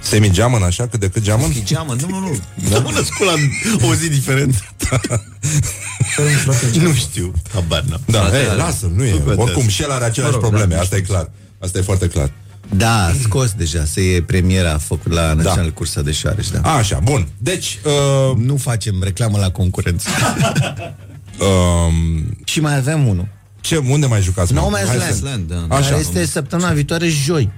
[0.01, 1.53] Semi-geamăn, așa, cât de cât geamăn?
[1.65, 2.39] Geamăn, nu, nu, nu.
[2.69, 2.77] Da?
[2.77, 3.35] Am născut la
[3.89, 4.59] o zi diferentă.
[6.83, 7.33] nu știu.
[7.53, 8.01] Habar n-am.
[8.07, 8.57] Da, Frate, hey, are.
[8.57, 9.11] lasă, nu e.
[9.11, 9.41] contează.
[9.41, 11.31] Oricum, și el are aceleași Mă rog, probleme, da, asta e clar.
[11.59, 12.31] Asta e foarte clar.
[12.77, 15.73] Da, a scos deja, să e premiera făcut la Național da.
[15.73, 16.75] Cursa de Șoareș, da.
[16.75, 17.29] Așa, bun.
[17.39, 20.09] Deci, uh, nu facem reclamă la concurență.
[21.49, 23.29] um, Și mai avem unul.
[23.61, 24.53] ce, unde mai jucați?
[24.53, 24.61] mă?
[24.61, 25.77] No Man's Hai Land, să- Land, da.
[25.77, 25.89] Așa.
[25.89, 27.51] care este săptămâna viitoare joi.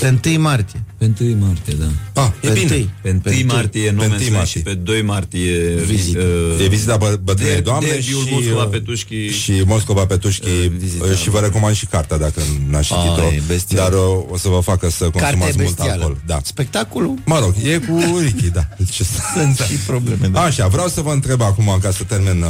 [0.00, 0.82] Pe 1 martie.
[0.98, 2.22] Pe 1 martie, da.
[2.22, 2.62] Ah, e Pe bine.
[2.62, 2.90] întâi.
[3.02, 3.44] Pe 1 Pe întâi.
[3.44, 4.58] martie Pe No întâi Man's Land martie.
[4.60, 6.18] și pe 2 martie Vizită.
[6.58, 9.26] uh, E vizita bă, bătrânei de- doamne derbiul și, Moscova uh, Petușchi.
[9.28, 11.14] și Moscova Petușchi Uh, uh, vizita.
[11.14, 12.40] și vă recomand și cartea dacă
[12.70, 13.90] n-ați citit-o, Ai, bestial.
[13.90, 15.92] dar uh, o să vă facă să Cartea e consumați mult bestială.
[15.92, 16.16] alcool.
[16.26, 16.38] Da.
[16.44, 18.68] Spectacolul Mă rog, e cu Ricky, da.
[18.78, 19.00] Deci,
[19.34, 20.26] sunt și probleme.
[20.26, 20.40] Da.
[20.42, 22.48] Așa, vreau să vă întreb acum, ca să termin, uh,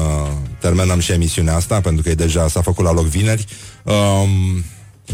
[0.58, 3.44] terminăm și emisiunea asta, pentru că e deja s-a făcut la loc vineri.
[3.82, 4.64] Um,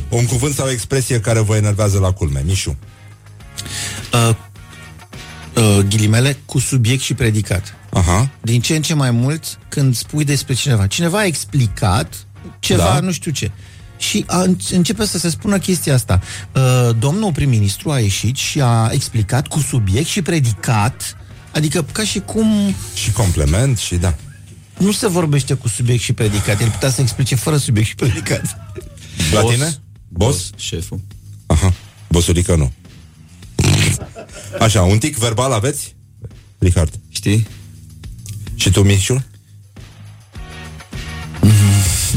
[0.09, 2.77] un cuvânt sau o expresie care vă enervează la culme, Mișu.
[4.13, 4.35] Uh,
[5.57, 7.75] uh, ghilimele, cu subiect și predicat.
[7.93, 8.31] Aha.
[8.43, 10.87] Din ce în ce mai mult când spui despre cineva.
[10.87, 12.27] Cineva a explicat
[12.59, 12.93] ceva, Da.
[12.93, 13.01] da.
[13.01, 13.51] nu știu ce.
[13.99, 16.21] Și a, începe să se spună chestia asta.
[16.53, 21.17] Uh, domnul prim-ministru a ieșit și a explicat cu subiect și predicat,
[21.53, 24.15] adică ca și cum Și complement și da.
[24.79, 26.61] nu se vorbește cu subiect și predicat.
[26.61, 28.43] El putea să explice fără subiect și predicat.
[29.33, 29.55] La Boss.
[29.55, 29.77] tine?
[30.09, 30.51] Boss?
[30.57, 31.01] Șeful.
[31.47, 31.73] Aha.
[32.09, 32.73] Bosurică nu.
[34.61, 35.95] Așa, un tic verbal aveți?
[36.59, 36.99] Richard.
[37.09, 37.47] Știi?
[38.55, 39.25] Și tu, Mișu?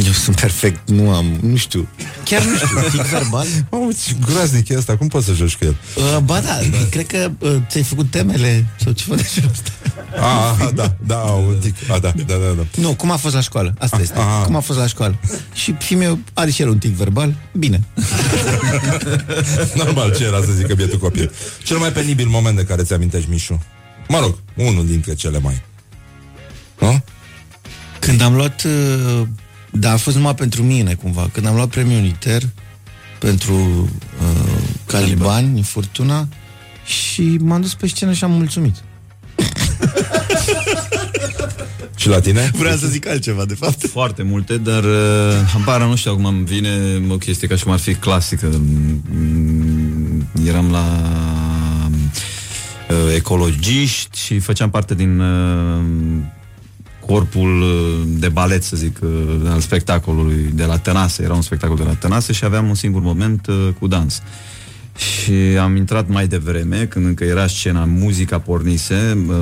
[0.05, 1.87] Eu sunt perfect, nu am, nu știu.
[2.23, 3.45] Chiar nu știu, tic verbal?
[3.71, 5.75] Mamă, ce groaznic e asta, cum poți să joci cu el?
[5.95, 6.57] Uh, ba da,
[6.89, 9.71] cred că uh, ți-ai făcut temele sau ceva de genul ăsta.
[10.19, 11.75] A, a, da, da, un tic.
[11.91, 12.65] A, da, da, da, da.
[12.75, 13.73] Nu, cum a fost la școală?
[13.79, 14.17] Asta Ah, este.
[14.19, 14.45] ah.
[14.45, 15.15] Cum a fost la școală?
[15.53, 17.35] Și fiul meu are și el un tic verbal?
[17.53, 17.83] Bine.
[19.83, 21.31] Normal, ce era să zică bietul copil.
[21.63, 23.63] Cel mai penibil moment de care ți-amintești, Mișu?
[24.07, 25.61] Mă rog, unul dintre cele mai.
[26.79, 27.03] Nu?
[27.99, 28.63] Când am luat...
[28.63, 29.27] uh,
[29.71, 31.29] Da, a fost numai pentru mine, cumva.
[31.33, 32.41] Când am luat premiul Uniter
[33.19, 33.53] pentru
[34.21, 36.27] uh, Calibani, în Furtuna,
[36.85, 38.75] și m-am dus pe scenă și am mulțumit.
[41.95, 42.51] Și la tine?
[42.53, 43.87] Vreau să zic altceva, de fapt.
[43.87, 44.91] Foarte multe, dar uh,
[45.53, 46.69] habar nu știu, acum îmi vine
[47.09, 48.61] o chestie ca și cum ar fi clasică.
[49.09, 50.85] Mm, Eram la
[52.89, 55.81] uh, ecologiști și făceam parte din uh,
[57.09, 57.69] corpul uh,
[58.05, 59.09] de balet, să zic, uh,
[59.49, 61.23] al spectacolului de la Tănase.
[61.23, 64.21] Era un spectacol de la Tănase și aveam un singur moment uh, cu dans.
[64.95, 65.31] Și
[65.61, 69.35] am intrat mai devreme, când încă era scena, muzica pornise, uh,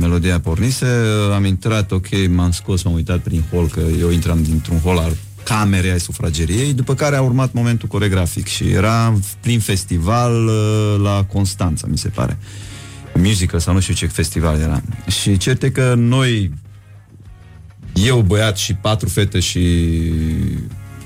[0.00, 4.42] melodia pornise, uh, am intrat, ok, m-am scos, m-am uitat prin hol, că eu intram
[4.42, 9.60] dintr-un hol al camerei ai sufrageriei, după care a urmat momentul coregrafic și era prin
[9.60, 12.38] festival uh, la Constanța, mi se pare.
[13.14, 14.82] Musical sau nu știu ce festival era.
[15.20, 16.50] Și cert e că noi,
[17.94, 19.60] eu băiat și patru fete și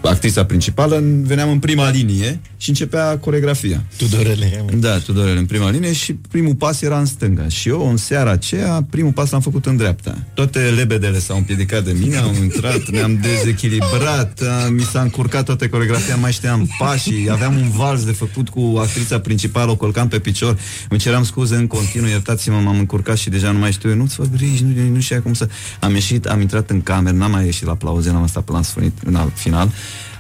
[0.02, 3.84] actrița principală, veneam în prima linie și începea coregrafia.
[3.96, 4.64] Tudorele.
[4.78, 7.48] Da, Tudorele în prima linie și primul pas era în stânga.
[7.48, 10.18] Și eu, în seara aceea, primul pas l-am făcut în dreapta.
[10.34, 15.68] Toate lebedele s-au împiedicat de mine, am intrat, ne-am dezechilibrat, a, mi s-a încurcat toată
[15.68, 20.18] coregrafia, mai știam pașii, aveam un vals de făcut cu actrița principală, o colcam pe
[20.18, 20.58] picior,
[20.88, 24.14] îmi ceream scuze în continuu, iertați-mă, m-am încurcat și deja nu mai știu, eu, nu-ți
[24.14, 25.48] fă griji, nu, nu știu cum să...
[25.80, 28.64] Am ieșit, am intrat în cameră, n-am mai ieșit la aplauze, n-am stat până la
[28.64, 29.72] sfârșit, în final,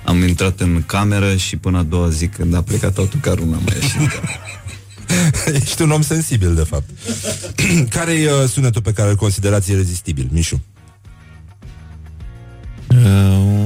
[0.06, 3.76] am intrat în cameră și până a doua zi, când a plecat autocarul, n-am mai
[3.80, 4.20] ieșit.
[5.62, 6.88] Ești un om sensibil, de fapt.
[7.96, 10.62] care e uh, sunetul pe care îl considerați irezistibil, Mișu?
[12.88, 12.96] Uh,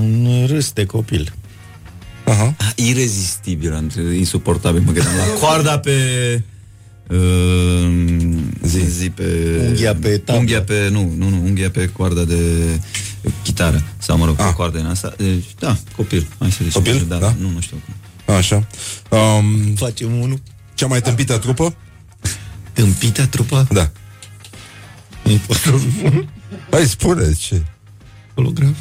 [0.01, 1.33] un râs de copil.
[2.25, 2.57] Aha.
[2.75, 5.93] Irezistibil, am zis, insuportabil, mă gândeam la coarda pe...
[7.09, 7.19] Uh,
[8.63, 8.91] zi.
[8.91, 9.57] zi pe...
[9.67, 10.41] Unghia pe tablă.
[10.41, 12.41] Unghia pe, nu, nu, nu, unghia pe coarda de
[13.61, 13.83] chitară.
[13.99, 15.13] Sau, mă rog, pe coarda din asta.
[15.17, 16.27] Deci, da, copil.
[16.39, 16.83] Hai să zicem.
[16.83, 17.05] Copil?
[17.09, 17.35] Da, Da?
[17.39, 18.35] Nu, nu știu cum.
[18.35, 18.67] Așa.
[19.09, 20.41] Um, Facem unul.
[20.75, 21.75] cea mai tâmpită trupă?
[22.73, 23.67] Tâmpită trupă?
[23.71, 23.91] Da.
[25.23, 25.63] Nu pot să
[25.99, 26.29] spun.
[26.71, 27.63] Hai, spune ce.
[28.35, 28.77] Holograf.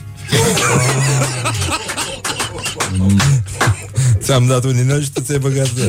[4.20, 5.84] Ți-am dat un inel și tu ți-ai băgat uh,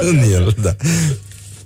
[0.10, 0.76] în el, da.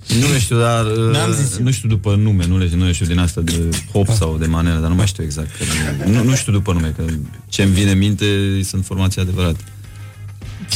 [0.08, 1.52] Nu știu, dar N-am zis.
[1.54, 4.46] uh, nu știu după nume, nu, le, nu știu din asta de hop sau de
[4.46, 5.48] manele, dar nu mai știu exact.
[5.56, 5.64] Că,
[6.08, 7.04] nu, nu știu după nume, că
[7.48, 8.26] ce-mi vine în minte
[8.64, 9.60] sunt formații adevărate.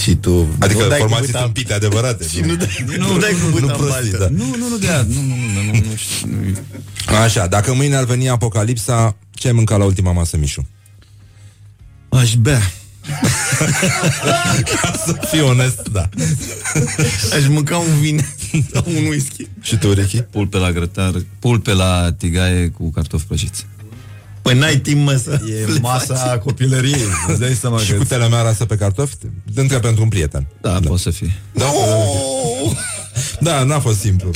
[0.03, 2.27] Și tu Adică nu dai formații cuvânt tâmpite adevărate.
[2.35, 4.17] Și nu dai, nu, Nu, dai nu, cuvânt nu în prostii, baltă.
[4.19, 4.45] da.
[4.45, 6.29] Nu, nu, nu de aia, nu, nu, nu, nu, nu, nu știu.
[6.29, 10.69] Nu, Așa, dacă mâine ar veni apocalipsa, ce ai mâncat la ultima masă, Mișu?
[12.09, 12.61] Aș bea.
[14.81, 16.09] Ca să fiu onest, da.
[17.37, 18.27] Aș mânca un vin
[18.73, 19.47] sau un whisky.
[19.61, 20.21] Și tu, Ricky?
[20.23, 23.67] Pulpe la grătar, pulpe la tigaie cu cartofi prăjiți.
[24.43, 26.41] Păi n-ai timp, mă, să E le masa faci.
[26.41, 27.01] copilăriei.
[27.29, 29.15] Îți dai seama Și că- cu telemea rasă pe cartofi?
[29.55, 30.47] Între pentru un prieten.
[30.61, 30.79] Da, da.
[30.89, 31.33] poate să fie.
[31.53, 31.65] Da,
[33.41, 34.31] da, n-a fost simplu.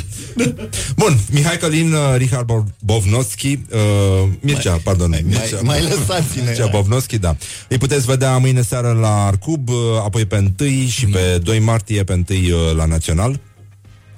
[0.96, 6.42] Bun, Mihai Călin, uh, Richard Bo- Bovnotski, uh, Mircea, mai, pardon, mai, Mircea, mai lăsați-ne.
[6.46, 7.36] Mircea Bovnotski, da.
[7.68, 9.74] Îi puteți vedea mâine seară la Arcub, uh,
[10.04, 13.40] apoi pe 1 și pe 2 martie pe 1 uh, la Național.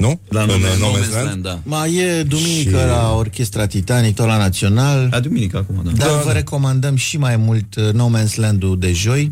[0.02, 0.20] Nu?
[0.28, 1.42] La În, No uh, Man's No Man's Land, Land.
[1.42, 1.58] da.
[1.62, 5.08] Mai e duminică Și- la Orchestra Titanic, tot la Național.
[5.10, 5.90] La duminică acum, da.
[5.90, 6.32] Dar Da, vă da.
[6.32, 9.30] recomandăm și mai mult uh, No Man's Land-ul de joi.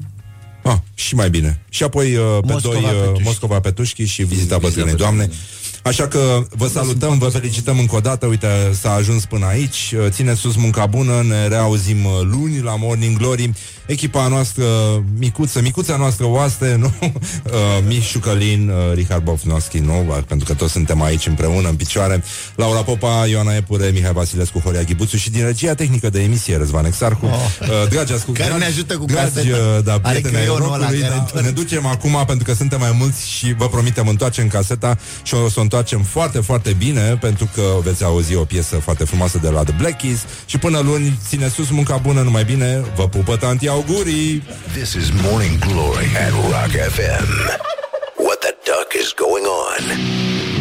[0.63, 1.61] Ah, și mai bine.
[1.69, 3.23] Și apoi uh, pe Moscova 2 uh, Petușchi.
[3.25, 5.23] Moscova Petușchi și vizita bătrânei Vizita doamne.
[5.25, 5.45] Bătrânei.
[5.83, 8.47] Așa că vă salutăm, vă felicităm încă o dată, uite,
[8.81, 13.17] s-a ajuns până aici, Uh, țineți sus munca bună, ne reauzim uh, luni la Morning
[13.19, 13.53] Glory,
[13.87, 14.65] echipa noastră
[15.19, 16.93] micuță, micuța noastră oaste, nu?
[17.03, 17.11] Uh,
[17.87, 20.05] Mișu Călin, uh, Richard Bofnovski, nu?
[20.09, 22.23] Uh, Pentru că toți suntem aici împreună, în picioare,
[22.55, 26.85] Laura Popa, Ioana Epure, Mihai Vasilescu, Horia Ghibuțu și din regia tehnică de emisie, Răzvan
[26.85, 27.27] Exarhu.
[27.27, 27.33] Oh.
[27.61, 29.57] Uh, dragi ascult, Care dragi, ne ajută cu dragi, caseta.
[29.57, 31.49] uh, da, Are prieteni ai creionul ăla rockului, care da, întoarce.
[31.49, 35.49] ne ducem acum pentru că suntem mai mulți și vă promitem întoarcem caseta și o
[35.49, 39.49] să o întoarcem foarte, foarte bine pentru că veți auzi o piesă foarte frumoasă de
[39.49, 43.37] la The Black Keys și până luni ține sus munca bună, numai bine, vă pupă
[43.37, 44.43] tanti augurii!
[44.73, 47.29] This is Morning Glory at Rock FM.
[48.27, 50.60] What the duck is going on?